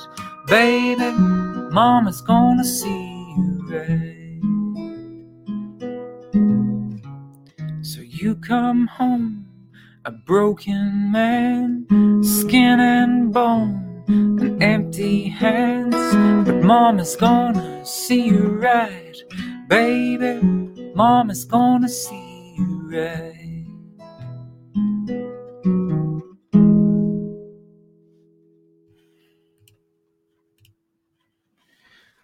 baby. 0.48 1.12
Mama's 1.12 2.22
gonna 2.22 2.64
see 2.64 3.34
you 3.36 3.68
right. 3.70 4.40
So 7.82 8.00
you 8.00 8.36
come 8.36 8.88
home 8.88 9.48
a 10.06 10.12
broken 10.12 11.12
man, 11.12 11.86
skin 12.24 12.80
and 12.80 13.34
bone, 13.34 14.06
and 14.08 14.64
empty 14.64 15.28
hands. 15.28 15.96
But 16.48 16.64
mama's 16.64 17.18
gonna 17.18 17.86
see 17.86 18.22
you 18.22 18.58
right, 18.58 19.18
baby. 19.68 20.77
Mama's 20.98 21.46
gonna 21.46 21.88
see 21.88 22.56
you 22.58 22.90
right. 22.92 23.64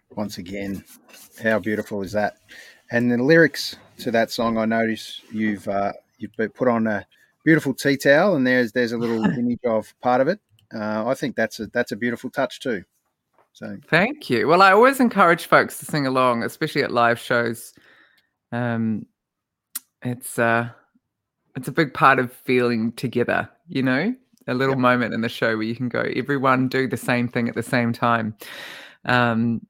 Once 0.09 0.39
again, 0.39 0.83
how 1.43 1.59
beautiful 1.59 2.01
is 2.01 2.13
that? 2.13 2.37
And 2.89 3.11
the 3.11 3.21
lyrics 3.21 3.75
to 3.99 4.09
that 4.09 4.31
song, 4.31 4.57
I 4.57 4.65
notice 4.65 5.21
you've 5.31 5.67
uh, 5.67 5.93
you've 6.17 6.31
put 6.55 6.67
on 6.67 6.87
a 6.87 7.05
beautiful 7.45 7.75
tea 7.75 7.95
towel, 7.95 8.35
and 8.35 8.47
there's 8.47 8.71
there's 8.71 8.91
a 8.91 8.97
little 8.97 9.23
image 9.37 9.59
of 9.67 9.93
part 10.01 10.19
of 10.19 10.27
it. 10.27 10.39
Uh, 10.73 11.07
I 11.07 11.13
think 11.13 11.35
that's 11.35 11.59
a 11.59 11.67
that's 11.67 11.91
a 11.91 11.95
beautiful 11.95 12.31
touch 12.31 12.59
too. 12.59 12.83
So 13.51 13.77
Thank 13.87 14.31
you. 14.31 14.47
Well, 14.47 14.63
I 14.63 14.71
always 14.71 14.99
encourage 14.99 15.45
folks 15.45 15.77
to 15.77 15.85
sing 15.85 16.07
along, 16.07 16.41
especially 16.41 16.81
at 16.81 16.91
live 16.91 17.19
shows. 17.19 17.75
Um, 18.53 19.05
it's 20.03 20.37
uh, 20.37 20.69
it's 21.55 21.67
a 21.67 21.71
big 21.71 21.93
part 21.93 22.19
of 22.19 22.31
feeling 22.31 22.91
together. 22.93 23.49
You 23.67 23.83
know, 23.83 24.15
a 24.47 24.53
little 24.53 24.75
Yep. 24.75 24.79
moment 24.81 25.13
in 25.13 25.21
the 25.21 25.29
show 25.29 25.55
where 25.57 25.63
you 25.65 25.75
can 25.75 25.89
go, 25.89 26.01
everyone 26.15 26.67
do 26.67 26.87
the 26.87 26.97
same 26.97 27.27
thing 27.27 27.49
at 27.49 27.55
the 27.55 27.63
same 27.63 27.93
time. 27.93 28.35
Um, 29.05 29.65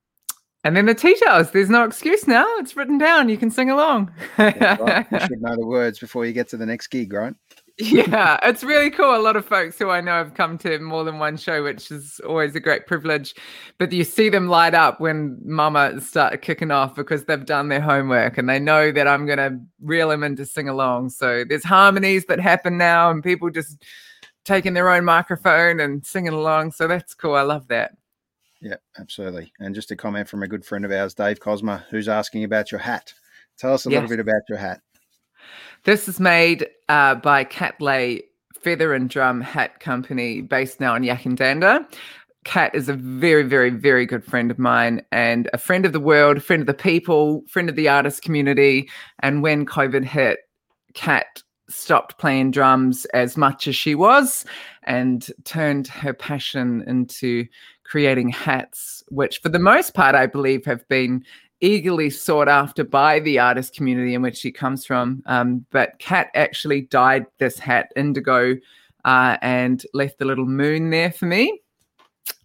and 0.65 0.77
then 0.77 0.85
the 0.85 0.95
tea 0.95 1.15
towels. 1.25 1.51
There's 1.51 1.69
no 1.69 1.83
excuse 1.83 2.25
now. 2.27 2.45
It's 2.57 2.75
written 2.77 2.97
down. 2.97 3.27
You 3.29 3.37
can 3.37 3.51
sing 3.51 3.69
along. 3.69 4.11
right. 4.37 5.05
you 5.11 5.19
should 5.19 5.41
know 5.41 5.55
the 5.57 5.65
words 5.67 5.99
before 5.99 6.25
you 6.25 6.31
get 6.33 6.47
to 6.49 6.57
the 6.57 6.65
next 6.65 6.87
gig, 6.87 7.11
right? 7.11 7.33
Yeah, 7.79 8.37
it's 8.43 8.63
really 8.63 8.91
cool. 8.91 9.15
A 9.15 9.17
lot 9.17 9.35
of 9.35 9.45
folks 9.45 9.79
who 9.79 9.89
I 9.89 9.99
know 9.99 10.11
have 10.11 10.35
come 10.35 10.57
to 10.59 10.77
more 10.79 11.03
than 11.03 11.17
one 11.17 11.37
show, 11.37 11.63
which 11.63 11.89
is 11.89 12.21
always 12.27 12.55
a 12.55 12.59
great 12.59 12.85
privilege. 12.85 13.33
But 13.79 13.91
you 13.91 14.03
see 14.03 14.29
them 14.29 14.47
light 14.47 14.75
up 14.75 14.99
when 14.99 15.39
Mama 15.43 15.99
start 15.99 16.41
kicking 16.43 16.69
off 16.69 16.95
because 16.95 17.25
they've 17.25 17.45
done 17.45 17.69
their 17.69 17.81
homework 17.81 18.37
and 18.37 18.47
they 18.47 18.59
know 18.59 18.91
that 18.91 19.07
I'm 19.07 19.25
going 19.25 19.39
to 19.39 19.59
reel 19.81 20.09
them 20.09 20.23
in 20.23 20.35
to 20.35 20.45
sing 20.45 20.69
along. 20.69 21.09
So 21.09 21.43
there's 21.47 21.63
harmonies 21.63 22.25
that 22.25 22.39
happen 22.39 22.77
now, 22.77 23.09
and 23.09 23.23
people 23.23 23.49
just 23.49 23.83
taking 24.45 24.73
their 24.73 24.89
own 24.89 25.03
microphone 25.03 25.79
and 25.79 26.05
singing 26.05 26.33
along. 26.33 26.73
So 26.73 26.87
that's 26.87 27.15
cool. 27.15 27.35
I 27.35 27.41
love 27.41 27.67
that. 27.69 27.95
Yeah, 28.61 28.75
absolutely. 28.99 29.51
And 29.59 29.73
just 29.73 29.89
a 29.89 29.95
comment 29.95 30.29
from 30.29 30.43
a 30.43 30.47
good 30.47 30.63
friend 30.63 30.85
of 30.85 30.91
ours, 30.91 31.15
Dave 31.15 31.39
Cosma, 31.39 31.83
who's 31.89 32.07
asking 32.07 32.43
about 32.43 32.71
your 32.71 32.79
hat. 32.79 33.13
Tell 33.57 33.73
us 33.73 33.85
a 33.85 33.89
little 33.89 34.07
bit 34.07 34.19
about 34.19 34.41
your 34.47 34.59
hat. 34.59 34.81
This 35.85 36.07
is 36.07 36.17
made 36.17 36.67
uh, 36.87 37.15
by 37.15 37.43
Catlay 37.43 38.21
Feather 38.61 38.93
and 38.93 39.09
Drum 39.09 39.41
Hat 39.41 39.81
Company, 39.81 40.39
based 40.39 40.79
now 40.79 40.95
in 40.95 41.03
Yackandandah. 41.03 41.85
Kat 42.45 42.73
is 42.73 42.87
a 42.87 42.93
very, 42.93 43.43
very, 43.43 43.69
very 43.69 44.05
good 44.05 44.23
friend 44.23 44.49
of 44.49 44.57
mine 44.57 45.01
and 45.11 45.49
a 45.51 45.57
friend 45.57 45.85
of 45.85 45.91
the 45.91 45.99
world, 45.99 46.41
friend 46.41 46.61
of 46.61 46.67
the 46.67 46.73
people, 46.73 47.43
friend 47.49 47.69
of 47.69 47.75
the 47.75 47.89
artist 47.89 48.21
community. 48.21 48.89
And 49.19 49.43
when 49.43 49.65
COVID 49.65 50.05
hit, 50.05 50.39
Kat 50.93 51.43
stopped 51.69 52.17
playing 52.17 52.51
drums 52.51 53.03
as 53.13 53.35
much 53.35 53.67
as 53.67 53.75
she 53.75 53.93
was 53.93 54.45
and 54.83 55.27
turned 55.43 55.87
her 55.87 56.13
passion 56.13 56.83
into 56.87 57.45
creating 57.83 58.29
hats, 58.29 59.03
which 59.09 59.39
for 59.39 59.49
the 59.49 59.59
most 59.59 59.93
part, 59.93 60.15
I 60.15 60.27
believe, 60.27 60.65
have 60.65 60.87
been 60.87 61.25
eagerly 61.63 62.09
sought 62.09 62.49
after 62.49 62.83
by 62.83 63.21
the 63.21 63.39
artist 63.39 63.73
community 63.73 64.13
in 64.13 64.21
which 64.21 64.37
she 64.37 64.51
comes 64.51 64.85
from. 64.85 65.23
Um, 65.25 65.65
but 65.71 65.97
Kat 65.97 66.29
actually 66.35 66.81
dyed 66.81 67.25
this 67.39 67.57
hat 67.57 67.91
indigo 67.95 68.57
uh, 69.05 69.37
and 69.41 69.83
left 69.93 70.19
the 70.19 70.25
little 70.25 70.45
moon 70.45 70.89
there 70.89 71.11
for 71.11 71.25
me. 71.25 71.61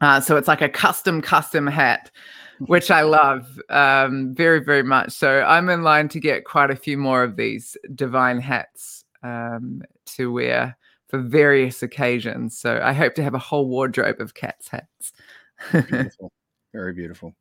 Uh, 0.01 0.21
so 0.21 0.37
it's 0.37 0.47
like 0.47 0.63
a 0.63 0.69
custom, 0.69 1.21
custom 1.21 1.67
hat, 1.67 2.13
which 2.61 2.93
I 2.93 3.03
love 3.03 3.61
um, 3.71 4.35
very, 4.35 4.63
very 4.63 4.85
much. 4.85 5.11
So 5.11 5.43
I'm 5.43 5.69
in 5.69 5.83
line 5.83 6.09
to 6.11 6.21
get 6.21 6.45
quite 6.45 6.71
a 6.71 6.77
few 6.77 6.97
more 6.97 7.25
of 7.25 7.35
these 7.35 7.77
divine 7.97 8.41
hats 8.41 9.05
um, 9.25 9.83
to 10.17 10.33
wear 10.33 10.77
for 11.09 11.19
various 11.19 11.83
occasions. 11.83 12.57
So 12.57 12.81
I 12.83 12.93
hope 12.93 13.15
to 13.17 13.25
have 13.25 13.35
a 13.35 13.39
whole 13.39 13.67
wardrobe 13.67 14.21
of 14.21 14.35
Kat's 14.35 14.69
hats. 14.69 15.13
Beautiful, 15.73 16.33
very 16.73 16.93
beautiful. 16.93 17.35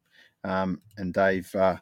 Um, 0.44 0.82
and 0.98 1.14
Dave, 1.14 1.54
uh, 1.56 1.78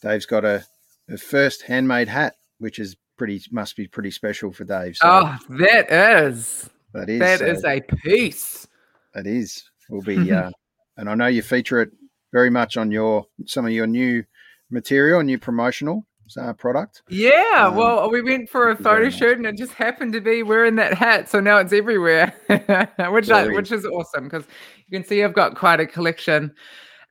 Dave's 0.00 0.26
got 0.26 0.44
a, 0.44 0.64
a 1.10 1.16
first 1.16 1.62
handmade 1.62 2.08
hat, 2.08 2.34
which 2.58 2.78
is 2.78 2.96
pretty 3.16 3.42
must 3.50 3.76
be 3.76 3.86
pretty 3.86 4.10
special 4.10 4.52
for 4.52 4.64
Dave. 4.64 4.96
So 4.96 5.06
oh, 5.06 5.38
that 5.58 5.92
is 5.92 6.68
that 6.92 7.08
is 7.08 7.20
that 7.20 7.42
uh, 7.42 7.44
is 7.44 7.64
a 7.64 7.80
piece. 7.80 8.66
that 9.14 9.26
is 9.26 9.64
will 9.90 10.02
be, 10.02 10.32
uh, 10.32 10.50
and 10.96 11.08
I 11.08 11.14
know 11.14 11.26
you 11.26 11.42
feature 11.42 11.80
it 11.82 11.90
very 12.32 12.50
much 12.50 12.76
on 12.76 12.90
your 12.90 13.26
some 13.46 13.66
of 13.66 13.72
your 13.72 13.86
new 13.86 14.24
material, 14.70 15.22
new 15.22 15.38
promotional 15.38 16.06
uh, 16.36 16.52
product. 16.54 17.02
Yeah, 17.08 17.68
Um, 17.68 17.76
well, 17.76 18.10
we 18.10 18.22
went 18.22 18.48
for 18.48 18.70
a 18.70 18.74
thank 18.74 18.78
you 18.78 18.84
very 18.84 19.10
photo 19.10 19.16
shoot, 19.16 19.36
and 19.36 19.46
it 19.46 19.56
just 19.56 19.74
happened 19.74 20.12
to 20.14 20.20
be 20.20 20.42
wearing 20.42 20.76
that 20.76 20.94
hat, 20.94 21.28
so 21.28 21.40
now 21.40 21.58
it's 21.58 21.72
everywhere, 21.72 22.34
which 23.10 23.30
I, 23.30 23.48
which 23.48 23.72
is 23.72 23.84
awesome 23.84 24.24
because 24.24 24.44
you 24.88 24.98
can 24.98 25.06
see 25.06 25.22
I've 25.22 25.34
got 25.34 25.56
quite 25.56 25.80
a 25.80 25.86
collection. 25.86 26.54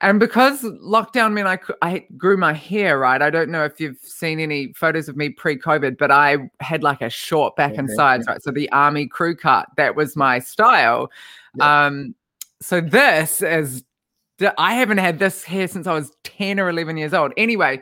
And 0.03 0.19
because 0.19 0.63
lockdown 0.63 1.33
meant 1.33 1.47
I, 1.47 1.59
I 1.81 2.05
grew 2.17 2.35
my 2.35 2.53
hair, 2.53 2.97
right? 2.97 3.21
I 3.21 3.29
don't 3.29 3.49
know 3.51 3.63
if 3.63 3.79
you've 3.79 3.99
seen 3.99 4.39
any 4.39 4.73
photos 4.73 5.07
of 5.07 5.15
me 5.15 5.29
pre-COVID, 5.29 5.97
but 5.99 6.09
I 6.09 6.49
had 6.59 6.81
like 6.81 7.01
a 7.01 7.09
short 7.09 7.55
back 7.55 7.77
and 7.77 7.87
Okay, 7.87 7.95
sides, 7.95 8.25
right? 8.27 8.41
So 8.41 8.49
the 8.49 8.69
army 8.71 9.05
crew 9.05 9.35
cut, 9.35 9.67
that 9.77 9.95
was 9.95 10.15
my 10.15 10.39
style. 10.39 11.11
Um, 11.59 12.15
so 12.61 12.81
this 12.81 13.43
is, 13.43 13.83
I 14.57 14.73
haven't 14.73 14.97
had 14.97 15.19
this 15.19 15.43
hair 15.43 15.67
since 15.67 15.85
I 15.85 15.93
was 15.93 16.11
10 16.23 16.59
or 16.59 16.69
11 16.69 16.97
years 16.97 17.13
old. 17.13 17.31
Anyway, 17.37 17.81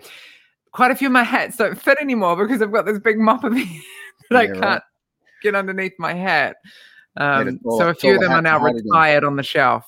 quite 0.74 0.91
a 0.91 0.95
few 0.95 1.07
of 1.07 1.13
my 1.13 1.24
hats 1.24 1.55
don't 1.55 1.82
fit 1.82 1.97
anymore 2.01 2.36
because 2.36 2.61
I've 2.61 2.74
got 2.74 2.86
this 2.86 2.99
big 2.99 3.17
mop 3.17 3.45
of 3.45 3.53
hair 3.55 3.65
that 4.30 4.38
I 4.38 4.43
Yeah, 4.43 4.49
right. 4.49 4.59
can't 4.59 4.84
get 5.41 5.55
underneath 5.55 5.93
my 5.99 6.13
hat. 6.13 6.57
Um, 7.15 7.47
it's 7.47 7.57
all- 7.63 7.78
so 7.80 7.88
a 7.89 7.93
few 7.93 8.15
of 8.15 8.20
them 8.22 8.32
are 8.34 8.41
now 8.41 8.57
to 8.57 8.63
hide 8.65 8.76
it 8.76 8.80
in. 8.80 8.84
retired 8.91 9.24
on 9.24 9.38
the 9.38 9.43
shelf. 9.43 9.86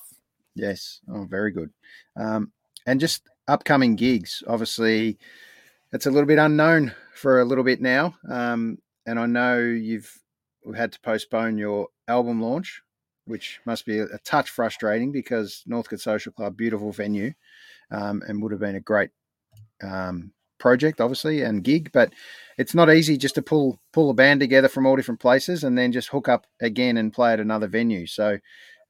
Yes. 0.54 1.00
Oh, 1.08 1.24
very 1.24 1.50
good. 1.50 1.70
Um, 2.16 2.52
and 2.86 3.00
just 3.00 3.28
upcoming 3.48 3.96
gigs. 3.96 4.42
Obviously, 4.46 5.18
it's 5.92 6.06
a 6.06 6.10
little 6.10 6.26
bit 6.26 6.38
unknown 6.38 6.94
for 7.14 7.40
a 7.40 7.44
little 7.44 7.64
bit 7.64 7.80
now. 7.80 8.14
Um, 8.28 8.78
and 9.06 9.18
I 9.18 9.26
know 9.26 9.58
you've 9.58 10.10
had 10.74 10.92
to 10.92 11.00
postpone 11.00 11.58
your 11.58 11.88
album 12.08 12.40
launch, 12.40 12.82
which 13.26 13.60
must 13.64 13.86
be 13.86 13.98
a, 13.98 14.06
touch 14.24 14.50
frustrating 14.50 15.12
because 15.12 15.62
Northcote 15.66 16.00
Social 16.00 16.32
Club, 16.32 16.56
beautiful 16.56 16.92
venue, 16.92 17.32
um, 17.90 18.22
and 18.26 18.42
would 18.42 18.52
have 18.52 18.60
been 18.60 18.76
a 18.76 18.80
great 18.80 19.10
um, 19.82 20.32
project, 20.58 21.00
obviously, 21.00 21.42
and 21.42 21.64
gig. 21.64 21.90
But 21.92 22.12
it's 22.58 22.74
not 22.74 22.92
easy 22.92 23.16
just 23.16 23.34
to 23.34 23.42
pull 23.42 23.80
pull 23.92 24.10
a 24.10 24.14
band 24.14 24.40
together 24.40 24.68
from 24.68 24.86
all 24.86 24.96
different 24.96 25.20
places 25.20 25.64
and 25.64 25.76
then 25.76 25.92
just 25.92 26.08
hook 26.08 26.28
up 26.28 26.46
again 26.60 26.96
and 26.96 27.12
play 27.12 27.32
at 27.32 27.40
another 27.40 27.66
venue. 27.66 28.06
So 28.06 28.38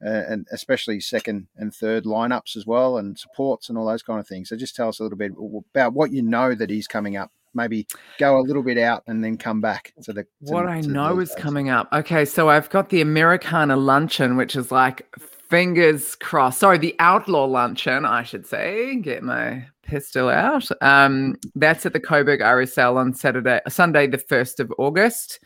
and 0.02 0.46
especially 0.50 1.00
second 1.00 1.46
and 1.56 1.74
third 1.74 2.04
lineups 2.04 2.56
as 2.56 2.66
well, 2.66 2.98
and 2.98 3.18
supports 3.18 3.68
and 3.68 3.78
all 3.78 3.86
those 3.86 4.02
kind 4.02 4.20
of 4.20 4.26
things. 4.26 4.48
So 4.48 4.56
just 4.56 4.76
tell 4.76 4.88
us 4.88 5.00
a 5.00 5.02
little 5.02 5.18
bit 5.18 5.32
about 5.74 5.94
what 5.94 6.12
you 6.12 6.22
know 6.22 6.54
that 6.54 6.70
is 6.70 6.86
coming 6.86 7.16
up. 7.16 7.30
Maybe 7.54 7.86
go 8.18 8.38
a 8.38 8.40
little 8.40 8.62
bit 8.62 8.78
out 8.78 9.02
and 9.06 9.22
then 9.22 9.36
come 9.36 9.60
back 9.60 9.92
to 10.04 10.12
the. 10.12 10.24
To, 10.24 10.28
what 10.40 10.66
I 10.66 10.80
know 10.80 11.20
is 11.20 11.30
days. 11.30 11.38
coming 11.38 11.68
up. 11.68 11.88
Okay, 11.92 12.24
so 12.24 12.48
I've 12.48 12.70
got 12.70 12.88
the 12.88 13.02
Americana 13.02 13.76
luncheon, 13.76 14.36
which 14.36 14.56
is 14.56 14.72
like 14.72 15.06
Fingers 15.52 16.14
crossed. 16.14 16.60
Sorry, 16.60 16.78
the 16.78 16.96
Outlaw 16.98 17.44
Luncheon, 17.44 18.06
I 18.06 18.22
should 18.22 18.46
say. 18.46 18.96
Get 18.96 19.22
my 19.22 19.66
pistol 19.82 20.30
out. 20.30 20.66
Um, 20.80 21.36
that's 21.54 21.84
at 21.84 21.92
the 21.92 22.00
Coburg 22.00 22.40
RSL 22.40 22.96
on 22.96 23.12
Saturday, 23.12 23.60
Sunday, 23.68 24.06
the 24.06 24.16
first 24.16 24.60
of 24.60 24.72
August, 24.78 25.40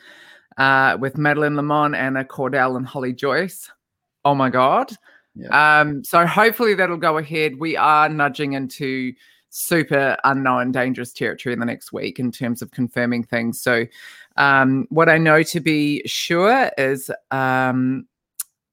uh, 0.59 0.97
with 1.01 1.19
Madeline 1.19 1.57
Lamont, 1.57 1.97
Anna 1.97 2.25
Cordell, 2.25 2.77
and 2.77 2.87
Holly 2.87 3.13
Joyce. 3.13 3.69
Oh 4.27 4.35
my 4.35 4.51
god! 4.51 4.91
Yeah. 5.37 5.81
Um, 5.81 6.03
so 6.03 6.27
hopefully 6.27 6.75
that'll 6.75 6.97
go 6.97 7.17
ahead. 7.19 7.61
We 7.61 7.77
are 7.77 8.09
nudging 8.09 8.55
into 8.55 9.13
super 9.51 10.17
unknown, 10.25 10.73
dangerous 10.73 11.13
territory 11.13 11.53
in 11.53 11.61
the 11.61 11.65
next 11.65 11.93
week 11.93 12.19
in 12.19 12.33
terms 12.33 12.61
of 12.61 12.73
confirming 12.73 13.23
things. 13.23 13.63
So, 13.63 13.87
um, 14.37 14.87
what 14.89 15.09
I 15.09 15.17
know 15.17 15.45
to 15.45 15.61
be 15.61 16.03
sure 16.07 16.73
is 16.77 17.09
um, 17.31 18.09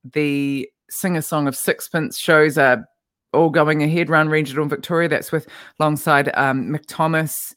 the 0.04 0.68
Singer 0.89 1.22
Song 1.22 1.47
of 1.47 1.56
Sixpence 1.56 2.18
shows 2.18 2.58
are 2.58 2.89
all 3.32 3.51
going 3.51 3.84
ahead 3.84 4.10
around 4.10 4.30
regional 4.30 4.66
Victoria. 4.66 5.10
That's 5.10 5.32
with 5.32 5.47
alongside 5.80 6.36
um, 6.36 6.70
Mick 6.70 6.86
Thomas, 6.88 7.54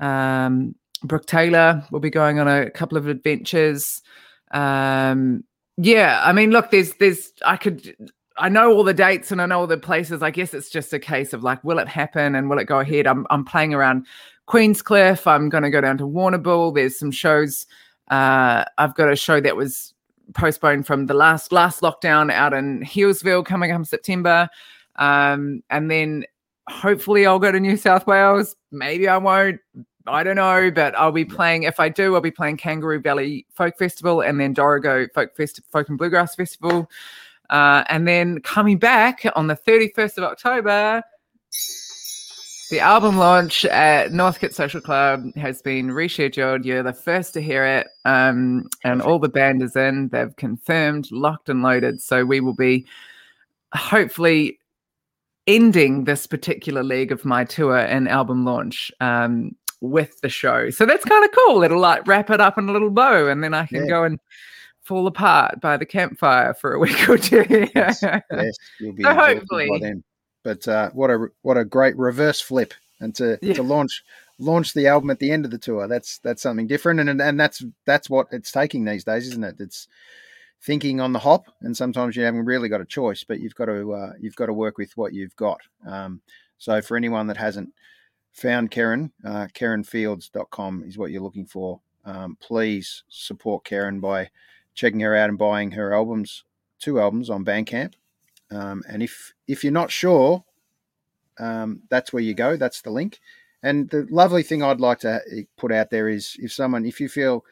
um, 0.00 0.74
Brooke 1.02 1.26
Taylor 1.26 1.84
will 1.90 2.00
be 2.00 2.08
going 2.08 2.38
on 2.38 2.48
a 2.48 2.70
couple 2.70 2.96
of 2.96 3.08
adventures. 3.08 4.00
Um, 4.52 5.44
yeah, 5.76 6.20
I 6.24 6.32
mean, 6.32 6.50
look, 6.50 6.70
there's, 6.70 6.94
there's, 6.94 7.32
I 7.44 7.56
could, 7.56 7.94
I 8.38 8.48
know 8.48 8.72
all 8.72 8.84
the 8.84 8.94
dates 8.94 9.32
and 9.32 9.40
I 9.40 9.46
know 9.46 9.60
all 9.60 9.66
the 9.66 9.76
places. 9.76 10.22
I 10.22 10.30
guess 10.30 10.54
it's 10.54 10.70
just 10.70 10.92
a 10.92 10.98
case 10.98 11.32
of 11.32 11.42
like, 11.42 11.62
will 11.64 11.78
it 11.78 11.88
happen 11.88 12.34
and 12.34 12.48
will 12.48 12.58
it 12.58 12.64
go 12.64 12.80
ahead? 12.80 13.06
I'm, 13.06 13.26
I'm 13.30 13.44
playing 13.44 13.74
around 13.74 14.06
Queenscliff. 14.48 15.26
I'm 15.26 15.48
going 15.48 15.64
to 15.64 15.70
go 15.70 15.80
down 15.80 15.98
to 15.98 16.04
Warrnambool. 16.04 16.74
There's 16.74 16.98
some 16.98 17.10
shows. 17.10 17.66
Uh, 18.08 18.64
I've 18.78 18.94
got 18.94 19.10
a 19.10 19.16
show 19.16 19.40
that 19.40 19.56
was 19.56 19.94
postponed 20.34 20.86
from 20.86 21.06
the 21.06 21.14
last 21.14 21.52
last 21.52 21.82
lockdown 21.82 22.32
out 22.32 22.52
in 22.52 22.80
Healesville 22.80 23.44
coming 23.44 23.70
up 23.70 23.78
in 23.78 23.84
September. 23.84 24.48
Um, 24.96 25.62
and 25.70 25.90
then 25.90 26.24
hopefully 26.68 27.26
I'll 27.26 27.38
go 27.38 27.52
to 27.52 27.60
New 27.60 27.76
South 27.76 28.06
Wales. 28.06 28.56
Maybe 28.72 29.08
I 29.08 29.18
won't. 29.18 29.60
I 30.06 30.22
don't 30.22 30.36
know, 30.36 30.70
but 30.70 30.96
I'll 30.96 31.12
be 31.12 31.24
playing. 31.24 31.64
If 31.64 31.80
I 31.80 31.88
do, 31.88 32.14
I'll 32.14 32.20
be 32.20 32.30
playing 32.30 32.58
Kangaroo 32.58 33.00
Valley 33.00 33.46
Folk 33.54 33.78
Festival 33.78 34.20
and 34.20 34.40
then 34.40 34.54
Dorrigo 34.54 35.06
Folk 35.12 35.36
Fest- 35.36 35.60
Folk 35.70 35.88
and 35.88 35.98
Bluegrass 35.98 36.34
Festival. 36.34 36.90
Uh, 37.50 37.84
and 37.88 38.06
then 38.06 38.40
coming 38.40 38.78
back 38.78 39.24
on 39.34 39.46
the 39.46 39.56
31st 39.56 40.18
of 40.18 40.24
October, 40.24 41.02
the 42.70 42.80
album 42.80 43.16
launch 43.16 43.64
at 43.66 44.12
Northcote 44.12 44.52
Social 44.52 44.80
Club 44.80 45.34
has 45.36 45.62
been 45.62 45.88
rescheduled. 45.88 46.64
You're 46.64 46.82
the 46.82 46.92
first 46.92 47.32
to 47.34 47.40
hear 47.40 47.64
it. 47.64 47.86
Um, 48.04 48.68
and 48.84 49.00
all 49.00 49.18
the 49.18 49.28
band 49.28 49.62
is 49.62 49.76
in. 49.76 50.08
They've 50.08 50.34
confirmed, 50.36 51.10
locked 51.12 51.48
and 51.48 51.62
loaded. 51.62 52.00
So 52.00 52.24
we 52.24 52.40
will 52.40 52.54
be 52.54 52.86
hopefully 53.72 54.58
ending 55.46 56.04
this 56.04 56.26
particular 56.26 56.82
leg 56.82 57.12
of 57.12 57.24
my 57.24 57.44
tour 57.44 57.76
and 57.76 58.08
album 58.08 58.44
launch 58.44 58.90
um, 59.00 59.54
with 59.80 60.20
the 60.20 60.28
show. 60.28 60.70
So 60.70 60.86
that's 60.86 61.04
kind 61.04 61.24
of 61.24 61.30
cool. 61.32 61.62
It'll 61.62 61.80
like 61.80 62.06
wrap 62.06 62.30
it 62.30 62.40
up 62.40 62.58
in 62.58 62.68
a 62.68 62.72
little 62.72 62.90
bow, 62.90 63.28
and 63.28 63.42
then 63.42 63.54
I 63.54 63.66
can 63.66 63.82
Yeah. 63.84 63.88
go 63.90 64.04
and 64.04 64.18
fall 64.82 65.06
apart 65.06 65.60
by 65.60 65.76
the 65.76 65.86
campfire 65.86 66.54
for 66.54 66.74
a 66.74 66.78
week 66.84 67.08
or 67.08 67.18
two. 67.18 67.44
yes, 67.74 68.02
yes, 68.02 68.56
you'll 68.80 68.92
be 68.94 69.02
So 69.02 69.10
exhausted 69.10 69.14
by 69.16 69.34
hopefully- 69.34 69.78
then. 69.80 70.04
But 70.44 70.68
uh, 70.68 70.90
what 70.90 71.10
a 71.10 71.26
what 71.42 71.56
a 71.58 71.64
great 71.64 71.96
reverse 71.96 72.40
flip, 72.40 72.72
and 73.00 73.12
to, 73.16 73.36
Yeah. 73.42 73.54
to 73.54 73.62
launch 73.64 74.04
launch 74.38 74.74
the 74.74 74.86
album 74.86 75.10
at 75.10 75.18
the 75.18 75.32
end 75.32 75.44
of 75.44 75.50
the 75.50 75.58
tour. 75.58 75.88
That's 75.88 76.18
that's 76.18 76.40
something 76.42 76.68
different, 76.68 77.00
and 77.00 77.20
and 77.20 77.40
that's 77.40 77.64
that's 77.84 78.08
what 78.08 78.28
it's 78.30 78.52
taking 78.52 78.84
these 78.84 79.02
days, 79.02 79.26
isn't 79.26 79.42
it? 79.42 79.56
It's 79.58 79.88
thinking 80.62 81.00
on 81.00 81.12
the 81.12 81.18
hop, 81.18 81.46
and 81.62 81.76
sometimes 81.76 82.14
you 82.14 82.22
haven't 82.22 82.44
really 82.44 82.68
got 82.68 82.80
a 82.80 82.84
choice, 82.84 83.24
but 83.24 83.40
you've 83.40 83.56
got 83.56 83.64
to 83.64 83.92
uh, 83.92 84.12
you've 84.20 84.36
got 84.36 84.46
to 84.46 84.52
work 84.52 84.78
with 84.78 84.96
what 84.96 85.12
you've 85.12 85.34
got. 85.34 85.58
Um, 85.84 86.20
so 86.58 86.80
for 86.80 86.96
anyone 86.96 87.26
that 87.26 87.36
hasn't 87.36 87.70
found 88.36 88.70
Karen, 88.70 89.10
uh, 89.24 89.48
KarenFields.com 89.54 90.84
is 90.86 90.98
what 90.98 91.10
you're 91.10 91.22
looking 91.22 91.46
for. 91.46 91.80
Um, 92.04 92.36
please 92.38 93.02
support 93.08 93.64
Karen 93.64 93.98
by 93.98 94.30
checking 94.74 95.00
her 95.00 95.16
out 95.16 95.30
and 95.30 95.38
buying 95.38 95.72
her 95.72 95.94
albums, 95.94 96.44
two 96.78 97.00
albums 97.00 97.30
on 97.30 97.44
Bandcamp. 97.44 97.94
Um, 98.50 98.82
and 98.88 99.02
if 99.02 99.32
if 99.48 99.64
you're 99.64 99.72
not 99.72 99.90
sure, 99.90 100.44
um, 101.38 101.82
that's 101.88 102.12
where 102.12 102.22
you 102.22 102.34
go. 102.34 102.56
That's 102.56 102.82
the 102.82 102.90
link. 102.90 103.18
And 103.62 103.88
the 103.90 104.06
lovely 104.10 104.42
thing 104.42 104.62
I'd 104.62 104.80
like 104.80 105.00
to 105.00 105.20
eh, 105.32 105.42
put 105.56 105.72
out 105.72 105.90
there 105.90 106.08
is 106.08 106.36
if 106.38 106.52
someone, 106.52 106.84
if 106.84 107.00
you 107.00 107.08
feel 107.08 107.44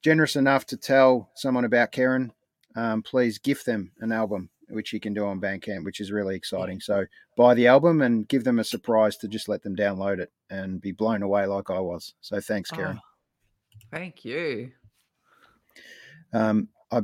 generous 0.00 0.36
enough 0.36 0.64
to 0.66 0.76
tell 0.76 1.28
someone 1.34 1.64
about 1.64 1.92
Karen, 1.92 2.32
um, 2.76 3.02
please 3.02 3.38
gift 3.38 3.66
them 3.66 3.90
an 4.00 4.12
album, 4.12 4.48
which 4.70 4.92
you 4.92 5.00
can 5.00 5.14
do 5.14 5.26
on 5.26 5.40
Bandcamp, 5.40 5.84
which 5.84 6.00
is 6.00 6.12
really 6.12 6.36
exciting. 6.36 6.80
So 6.80 7.04
buy 7.36 7.54
the 7.54 7.66
album 7.66 8.02
and 8.02 8.28
give 8.28 8.44
them 8.44 8.58
a 8.58 8.64
surprise 8.64 9.16
to 9.18 9.28
just 9.28 9.48
let 9.48 9.62
them 9.62 9.76
download 9.76 10.18
it 10.18 10.32
and 10.50 10.80
be 10.80 10.92
blown 10.92 11.22
away 11.22 11.46
like 11.46 11.70
I 11.70 11.80
was. 11.80 12.14
So 12.20 12.40
thanks, 12.40 12.70
Karen. 12.70 13.00
Oh, 13.00 13.78
thank 13.90 14.24
you. 14.24 14.72
Um, 16.32 16.68
I, 16.90 17.02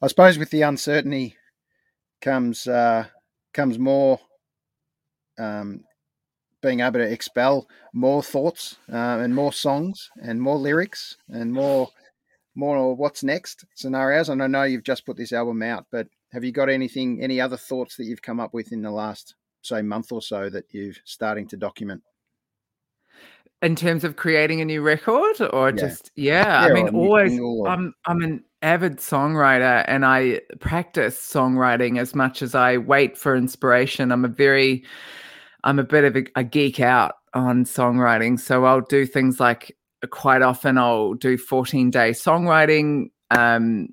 I 0.00 0.06
suppose 0.06 0.38
with 0.38 0.50
the 0.50 0.62
uncertainty 0.62 1.36
comes 2.20 2.66
uh, 2.66 3.06
comes 3.52 3.78
more 3.78 4.18
um, 5.38 5.84
being 6.62 6.80
able 6.80 7.00
to 7.00 7.10
expel 7.10 7.68
more 7.92 8.22
thoughts 8.22 8.76
uh, 8.90 9.18
and 9.20 9.34
more 9.34 9.52
songs 9.52 10.10
and 10.22 10.40
more 10.40 10.56
lyrics 10.56 11.16
and 11.28 11.52
more 11.52 11.88
more 12.54 12.94
what's 12.94 13.24
next 13.24 13.64
scenarios. 13.74 14.28
And 14.28 14.42
I 14.42 14.46
know 14.46 14.62
you've 14.62 14.84
just 14.84 15.06
put 15.06 15.16
this 15.16 15.32
album 15.32 15.62
out, 15.62 15.86
but 15.90 16.06
have 16.32 16.44
you 16.44 16.52
got 16.52 16.68
anything, 16.68 17.22
any 17.22 17.40
other 17.40 17.56
thoughts 17.56 17.96
that 17.96 18.04
you've 18.04 18.22
come 18.22 18.40
up 18.40 18.54
with 18.54 18.72
in 18.72 18.82
the 18.82 18.90
last 18.90 19.34
say 19.62 19.82
month 19.82 20.10
or 20.12 20.22
so 20.22 20.48
that 20.50 20.64
you're 20.70 20.94
starting 21.04 21.46
to 21.48 21.56
document? 21.56 22.02
In 23.60 23.76
terms 23.76 24.02
of 24.02 24.16
creating 24.16 24.60
a 24.60 24.64
new 24.64 24.82
record, 24.82 25.36
or 25.52 25.68
Yeah. 25.70 25.76
just 25.76 26.10
yeah, 26.16 26.62
I 26.62 26.72
mean, 26.72 26.86
or 26.86 26.88
a 26.88 26.90
new 26.90 26.98
always. 26.98 27.38
or- 27.40 27.68
I'm 27.68 27.94
I'm 28.06 28.22
an 28.22 28.44
avid 28.62 28.96
songwriter, 28.96 29.84
and 29.86 30.04
I 30.04 30.40
practice 30.58 31.16
songwriting 31.16 31.98
as 32.00 32.14
much 32.14 32.42
as 32.42 32.54
I 32.56 32.78
wait 32.78 33.16
for 33.16 33.36
inspiration. 33.36 34.10
I'm 34.10 34.24
a 34.24 34.28
very, 34.28 34.84
I'm 35.62 35.78
a 35.78 35.84
bit 35.84 36.02
of 36.04 36.16
a, 36.16 36.24
a 36.34 36.42
geek 36.44 36.80
out 36.80 37.14
on 37.34 37.64
songwriting, 37.64 38.40
so 38.40 38.64
I'll 38.64 38.80
do 38.80 39.06
things 39.06 39.38
like 39.38 39.76
quite 40.10 40.42
often 40.42 40.76
I'll 40.76 41.14
do 41.14 41.38
14 41.38 41.90
day 41.90 42.10
songwriting. 42.10 43.10
Um, 43.30 43.90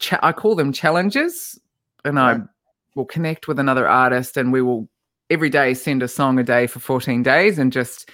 cha- 0.00 0.18
I 0.20 0.32
call 0.32 0.56
them 0.56 0.72
challenges, 0.72 1.60
and 2.04 2.18
I 2.18 2.40
will 2.94 3.04
connect 3.04 3.48
with 3.48 3.58
another 3.58 3.88
artist, 3.88 4.36
and 4.36 4.52
we 4.52 4.62
will 4.62 4.88
every 5.30 5.50
day 5.50 5.74
send 5.74 6.02
a 6.02 6.08
song 6.08 6.38
a 6.38 6.42
day 6.42 6.66
for 6.66 6.80
14 6.80 7.22
days, 7.22 7.58
and 7.58 7.72
just 7.72 8.10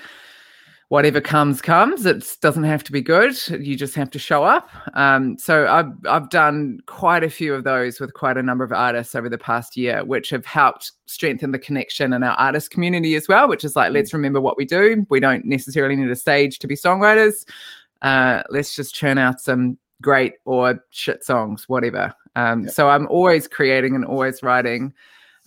whatever 0.88 1.20
comes 1.20 1.60
comes. 1.60 2.06
It 2.06 2.36
doesn't 2.40 2.64
have 2.64 2.82
to 2.84 2.92
be 2.92 3.02
good. 3.02 3.36
You 3.48 3.76
just 3.76 3.94
have 3.94 4.10
to 4.10 4.18
show 4.18 4.44
up. 4.44 4.70
Um, 4.94 5.36
so 5.38 5.66
I've, 5.66 5.92
I've 6.08 6.30
done 6.30 6.80
quite 6.86 7.22
a 7.22 7.30
few 7.30 7.54
of 7.54 7.64
those 7.64 8.00
with 8.00 8.14
quite 8.14 8.38
a 8.38 8.42
number 8.42 8.64
of 8.64 8.72
artists 8.72 9.14
over 9.14 9.28
the 9.28 9.38
past 9.38 9.76
year 9.76 10.04
which 10.04 10.30
have 10.30 10.46
helped 10.46 10.92
strengthen 11.06 11.52
the 11.52 11.58
connection 11.58 12.12
in 12.12 12.22
our 12.22 12.36
artist 12.36 12.70
community 12.70 13.14
as 13.16 13.28
well 13.28 13.48
which 13.48 13.64
is 13.64 13.76
like 13.76 13.92
let's 13.92 14.14
remember 14.14 14.40
what 14.40 14.56
we 14.56 14.64
do. 14.64 15.06
We 15.10 15.20
don't 15.20 15.44
necessarily 15.44 15.96
need 15.96 16.10
a 16.10 16.16
stage 16.16 16.58
to 16.60 16.66
be 16.66 16.74
songwriters. 16.74 17.44
Uh, 18.00 18.42
let's 18.48 18.74
just 18.74 18.94
churn 18.94 19.18
out 19.18 19.40
some 19.40 19.78
great 20.00 20.34
or 20.44 20.82
shit 20.90 21.24
songs 21.24 21.68
whatever 21.68 22.14
um, 22.38 22.68
so 22.68 22.88
i'm 22.88 23.06
always 23.08 23.46
creating 23.48 23.94
and 23.94 24.04
always 24.04 24.42
writing 24.42 24.92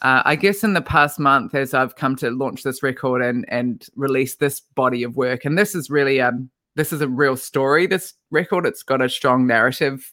uh, 0.01 0.23
I 0.25 0.35
guess 0.35 0.63
in 0.63 0.73
the 0.73 0.81
past 0.81 1.19
month, 1.19 1.53
as 1.53 1.73
I've 1.75 1.95
come 1.95 2.15
to 2.17 2.31
launch 2.31 2.63
this 2.63 2.81
record 2.81 3.21
and 3.21 3.45
and 3.49 3.85
release 3.95 4.35
this 4.35 4.59
body 4.59 5.03
of 5.03 5.15
work, 5.15 5.45
and 5.45 5.57
this 5.57 5.75
is 5.75 5.91
really 5.91 6.19
um 6.19 6.49
this 6.75 6.91
is 6.91 7.01
a 7.01 7.07
real 7.07 7.37
story. 7.37 7.85
This 7.85 8.13
record, 8.31 8.65
it's 8.65 8.83
got 8.83 9.01
a 9.01 9.09
strong 9.09 9.45
narrative 9.45 10.11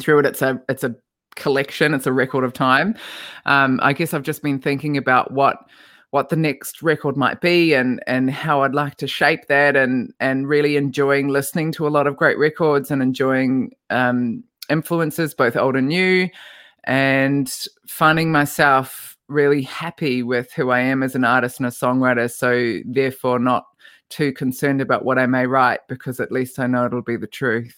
through 0.00 0.20
it. 0.20 0.26
It's 0.26 0.42
a 0.42 0.60
it's 0.68 0.82
a 0.82 0.94
collection. 1.36 1.94
It's 1.94 2.06
a 2.06 2.12
record 2.12 2.44
of 2.44 2.52
time. 2.52 2.96
Um, 3.44 3.78
I 3.82 3.92
guess 3.92 4.12
I've 4.12 4.22
just 4.22 4.42
been 4.42 4.58
thinking 4.58 4.96
about 4.96 5.32
what 5.32 5.58
what 6.10 6.28
the 6.28 6.36
next 6.36 6.82
record 6.82 7.16
might 7.16 7.40
be 7.40 7.74
and 7.74 8.02
and 8.06 8.30
how 8.30 8.62
I'd 8.62 8.74
like 8.74 8.96
to 8.96 9.06
shape 9.06 9.46
that 9.46 9.76
and 9.76 10.12
and 10.18 10.48
really 10.48 10.76
enjoying 10.76 11.28
listening 11.28 11.70
to 11.72 11.86
a 11.86 11.90
lot 11.90 12.06
of 12.06 12.16
great 12.16 12.38
records 12.38 12.90
and 12.90 13.02
enjoying 13.02 13.72
um, 13.90 14.42
influences 14.70 15.34
both 15.34 15.56
old 15.56 15.76
and 15.76 15.88
new 15.88 16.28
and 16.84 17.52
finding 17.88 18.30
myself 18.30 19.16
really 19.28 19.62
happy 19.62 20.22
with 20.22 20.52
who 20.52 20.70
I 20.70 20.80
am 20.80 21.02
as 21.02 21.14
an 21.14 21.24
artist 21.24 21.58
and 21.58 21.66
a 21.66 21.70
songwriter. 21.70 22.30
So, 22.30 22.80
therefore, 22.86 23.38
not 23.38 23.64
too 24.08 24.32
concerned 24.32 24.80
about 24.80 25.04
what 25.04 25.18
I 25.18 25.26
may 25.26 25.46
write 25.46 25.80
because 25.88 26.20
at 26.20 26.32
least 26.32 26.58
I 26.58 26.66
know 26.66 26.86
it'll 26.86 27.02
be 27.02 27.16
the 27.16 27.26
truth. 27.26 27.76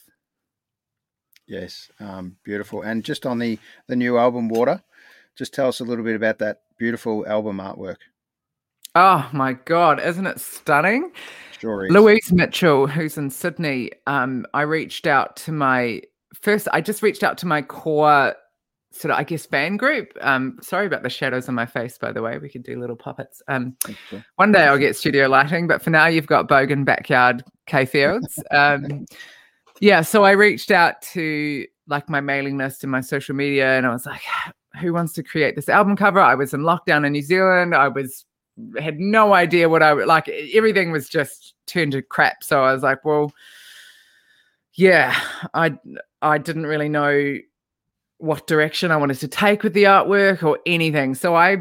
Yes, 1.47 1.91
um, 1.99 2.36
beautiful. 2.45 2.82
And 2.82 3.03
just 3.03 3.24
on 3.24 3.39
the 3.39 3.59
the 3.86 3.97
new 3.97 4.18
album, 4.18 4.49
Water, 4.49 4.82
just 5.34 5.55
tell 5.55 5.68
us 5.68 5.80
a 5.80 5.84
little 5.84 6.05
bit 6.05 6.16
about 6.16 6.39
that 6.41 6.61
beautiful 6.78 7.26
album 7.26 7.59
artwork. 7.59 7.97
Oh 8.95 9.28
my 9.32 9.55
God, 9.55 10.01
isn't 10.01 10.26
it 10.26 10.41
stunning? 10.41 11.12
Sure 11.59 11.86
is. 11.86 11.91
Louise 11.91 12.32
Mitchell, 12.32 12.86
who's 12.86 13.16
in 13.16 13.30
Sydney, 13.30 13.91
um, 14.07 14.47
I 14.53 14.62
reached 14.62 15.07
out 15.07 15.36
to 15.36 15.53
my 15.53 16.03
first, 16.34 16.68
I 16.72 16.80
just 16.80 17.02
reached 17.02 17.22
out 17.22 17.38
to 17.38 17.46
my 17.46 17.62
core 17.62 18.34
sort 18.90 19.12
of, 19.12 19.18
I 19.18 19.24
guess, 19.24 19.46
fan 19.46 19.76
group. 19.76 20.12
Um, 20.20 20.58
sorry 20.62 20.86
about 20.86 21.02
the 21.02 21.10
shadows 21.10 21.48
on 21.48 21.54
my 21.54 21.66
face, 21.66 21.98
by 21.98 22.12
the 22.12 22.22
way. 22.22 22.38
We 22.38 22.48
could 22.48 22.62
do 22.62 22.80
little 22.80 22.96
puppets. 22.96 23.42
Um, 23.48 23.76
one 24.36 24.52
day 24.52 24.64
I'll 24.64 24.78
get 24.78 24.96
studio 24.96 25.28
lighting, 25.28 25.66
but 25.66 25.82
for 25.82 25.90
now 25.90 26.06
you've 26.06 26.26
got 26.26 26.48
Bogan 26.48 26.84
Backyard 26.84 27.44
K 27.66 27.84
Fields. 27.84 28.42
Um, 28.50 29.06
yeah, 29.80 30.00
so 30.02 30.24
I 30.24 30.32
reached 30.32 30.70
out 30.70 31.00
to 31.02 31.66
like 31.86 32.08
my 32.08 32.20
mailing 32.20 32.58
list 32.58 32.82
and 32.82 32.90
my 32.90 33.00
social 33.00 33.34
media, 33.34 33.76
and 33.76 33.86
I 33.86 33.90
was 33.90 34.06
like, 34.06 34.22
"Who 34.80 34.92
wants 34.92 35.12
to 35.14 35.22
create 35.22 35.54
this 35.54 35.68
album 35.68 35.96
cover?" 35.96 36.20
I 36.20 36.34
was 36.34 36.54
in 36.54 36.60
lockdown 36.60 37.06
in 37.06 37.12
New 37.12 37.22
Zealand. 37.22 37.74
I 37.74 37.88
was 37.88 38.24
had 38.78 38.98
no 38.98 39.34
idea 39.34 39.68
what 39.68 39.82
I 39.82 39.94
would 39.94 40.06
like. 40.06 40.28
Everything 40.28 40.90
was 40.90 41.08
just 41.08 41.54
turned 41.66 41.92
to 41.92 42.02
crap. 42.02 42.42
So 42.42 42.64
I 42.64 42.72
was 42.72 42.82
like, 42.82 43.04
"Well." 43.04 43.32
Yeah, 44.78 45.12
I 45.54 45.76
I 46.22 46.38
didn't 46.38 46.66
really 46.66 46.88
know 46.88 47.38
what 48.18 48.46
direction 48.46 48.92
I 48.92 48.96
wanted 48.96 49.18
to 49.18 49.28
take 49.28 49.64
with 49.64 49.72
the 49.72 49.84
artwork 49.84 50.44
or 50.44 50.60
anything. 50.66 51.16
So 51.16 51.34
I 51.34 51.56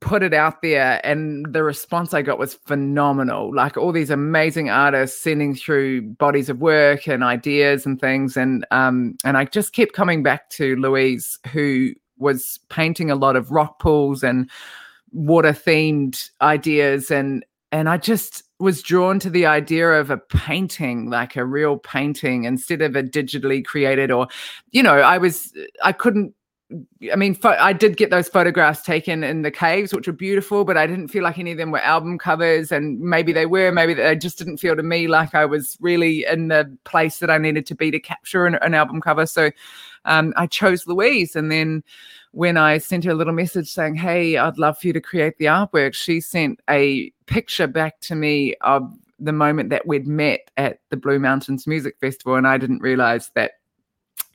put 0.00 0.22
it 0.22 0.32
out 0.32 0.62
there 0.62 1.00
and 1.04 1.44
the 1.52 1.64
response 1.64 2.14
I 2.14 2.22
got 2.22 2.38
was 2.38 2.54
phenomenal. 2.54 3.52
Like 3.52 3.76
all 3.76 3.90
these 3.90 4.10
amazing 4.10 4.70
artists 4.70 5.20
sending 5.20 5.56
through 5.56 6.02
bodies 6.02 6.48
of 6.48 6.60
work 6.60 7.08
and 7.08 7.24
ideas 7.24 7.84
and 7.84 8.00
things. 8.00 8.36
And 8.36 8.64
um 8.70 9.16
and 9.24 9.36
I 9.36 9.44
just 9.46 9.72
kept 9.72 9.92
coming 9.92 10.22
back 10.22 10.48
to 10.50 10.76
Louise, 10.76 11.40
who 11.52 11.90
was 12.18 12.60
painting 12.68 13.10
a 13.10 13.16
lot 13.16 13.34
of 13.34 13.50
rock 13.50 13.80
pools 13.80 14.22
and 14.22 14.48
water 15.10 15.52
themed 15.52 16.30
ideas 16.40 17.10
and 17.10 17.44
and 17.72 17.88
I 17.88 17.96
just 17.96 18.44
was 18.62 18.80
drawn 18.80 19.18
to 19.18 19.28
the 19.28 19.44
idea 19.44 19.90
of 19.90 20.10
a 20.10 20.16
painting, 20.16 21.10
like 21.10 21.36
a 21.36 21.44
real 21.44 21.76
painting, 21.76 22.44
instead 22.44 22.80
of 22.80 22.94
a 22.94 23.02
digitally 23.02 23.64
created 23.64 24.10
or, 24.10 24.28
you 24.70 24.82
know, 24.82 24.98
I 24.98 25.18
was, 25.18 25.52
I 25.82 25.92
couldn't. 25.92 26.34
I 27.12 27.16
mean, 27.16 27.34
fo- 27.34 27.50
I 27.50 27.74
did 27.74 27.98
get 27.98 28.08
those 28.08 28.30
photographs 28.30 28.80
taken 28.80 29.22
in 29.22 29.42
the 29.42 29.50
caves, 29.50 29.92
which 29.92 30.06
were 30.06 30.12
beautiful, 30.14 30.64
but 30.64 30.78
I 30.78 30.86
didn't 30.86 31.08
feel 31.08 31.22
like 31.22 31.38
any 31.38 31.50
of 31.50 31.58
them 31.58 31.70
were 31.70 31.80
album 31.80 32.16
covers. 32.16 32.72
And 32.72 32.98
maybe 32.98 33.30
they 33.30 33.44
were, 33.44 33.70
maybe 33.72 33.92
they 33.92 34.16
just 34.16 34.38
didn't 34.38 34.56
feel 34.56 34.74
to 34.76 34.82
me 34.82 35.06
like 35.06 35.34
I 35.34 35.44
was 35.44 35.76
really 35.80 36.24
in 36.24 36.48
the 36.48 36.74
place 36.84 37.18
that 37.18 37.30
I 37.30 37.36
needed 37.36 37.66
to 37.66 37.74
be 37.74 37.90
to 37.90 38.00
capture 38.00 38.46
an, 38.46 38.54
an 38.62 38.72
album 38.72 39.02
cover. 39.02 39.26
So 39.26 39.50
um, 40.06 40.32
I 40.36 40.46
chose 40.46 40.86
Louise. 40.86 41.36
And 41.36 41.52
then 41.52 41.82
when 42.32 42.56
I 42.56 42.78
sent 42.78 43.04
her 43.04 43.12
a 43.12 43.14
little 43.14 43.32
message 43.32 43.70
saying, 43.70 43.96
Hey, 43.96 44.36
I'd 44.36 44.58
love 44.58 44.78
for 44.78 44.86
you 44.88 44.92
to 44.94 45.00
create 45.00 45.38
the 45.38 45.46
artwork, 45.46 45.94
she 45.94 46.20
sent 46.20 46.60
a 46.68 47.10
picture 47.26 47.66
back 47.66 48.00
to 48.00 48.14
me 48.14 48.54
of 48.62 48.92
the 49.18 49.32
moment 49.32 49.70
that 49.70 49.86
we'd 49.86 50.06
met 50.06 50.50
at 50.56 50.80
the 50.90 50.96
Blue 50.96 51.18
Mountains 51.18 51.66
Music 51.66 51.96
Festival. 52.00 52.34
And 52.34 52.46
I 52.46 52.58
didn't 52.58 52.82
realize 52.82 53.30
that 53.34 53.52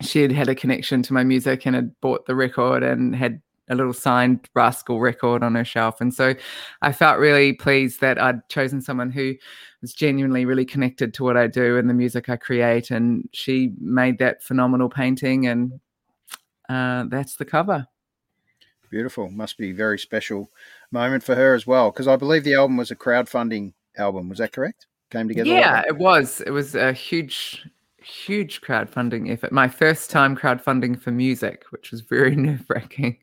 she 0.01 0.21
had 0.21 0.31
had 0.31 0.47
a 0.47 0.55
connection 0.55 1.01
to 1.03 1.13
my 1.13 1.23
music 1.23 1.65
and 1.65 1.75
had 1.75 1.99
bought 2.01 2.25
the 2.25 2.35
record 2.35 2.83
and 2.83 3.15
had 3.15 3.41
a 3.69 3.75
little 3.75 3.93
signed 3.93 4.47
rascal 4.53 4.99
record 4.99 5.43
on 5.43 5.55
her 5.55 5.65
shelf. 5.65 5.99
And 5.99 6.13
so 6.13 6.35
I 6.81 6.91
felt 6.91 7.19
really 7.19 7.53
pleased 7.53 7.99
that 8.01 8.21
I'd 8.21 8.47
chosen 8.47 8.81
someone 8.81 9.11
who 9.11 9.33
was 9.81 9.93
genuinely 9.93 10.45
really 10.45 10.65
connected 10.65 11.13
to 11.15 11.23
what 11.23 11.35
I 11.35 11.47
do 11.47 11.77
and 11.77 11.89
the 11.89 11.93
music 11.93 12.29
I 12.29 12.37
create. 12.37 12.91
And 12.91 13.27
she 13.33 13.73
made 13.79 14.19
that 14.19 14.41
phenomenal 14.41 14.87
painting. 14.87 15.47
And 15.47 15.79
uh, 16.69 17.05
that's 17.07 17.35
the 17.35 17.45
cover. 17.45 17.87
Beautiful. 18.89 19.29
Must 19.29 19.57
be 19.57 19.71
a 19.71 19.73
very 19.73 19.99
special 19.99 20.49
moment 20.91 21.23
for 21.23 21.35
her 21.35 21.53
as 21.53 21.67
well, 21.67 21.91
because 21.91 22.07
I 22.07 22.15
believe 22.15 22.43
the 22.43 22.55
album 22.55 22.77
was 22.77 22.91
a 22.91 22.95
crowdfunding 22.95 23.73
album. 23.97 24.29
Was 24.29 24.37
that 24.37 24.53
correct? 24.53 24.87
Came 25.09 25.27
together. 25.27 25.49
Yeah, 25.49 25.77
like 25.77 25.87
it 25.87 25.97
was. 25.97 26.41
It 26.41 26.51
was 26.51 26.75
a 26.75 26.93
huge, 26.93 27.67
huge 28.01 28.61
crowdfunding 28.61 29.31
effort. 29.31 29.51
My 29.51 29.67
first 29.67 30.09
time 30.09 30.35
crowdfunding 30.35 31.01
for 31.01 31.11
music, 31.11 31.65
which 31.71 31.91
was 31.91 32.01
very 32.01 32.35
nerve 32.35 32.65
wracking. 32.69 33.17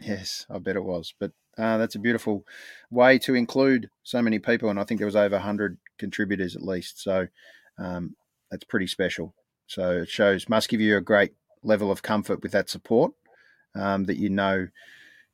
Yes, 0.00 0.46
I 0.50 0.58
bet 0.58 0.76
it 0.76 0.84
was. 0.84 1.12
But 1.18 1.32
uh, 1.58 1.76
that's 1.76 1.94
a 1.94 2.00
beautiful 2.00 2.46
way 2.90 3.18
to 3.18 3.34
include 3.34 3.90
so 4.02 4.22
many 4.22 4.38
people, 4.38 4.70
and 4.70 4.80
I 4.80 4.84
think 4.84 4.98
there 4.98 5.06
was 5.06 5.16
over 5.16 5.38
hundred 5.38 5.76
contributors 5.98 6.56
at 6.56 6.62
least. 6.62 7.02
So 7.02 7.26
um, 7.78 8.16
that's 8.50 8.64
pretty 8.64 8.86
special. 8.86 9.34
So 9.66 9.98
it 9.98 10.08
shows 10.08 10.48
must 10.48 10.68
give 10.68 10.80
you 10.80 10.96
a 10.96 11.02
great 11.02 11.32
level 11.62 11.90
of 11.90 12.02
comfort 12.02 12.42
with 12.42 12.52
that 12.52 12.70
support 12.70 13.12
um, 13.74 14.04
that 14.04 14.16
you 14.16 14.30
know 14.30 14.68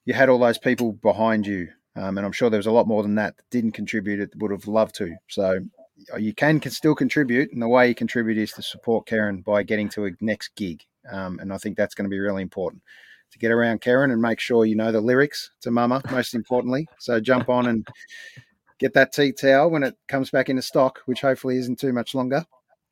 you 0.04 0.14
had 0.14 0.28
all 0.28 0.38
those 0.38 0.58
people 0.58 0.92
behind 0.92 1.46
you. 1.46 1.68
Um, 1.96 2.18
and 2.18 2.26
I'm 2.26 2.32
sure 2.32 2.50
there 2.50 2.58
was 2.58 2.66
a 2.66 2.72
lot 2.72 2.86
more 2.86 3.02
than 3.02 3.14
that 3.14 3.36
that 3.36 3.50
didn't 3.50 3.72
contribute, 3.72 4.20
it 4.20 4.30
would 4.36 4.50
have 4.50 4.68
loved 4.68 4.94
to. 4.96 5.16
So 5.28 5.60
uh, 6.12 6.18
you 6.18 6.34
can, 6.34 6.60
can 6.60 6.70
still 6.70 6.94
contribute. 6.94 7.50
And 7.52 7.62
the 7.62 7.68
way 7.68 7.88
you 7.88 7.94
contribute 7.94 8.36
is 8.36 8.52
to 8.52 8.62
support 8.62 9.06
Karen 9.06 9.40
by 9.40 9.62
getting 9.62 9.88
to 9.90 10.06
a 10.06 10.10
next 10.20 10.54
gig. 10.56 10.82
Um, 11.10 11.38
and 11.38 11.52
I 11.52 11.58
think 11.58 11.76
that's 11.76 11.94
going 11.94 12.04
to 12.04 12.10
be 12.10 12.18
really 12.18 12.42
important 12.42 12.82
to 13.32 13.38
get 13.38 13.50
around 13.50 13.80
Karen 13.80 14.10
and 14.10 14.20
make 14.20 14.40
sure 14.40 14.64
you 14.64 14.76
know 14.76 14.92
the 14.92 15.00
lyrics 15.00 15.50
to 15.62 15.70
Mama, 15.70 16.02
most 16.10 16.34
importantly. 16.34 16.86
So 16.98 17.18
jump 17.18 17.48
on 17.48 17.66
and 17.66 17.86
get 18.78 18.92
that 18.94 19.12
tea 19.12 19.32
towel 19.32 19.70
when 19.70 19.82
it 19.82 19.96
comes 20.06 20.30
back 20.30 20.48
into 20.48 20.62
stock, 20.62 21.00
which 21.06 21.22
hopefully 21.22 21.56
isn't 21.56 21.78
too 21.78 21.92
much 21.92 22.14
longer. 22.14 22.44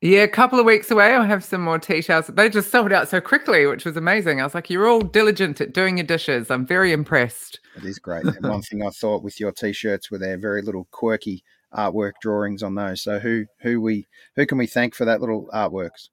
Yeah, 0.05 0.21
a 0.21 0.27
couple 0.27 0.59
of 0.59 0.67
weeks 0.67 0.91
away, 0.91 1.15
I'll 1.15 1.23
have 1.23 1.43
some 1.43 1.61
more 1.61 1.79
t-shirts. 1.79 2.27
They 2.27 2.47
just 2.47 2.69
sold 2.69 2.93
out 2.93 3.09
so 3.09 3.19
quickly, 3.19 3.65
which 3.65 3.85
was 3.85 3.97
amazing. 3.97 4.39
I 4.39 4.43
was 4.43 4.53
like, 4.53 4.69
"You're 4.69 4.87
all 4.87 5.01
diligent 5.01 5.59
at 5.61 5.73
doing 5.73 5.97
your 5.97 6.05
dishes." 6.05 6.51
I'm 6.51 6.63
very 6.63 6.91
impressed. 6.91 7.59
It 7.75 7.85
is 7.85 7.97
great. 7.97 8.23
And 8.23 8.47
one 8.47 8.61
thing 8.61 8.85
I 8.85 8.91
thought 8.91 9.23
with 9.23 9.39
your 9.39 9.51
t-shirts 9.51 10.11
were 10.11 10.19
their 10.19 10.37
very 10.37 10.61
little 10.61 10.87
quirky 10.91 11.43
artwork 11.73 12.11
drawings 12.21 12.61
on 12.61 12.75
those. 12.75 13.01
So 13.01 13.17
who 13.17 13.45
who 13.61 13.81
we 13.81 14.05
who 14.35 14.45
can 14.45 14.59
we 14.59 14.67
thank 14.67 14.93
for 14.93 15.05
that 15.05 15.21
little 15.21 15.49
artworks? 15.51 16.09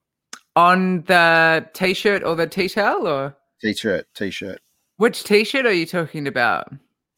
On 0.56 1.02
the 1.02 1.68
t-shirt 1.74 2.24
or 2.24 2.34
the 2.34 2.46
t-towel 2.46 3.06
or 3.06 3.36
T-shirt, 3.60 4.06
t-shirt. 4.14 4.62
which 4.96 5.22
t-shirt 5.22 5.66
are 5.66 5.72
you 5.72 5.84
talking 5.84 6.26
about? 6.26 6.72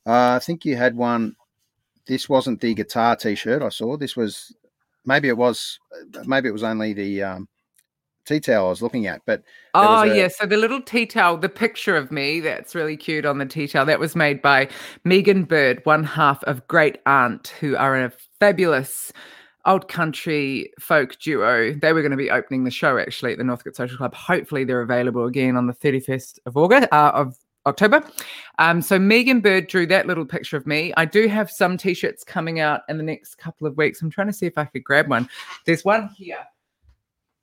Uh, 0.06 0.34
I 0.34 0.40
think 0.40 0.64
you 0.64 0.74
had 0.74 0.96
one. 0.96 1.36
This 2.08 2.28
wasn't 2.28 2.60
the 2.60 2.74
guitar 2.74 3.14
T-shirt 3.14 3.62
I 3.62 3.68
saw. 3.68 3.96
This 3.96 4.16
was 4.16 4.52
maybe 5.06 5.28
it 5.28 5.36
was 5.36 5.78
maybe 6.26 6.48
it 6.48 6.52
was 6.52 6.62
only 6.62 6.92
the 6.92 7.22
um, 7.22 7.48
tea 8.26 8.40
towel 8.40 8.66
I 8.66 8.70
was 8.70 8.82
looking 8.82 9.06
at. 9.06 9.22
But 9.26 9.42
Oh 9.74 10.02
a- 10.02 10.14
yeah, 10.14 10.28
so 10.28 10.46
the 10.46 10.56
little 10.56 10.82
tea 10.82 11.06
towel, 11.06 11.36
the 11.36 11.48
picture 11.48 11.96
of 11.96 12.10
me 12.10 12.40
that's 12.40 12.74
really 12.74 12.96
cute 12.96 13.26
on 13.26 13.38
the 13.38 13.46
tea 13.46 13.68
towel, 13.68 13.86
that 13.86 14.00
was 14.00 14.16
made 14.16 14.42
by 14.42 14.68
Megan 15.04 15.44
Bird, 15.44 15.80
one 15.84 16.04
half 16.04 16.42
of 16.44 16.66
Great 16.68 16.98
Aunt, 17.06 17.48
who 17.60 17.76
are 17.76 17.96
a 17.96 18.12
fabulous 18.40 19.12
old 19.66 19.88
country 19.88 20.70
folk 20.78 21.18
duo. 21.18 21.72
They 21.74 21.92
were 21.92 22.02
going 22.02 22.10
to 22.10 22.16
be 22.16 22.30
opening 22.30 22.64
the 22.64 22.70
show 22.70 22.98
actually 22.98 23.32
at 23.32 23.38
the 23.38 23.44
Northcote 23.44 23.76
Social 23.76 23.96
Club. 23.96 24.14
Hopefully, 24.14 24.64
they're 24.64 24.82
available 24.82 25.24
again 25.26 25.56
on 25.56 25.66
the 25.66 25.72
thirty 25.72 26.00
first 26.00 26.38
of 26.46 26.56
August 26.56 26.88
uh, 26.92 27.12
of 27.14 27.36
October. 27.66 28.04
Um, 28.58 28.82
so 28.82 28.98
Megan 28.98 29.40
Bird 29.40 29.66
drew 29.66 29.86
that 29.86 30.06
little 30.06 30.24
picture 30.24 30.56
of 30.56 30.66
me. 30.66 30.92
I 30.96 31.04
do 31.04 31.26
have 31.28 31.50
some 31.50 31.76
t-shirts 31.76 32.24
coming 32.24 32.60
out 32.60 32.82
in 32.88 32.98
the 32.98 33.02
next 33.02 33.36
couple 33.36 33.66
of 33.66 33.76
weeks. 33.76 34.02
I'm 34.02 34.10
trying 34.10 34.28
to 34.28 34.32
see 34.32 34.46
if 34.46 34.58
I 34.58 34.64
could 34.66 34.84
grab 34.84 35.08
one. 35.08 35.28
There's 35.66 35.84
one 35.84 36.08
here. 36.16 36.38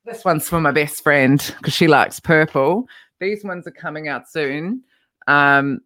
This 0.06 0.26
one's 0.26 0.50
for 0.50 0.60
my 0.60 0.72
best 0.72 1.04
friend 1.04 1.54
because 1.58 1.74
she 1.74 1.88
likes 1.88 2.20
purple. 2.20 2.88
These 3.20 3.44
ones 3.44 3.68
are 3.68 3.72
coming 3.72 4.08
out 4.08 4.30
soon. 4.30 4.84
Um, 5.28 5.82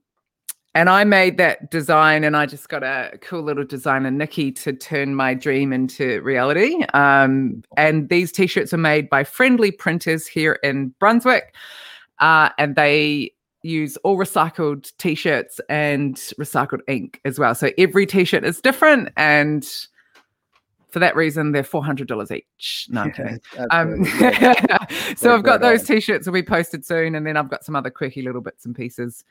and 0.73 0.89
I 0.89 1.05
made 1.05 1.37
that 1.37 1.71
design, 1.71 2.25
and 2.25 2.35
I 2.35 2.45
just 2.45 2.67
got 2.67 2.83
a 2.83 3.17
cool 3.21 3.41
little 3.41 3.63
designer, 3.63 4.11
Nikki, 4.11 4.51
to 4.51 4.73
turn 4.73 5.15
my 5.15 5.33
dream 5.33 5.71
into 5.71 6.21
reality. 6.21 6.83
Um, 6.93 7.63
and 7.77 8.09
these 8.09 8.33
t 8.33 8.45
shirts 8.45 8.73
are 8.73 8.77
made 8.77 9.09
by 9.09 9.23
friendly 9.23 9.71
printers 9.71 10.27
here 10.27 10.59
in 10.63 10.93
Brunswick. 10.99 11.55
Uh, 12.19 12.49
and 12.57 12.75
they 12.75 13.31
use 13.65 13.97
all 13.97 14.17
recycled 14.17 14.91
t 14.97 15.15
shirts 15.15 15.59
and 15.69 16.15
recycled 16.39 16.81
ink 16.87 17.19
as 17.25 17.39
well. 17.39 17.55
So 17.55 17.71
every 17.77 18.05
t 18.05 18.23
shirt 18.25 18.43
is 18.43 18.61
different. 18.61 19.09
And 19.17 19.67
for 20.95 20.99
that 20.99 21.17
reason, 21.17 21.51
they're 21.51 21.61
$400 21.61 22.31
each. 22.31 22.87
No, 22.93 23.01
I'm 23.01 23.11
kidding. 23.11 23.39
Um, 23.69 24.05
so 25.17 25.35
I've 25.35 25.43
got 25.43 25.59
those 25.59 25.83
t-shirts 25.83 26.25
will 26.25 26.33
be 26.33 26.41
posted 26.41 26.85
soon, 26.85 27.15
and 27.15 27.27
then 27.27 27.35
I've 27.35 27.49
got 27.49 27.65
some 27.65 27.75
other 27.75 27.89
quirky 27.89 28.21
little 28.21 28.39
bits 28.39 28.65
and 28.65 28.73
pieces 28.73 29.25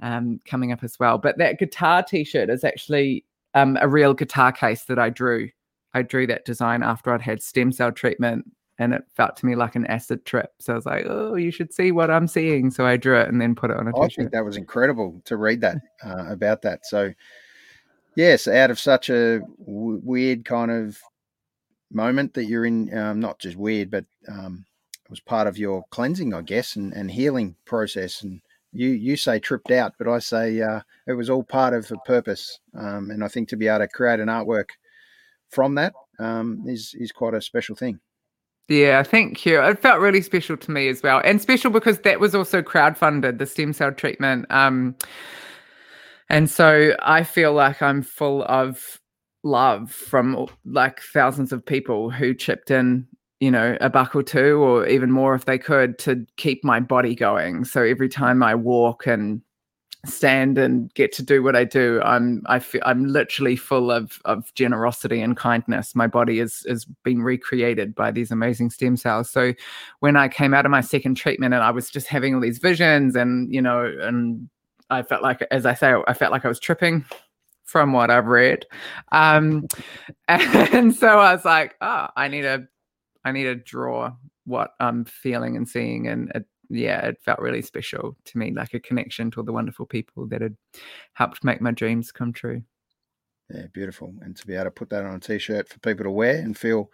um, 0.00 0.42
coming 0.44 0.72
up 0.72 0.84
as 0.84 1.00
well. 1.00 1.16
But 1.16 1.38
that 1.38 1.58
guitar 1.58 2.02
t-shirt 2.02 2.50
is 2.50 2.64
actually 2.64 3.24
um, 3.54 3.78
a 3.80 3.88
real 3.88 4.12
guitar 4.12 4.52
case 4.52 4.84
that 4.84 4.98
I 4.98 5.08
drew. 5.08 5.48
I 5.94 6.02
drew 6.02 6.26
that 6.26 6.44
design 6.44 6.82
after 6.82 7.14
I'd 7.14 7.22
had 7.22 7.42
stem 7.42 7.72
cell 7.72 7.92
treatment, 7.92 8.44
and 8.78 8.92
it 8.92 9.04
felt 9.14 9.36
to 9.36 9.46
me 9.46 9.54
like 9.54 9.74
an 9.74 9.86
acid 9.86 10.24
trip. 10.24 10.52
So 10.58 10.72
I 10.72 10.76
was 10.76 10.86
like, 10.86 11.06
"Oh, 11.08 11.34
you 11.34 11.50
should 11.50 11.72
see 11.72 11.92
what 11.92 12.10
I'm 12.10 12.28
seeing." 12.28 12.70
So 12.70 12.86
I 12.86 12.96
drew 12.96 13.18
it 13.18 13.28
and 13.28 13.40
then 13.40 13.54
put 13.54 13.70
it 13.70 13.76
on 13.76 13.88
a 13.88 13.90
I 13.98 14.08
t-shirt. 14.08 14.16
think 14.16 14.30
that 14.32 14.44
was 14.44 14.56
incredible 14.56 15.20
to 15.24 15.36
read 15.36 15.60
that 15.62 15.76
uh, 16.04 16.26
about 16.28 16.62
that. 16.62 16.86
So, 16.86 17.12
yes, 18.14 18.46
out 18.46 18.70
of 18.70 18.78
such 18.78 19.08
a 19.10 19.40
w- 19.58 20.00
weird 20.02 20.44
kind 20.44 20.70
of 20.70 21.00
moment 21.90 22.34
that 22.34 22.46
you're 22.46 22.66
in, 22.66 22.96
um, 22.96 23.20
not 23.20 23.38
just 23.38 23.56
weird, 23.56 23.90
but 23.90 24.04
um, 24.28 24.66
it 25.04 25.10
was 25.10 25.20
part 25.20 25.46
of 25.46 25.56
your 25.56 25.84
cleansing, 25.90 26.34
I 26.34 26.42
guess, 26.42 26.76
and, 26.76 26.92
and 26.92 27.10
healing 27.10 27.56
process. 27.64 28.22
And 28.22 28.40
you 28.72 28.90
you 28.90 29.16
say 29.16 29.38
tripped 29.38 29.70
out, 29.70 29.94
but 29.98 30.08
I 30.08 30.18
say 30.18 30.60
uh, 30.60 30.80
it 31.06 31.14
was 31.14 31.30
all 31.30 31.42
part 31.42 31.72
of 31.72 31.90
a 31.90 31.96
purpose. 31.98 32.58
Um, 32.74 33.10
and 33.10 33.24
I 33.24 33.28
think 33.28 33.48
to 33.48 33.56
be 33.56 33.68
able 33.68 33.78
to 33.80 33.88
create 33.88 34.20
an 34.20 34.28
artwork 34.28 34.70
from 35.48 35.76
that 35.76 35.94
um, 36.18 36.64
is 36.66 36.94
is 36.98 37.12
quite 37.12 37.34
a 37.34 37.40
special 37.40 37.76
thing. 37.76 38.00
Yeah, 38.68 39.02
thank 39.04 39.46
you. 39.46 39.62
It 39.62 39.78
felt 39.78 40.00
really 40.00 40.20
special 40.22 40.56
to 40.56 40.70
me 40.72 40.88
as 40.88 41.02
well, 41.02 41.22
and 41.24 41.40
special 41.40 41.70
because 41.70 42.00
that 42.00 42.18
was 42.18 42.34
also 42.34 42.62
crowdfunded, 42.62 43.38
the 43.38 43.46
stem 43.46 43.72
cell 43.72 43.92
treatment. 43.92 44.46
Um, 44.50 44.96
and 46.28 46.50
so 46.50 46.94
I 47.00 47.22
feel 47.22 47.52
like 47.52 47.80
I'm 47.80 48.02
full 48.02 48.42
of 48.44 49.00
love 49.44 49.92
from 49.92 50.48
like 50.64 51.00
thousands 51.00 51.52
of 51.52 51.64
people 51.64 52.10
who 52.10 52.34
chipped 52.34 52.72
in, 52.72 53.06
you 53.38 53.52
know, 53.52 53.76
a 53.80 53.88
buck 53.88 54.16
or 54.16 54.24
two, 54.24 54.56
or 54.58 54.84
even 54.88 55.12
more 55.12 55.36
if 55.36 55.44
they 55.44 55.58
could, 55.58 55.96
to 56.00 56.26
keep 56.36 56.64
my 56.64 56.80
body 56.80 57.14
going. 57.14 57.64
So 57.64 57.84
every 57.84 58.08
time 58.08 58.42
I 58.42 58.56
walk 58.56 59.06
and 59.06 59.40
stand 60.06 60.58
and 60.58 60.92
get 60.94 61.12
to 61.12 61.22
do 61.22 61.42
what 61.42 61.56
I 61.56 61.64
do, 61.64 62.00
I'm 62.02 62.42
I 62.46 62.58
feel 62.58 62.82
I'm 62.84 63.04
literally 63.06 63.56
full 63.56 63.90
of 63.90 64.20
of 64.24 64.52
generosity 64.54 65.20
and 65.20 65.36
kindness. 65.36 65.94
My 65.94 66.06
body 66.06 66.40
is 66.40 66.64
is 66.66 66.84
being 67.04 67.22
recreated 67.22 67.94
by 67.94 68.10
these 68.10 68.30
amazing 68.30 68.70
stem 68.70 68.96
cells. 68.96 69.30
So 69.30 69.52
when 70.00 70.16
I 70.16 70.28
came 70.28 70.54
out 70.54 70.64
of 70.64 70.70
my 70.70 70.80
second 70.80 71.16
treatment 71.16 71.54
and 71.54 71.62
I 71.62 71.70
was 71.70 71.90
just 71.90 72.06
having 72.06 72.34
all 72.34 72.40
these 72.40 72.58
visions 72.58 73.16
and 73.16 73.52
you 73.52 73.60
know 73.62 73.84
and 74.02 74.48
I 74.90 75.02
felt 75.02 75.22
like 75.22 75.46
as 75.50 75.66
I 75.66 75.74
say 75.74 75.94
I 76.06 76.14
felt 76.14 76.32
like 76.32 76.44
I 76.44 76.48
was 76.48 76.60
tripping 76.60 77.04
from 77.64 77.92
what 77.92 78.10
I've 78.10 78.26
read. 78.26 78.64
Um 79.12 79.66
and 80.28 80.94
so 80.94 81.18
I 81.18 81.34
was 81.34 81.44
like, 81.44 81.74
oh, 81.80 82.08
I 82.16 82.28
need 82.28 82.42
to 82.42 82.66
I 83.24 83.32
need 83.32 83.44
to 83.44 83.56
draw 83.56 84.12
what 84.44 84.70
I'm 84.78 85.04
feeling 85.04 85.56
and 85.56 85.68
seeing 85.68 86.06
and 86.06 86.30
it 86.34 86.46
yeah, 86.68 87.06
it 87.06 87.18
felt 87.24 87.38
really 87.38 87.62
special 87.62 88.16
to 88.24 88.38
me, 88.38 88.52
like 88.52 88.74
a 88.74 88.80
connection 88.80 89.30
to 89.30 89.40
all 89.40 89.44
the 89.44 89.52
wonderful 89.52 89.86
people 89.86 90.26
that 90.28 90.42
had 90.42 90.56
helped 91.14 91.44
make 91.44 91.60
my 91.60 91.70
dreams 91.70 92.12
come 92.12 92.32
true. 92.32 92.62
Yeah, 93.52 93.66
beautiful, 93.72 94.12
and 94.22 94.36
to 94.36 94.46
be 94.46 94.54
able 94.54 94.64
to 94.64 94.70
put 94.72 94.90
that 94.90 95.04
on 95.04 95.14
a 95.14 95.20
t-shirt 95.20 95.68
for 95.68 95.78
people 95.78 96.04
to 96.04 96.10
wear 96.10 96.36
and 96.36 96.56
feel 96.56 96.90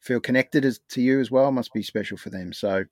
feel 0.00 0.20
connected 0.20 0.64
as, 0.64 0.80
to 0.88 1.00
you 1.00 1.20
as 1.20 1.30
well 1.30 1.52
must 1.52 1.72
be 1.72 1.82
special 1.82 2.16
for 2.16 2.30
them. 2.30 2.52
So, 2.52 2.84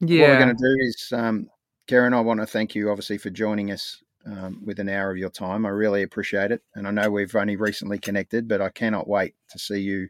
yeah. 0.00 0.20
what 0.20 0.30
we're 0.30 0.44
going 0.44 0.56
to 0.56 0.62
do 0.62 0.76
is, 0.86 1.12
um, 1.12 1.48
Karen, 1.86 2.14
I 2.14 2.20
want 2.20 2.40
to 2.40 2.46
thank 2.46 2.74
you 2.74 2.90
obviously 2.90 3.18
for 3.18 3.30
joining 3.30 3.70
us 3.70 4.02
um, 4.26 4.60
with 4.64 4.78
an 4.78 4.88
hour 4.88 5.10
of 5.10 5.16
your 5.16 5.30
time. 5.30 5.64
I 5.64 5.70
really 5.70 6.02
appreciate 6.02 6.50
it, 6.50 6.62
and 6.74 6.86
I 6.86 6.90
know 6.90 7.10
we've 7.10 7.34
only 7.34 7.56
recently 7.56 7.98
connected, 7.98 8.48
but 8.48 8.62
I 8.62 8.70
cannot 8.70 9.08
wait 9.08 9.34
to 9.50 9.58
see 9.58 9.80
you 9.80 10.08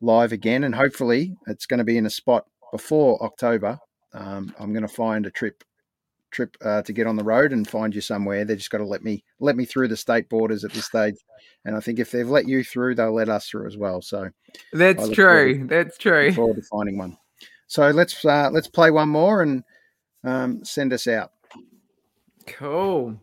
live 0.00 0.32
again, 0.32 0.64
and 0.64 0.74
hopefully 0.74 1.36
it's 1.46 1.66
going 1.66 1.78
to 1.78 1.84
be 1.84 1.96
in 1.96 2.06
a 2.06 2.10
spot 2.10 2.44
before 2.70 3.22
October 3.22 3.78
um, 4.12 4.54
I'm 4.58 4.72
going 4.72 4.86
to 4.86 4.88
find 4.88 5.26
a 5.26 5.30
trip 5.30 5.64
trip 6.30 6.56
uh, 6.62 6.82
to 6.82 6.92
get 6.92 7.06
on 7.06 7.16
the 7.16 7.24
road 7.24 7.52
and 7.52 7.66
find 7.66 7.94
you 7.94 8.00
somewhere. 8.00 8.44
They 8.44 8.56
just 8.56 8.70
got 8.70 8.78
to 8.78 8.84
let 8.84 9.02
me 9.02 9.24
let 9.40 9.56
me 9.56 9.64
through 9.64 9.88
the 9.88 9.96
state 9.96 10.28
borders 10.28 10.64
at 10.64 10.72
this 10.72 10.86
stage, 10.86 11.16
and 11.64 11.76
I 11.76 11.80
think 11.80 11.98
if 11.98 12.10
they've 12.10 12.28
let 12.28 12.46
you 12.46 12.64
through, 12.64 12.94
they'll 12.94 13.14
let 13.14 13.28
us 13.28 13.48
through 13.48 13.66
as 13.66 13.76
well. 13.76 14.02
So 14.02 14.30
that's 14.72 15.08
true. 15.10 15.66
That's 15.66 15.98
true. 15.98 16.32
forward 16.32 16.56
to 16.56 16.62
finding 16.62 16.98
one. 16.98 17.16
So 17.66 17.90
let's 17.90 18.24
uh, 18.24 18.50
let's 18.52 18.68
play 18.68 18.90
one 18.90 19.08
more 19.08 19.42
and 19.42 19.62
um, 20.24 20.64
send 20.64 20.92
us 20.92 21.06
out. 21.06 21.32
Cool. 22.46 23.20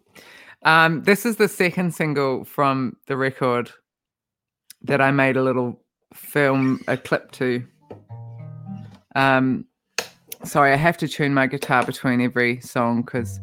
Um, 0.64 1.04
this 1.04 1.26
is 1.26 1.36
the 1.36 1.48
second 1.48 1.94
single 1.94 2.44
from 2.44 2.98
the 3.08 3.18
record 3.18 3.72
that 4.82 5.02
I 5.02 5.12
made 5.12 5.38
a 5.38 5.44
little 5.44 5.80
film, 6.14 6.82
a 6.88 6.98
clip 6.98 7.32
to. 7.34 7.66
Um, 9.16 9.66
sorry, 10.46 10.74
I 10.74 10.76
have 10.76 10.98
to 10.98 11.08
tune 11.08 11.34
my 11.34 11.48
guitar 11.48 11.84
between 11.84 12.22
every 12.22 12.60
song 12.62 13.02
because 13.02 13.40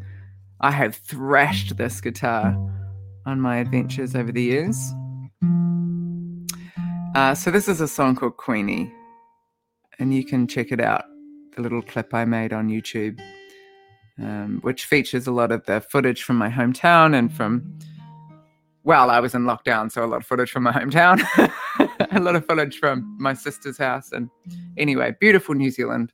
I 0.61 0.71
have 0.71 0.95
thrashed 0.95 1.77
this 1.77 2.01
guitar 2.01 2.57
on 3.27 3.41
my 3.41 3.57
adventures 3.57 4.15
over 4.15 4.33
the 4.33 4.43
years. 4.43 4.93
Uh, 7.15 7.35
so 7.35 7.51
this 7.51 7.69
is 7.69 7.81
a 7.81 7.89
song 7.89 8.17
called 8.17 8.37
Queenie, 8.37 8.93
and 9.99 10.15
you 10.15 10.25
can 10.25 10.47
check 10.47 10.73
it 10.73 10.81
out. 10.81 11.05
The 11.57 11.63
little 11.63 11.83
clip 11.83 12.15
I 12.15 12.25
made 12.25 12.53
on 12.53 12.69
YouTube, 12.69 13.21
um, 14.19 14.61
which 14.63 14.87
features 14.87 15.27
a 15.27 15.33
lot 15.33 15.53
of 15.53 15.67
the 15.67 15.81
footage 15.81 16.23
from 16.23 16.37
my 16.37 16.49
hometown 16.49 17.15
and 17.15 17.33
from. 17.33 17.79
Well, 18.85 19.11
I 19.11 19.21
was 19.21 19.35
in 19.35 19.43
lockdown, 19.43 19.93
so 19.93 20.05
a 20.05 20.07
lot 20.07 20.23
of 20.23 20.27
footage 20.27 20.51
from 20.51 20.65
my 20.65 20.73
hometown, 20.73 21.23
a 22.11 22.21
lot 22.21 22.35
of 22.35 22.47
footage 22.47 22.79
from 22.79 23.17
my 23.21 23.35
sister's 23.35 23.79
house, 23.79 24.11
and 24.13 24.31
anyway, 24.77 25.15
beautiful 25.21 25.55
New 25.55 25.71
Zealand 25.71 26.13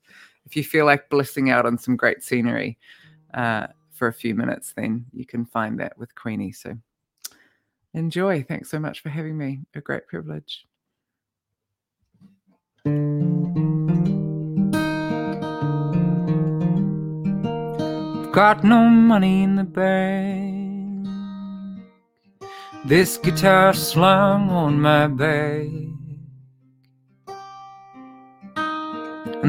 if 0.48 0.56
you 0.56 0.64
feel 0.64 0.86
like 0.86 1.10
blissing 1.10 1.50
out 1.50 1.66
on 1.66 1.76
some 1.76 1.94
great 1.94 2.22
scenery 2.22 2.78
uh, 3.34 3.66
for 3.92 4.08
a 4.08 4.12
few 4.12 4.34
minutes, 4.34 4.72
then 4.74 5.04
you 5.12 5.26
can 5.26 5.44
find 5.44 5.78
that 5.78 5.98
with 5.98 6.14
Queenie. 6.14 6.52
So 6.52 6.74
enjoy. 7.92 8.42
Thanks 8.42 8.70
so 8.70 8.78
much 8.78 9.00
for 9.00 9.10
having 9.10 9.36
me. 9.36 9.60
A 9.74 9.82
great 9.82 10.06
privilege. 10.06 10.64
Got 18.32 18.64
no 18.64 18.88
money 18.88 19.42
in 19.42 19.56
the 19.56 19.64
bank. 19.64 21.08
This 22.86 23.18
guitar 23.18 23.74
slung 23.74 24.48
on 24.48 24.80
my 24.80 25.08
back. 25.08 25.66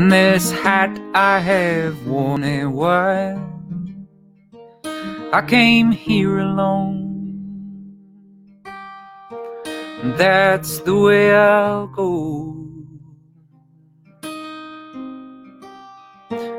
This 0.08 0.52
hat 0.52 0.98
I 1.14 1.40
have 1.40 2.08
worn 2.08 2.44
a 2.44 2.66
while. 2.68 3.44
I 5.34 5.42
came 5.46 5.92
here 5.92 6.40
alone. 6.40 7.06
And 10.02 10.14
that's 10.18 10.80
the 10.80 10.96
way 10.96 11.36
I'll 11.36 11.88
go. 11.88 12.56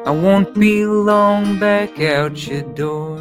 I 0.04 0.10
won't 0.10 0.54
be 0.54 0.84
long 0.84 1.58
back 1.58 1.98
out 1.98 2.46
your 2.46 2.62
door. 2.74 3.18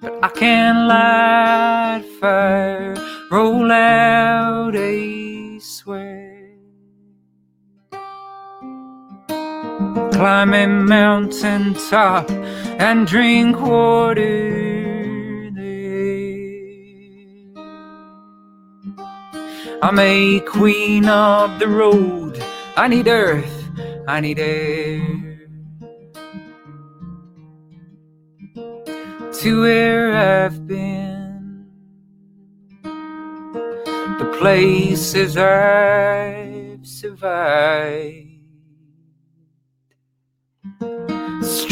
But 0.00 0.22
I 0.22 0.28
can 0.28 0.86
light 0.86 2.04
fire, 2.20 2.94
roll 3.30 3.72
out 3.72 4.76
a 4.76 5.23
climb 10.14 10.54
a 10.54 10.66
mountain 10.66 11.74
top 11.90 12.30
and 12.78 13.04
drink 13.04 13.60
water 13.60 15.50
there. 15.52 16.84
I'm 19.82 19.98
a 19.98 20.38
queen 20.40 21.08
of 21.08 21.58
the 21.58 21.66
road. 21.66 22.40
I 22.76 22.86
need 22.86 23.08
earth, 23.08 23.68
I 24.06 24.20
need 24.20 24.38
air. 24.38 25.00
To 29.40 29.60
where 29.62 30.12
I've 30.14 30.64
been, 30.68 31.66
the 32.84 34.36
places 34.38 35.36
I've 35.36 36.86
survived. 36.86 38.23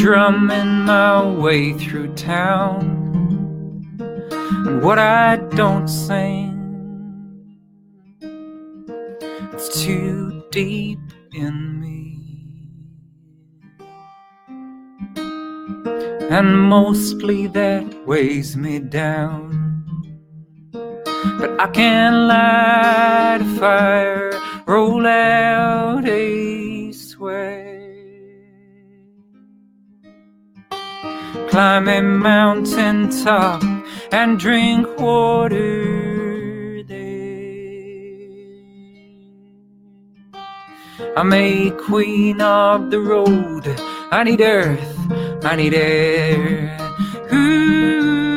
Strumming 0.02 0.80
my 0.80 1.24
way 1.24 1.72
through 1.74 2.12
town. 2.14 2.82
And 4.66 4.82
what 4.82 4.98
I 4.98 5.36
don't 5.54 5.86
sing, 5.86 6.58
it's 9.52 9.84
too 9.84 10.42
deep 10.50 10.98
in 11.32 11.80
me. 11.80 12.18
And 16.30 16.62
mostly 16.62 17.46
that 17.46 18.04
weighs 18.04 18.56
me 18.56 18.80
down. 18.80 19.50
But 20.72 21.60
I 21.60 21.68
can 21.68 22.26
light 22.26 23.38
a 23.40 23.60
fire, 23.60 24.32
roll 24.66 25.06
out 25.06 26.08
a 26.08 26.90
sweat. 26.90 27.61
Climb 31.52 31.86
a 31.86 32.00
mountain 32.00 33.10
top 33.22 33.62
and 34.10 34.38
drink 34.40 34.88
water 34.98 36.82
there. 36.84 37.02
I'm 41.14 41.30
a 41.34 41.70
queen 41.72 42.40
of 42.40 42.90
the 42.90 43.00
road. 43.00 43.66
I 44.10 44.24
need 44.24 44.40
earth, 44.40 44.96
I 45.44 45.56
need 45.56 45.74
air. 45.74 46.74
Ooh. 47.34 48.31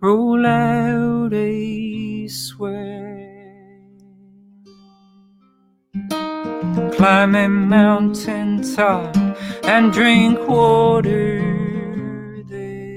Roll 0.00 0.44
out 0.46 1.32
a 1.32 2.26
sweat, 2.28 2.74
climb 6.96 7.34
a 7.34 7.48
mountain 7.48 8.62
top 8.74 9.16
and 9.64 9.92
drink 9.92 10.38
water 10.48 11.42
there. 12.48 12.96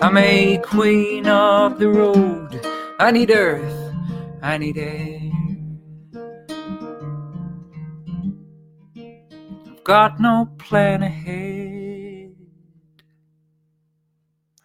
I'm 0.00 0.16
a 0.16 0.58
queen 0.58 1.26
of 1.26 1.78
the 1.78 1.88
road. 1.88 2.60
I 3.00 3.10
need 3.10 3.30
earth, 3.30 3.94
I 4.42 4.58
need 4.58 4.78
air. 4.78 5.20
I've 9.66 9.84
got 9.84 10.20
no 10.20 10.48
plan 10.58 11.02
ahead, 11.02 11.57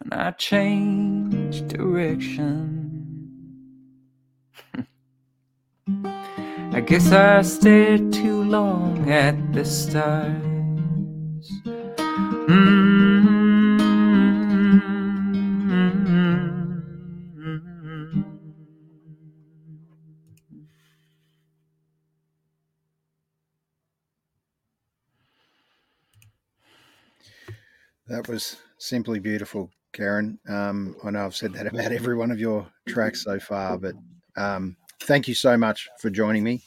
and 0.04 0.14
I 0.14 0.30
change 0.32 1.66
direction. 1.68 2.80
I 6.72 6.80
guess 6.80 7.12
I 7.12 7.42
stared 7.42 8.12
too 8.12 8.44
long 8.44 9.10
at 9.10 9.52
the 9.52 9.64
stars. 9.64 10.34
Mm. 12.48 13.14
That 28.08 28.28
was 28.28 28.56
simply 28.78 29.18
beautiful, 29.18 29.70
Karen. 29.92 30.38
Um, 30.48 30.96
I 31.04 31.10
know 31.10 31.24
I've 31.24 31.36
said 31.36 31.52
that 31.54 31.66
about 31.72 31.92
every 31.92 32.16
one 32.16 32.30
of 32.30 32.40
your 32.40 32.66
tracks 32.88 33.22
so 33.22 33.38
far, 33.38 33.78
but 33.78 33.94
um, 34.36 34.76
thank 35.02 35.28
you 35.28 35.34
so 35.34 35.56
much 35.56 35.88
for 36.00 36.10
joining 36.10 36.44
me. 36.44 36.62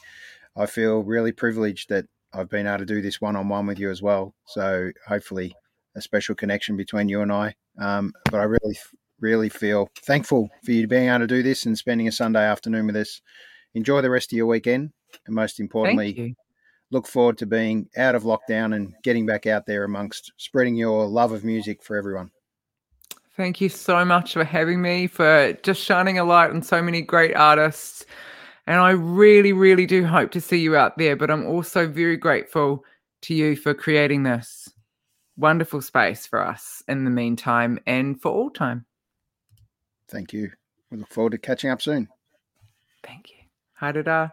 I 0.56 0.66
feel 0.66 1.02
really 1.02 1.32
privileged 1.32 1.88
that 1.90 2.06
I've 2.32 2.48
been 2.48 2.66
able 2.66 2.78
to 2.78 2.84
do 2.86 3.00
this 3.00 3.20
one 3.20 3.36
on 3.36 3.48
one 3.48 3.66
with 3.66 3.78
you 3.78 3.90
as 3.90 4.02
well. 4.02 4.34
So 4.46 4.90
hopefully, 5.06 5.54
a 5.96 6.00
special 6.00 6.34
connection 6.34 6.76
between 6.76 7.08
you 7.08 7.22
and 7.22 7.32
I. 7.32 7.54
Um, 7.78 8.12
but 8.30 8.40
I 8.40 8.44
really, 8.44 8.78
really 9.20 9.48
feel 9.48 9.88
thankful 10.02 10.48
for 10.64 10.72
you 10.72 10.86
being 10.86 11.08
able 11.08 11.20
to 11.20 11.26
do 11.26 11.42
this 11.42 11.64
and 11.66 11.78
spending 11.78 12.08
a 12.08 12.12
Sunday 12.12 12.44
afternoon 12.44 12.86
with 12.86 12.96
us. 12.96 13.20
Enjoy 13.74 14.00
the 14.00 14.10
rest 14.10 14.32
of 14.32 14.36
your 14.36 14.46
weekend, 14.46 14.92
and 15.26 15.34
most 15.34 15.60
importantly. 15.60 16.36
Look 16.90 17.06
forward 17.06 17.38
to 17.38 17.46
being 17.46 17.88
out 17.96 18.14
of 18.14 18.22
lockdown 18.22 18.74
and 18.74 18.94
getting 19.02 19.26
back 19.26 19.46
out 19.46 19.66
there 19.66 19.84
amongst 19.84 20.32
spreading 20.36 20.74
your 20.74 21.06
love 21.06 21.32
of 21.32 21.44
music 21.44 21.82
for 21.82 21.96
everyone. 21.96 22.30
Thank 23.36 23.60
you 23.60 23.68
so 23.68 24.04
much 24.04 24.32
for 24.32 24.42
having 24.42 24.82
me, 24.82 25.06
for 25.06 25.52
just 25.62 25.82
shining 25.82 26.18
a 26.18 26.24
light 26.24 26.50
on 26.50 26.62
so 26.62 26.82
many 26.82 27.02
great 27.02 27.36
artists. 27.36 28.04
And 28.66 28.80
I 28.80 28.90
really, 28.90 29.52
really 29.52 29.86
do 29.86 30.04
hope 30.04 30.30
to 30.32 30.40
see 30.40 30.58
you 30.58 30.76
out 30.76 30.98
there. 30.98 31.14
But 31.14 31.30
I'm 31.30 31.46
also 31.46 31.86
very 31.86 32.16
grateful 32.16 32.84
to 33.22 33.34
you 33.34 33.54
for 33.54 33.74
creating 33.74 34.24
this 34.24 34.68
wonderful 35.36 35.80
space 35.80 36.26
for 36.26 36.44
us 36.44 36.82
in 36.88 37.04
the 37.04 37.10
meantime 37.10 37.78
and 37.86 38.20
for 38.20 38.32
all 38.32 38.50
time. 38.50 38.84
Thank 40.10 40.32
you. 40.32 40.50
We 40.90 40.98
look 40.98 41.08
forward 41.08 41.30
to 41.30 41.38
catching 41.38 41.70
up 41.70 41.80
soon. 41.80 42.08
Thank 43.04 43.30
you. 43.30 43.36
Haidara. 43.80 44.32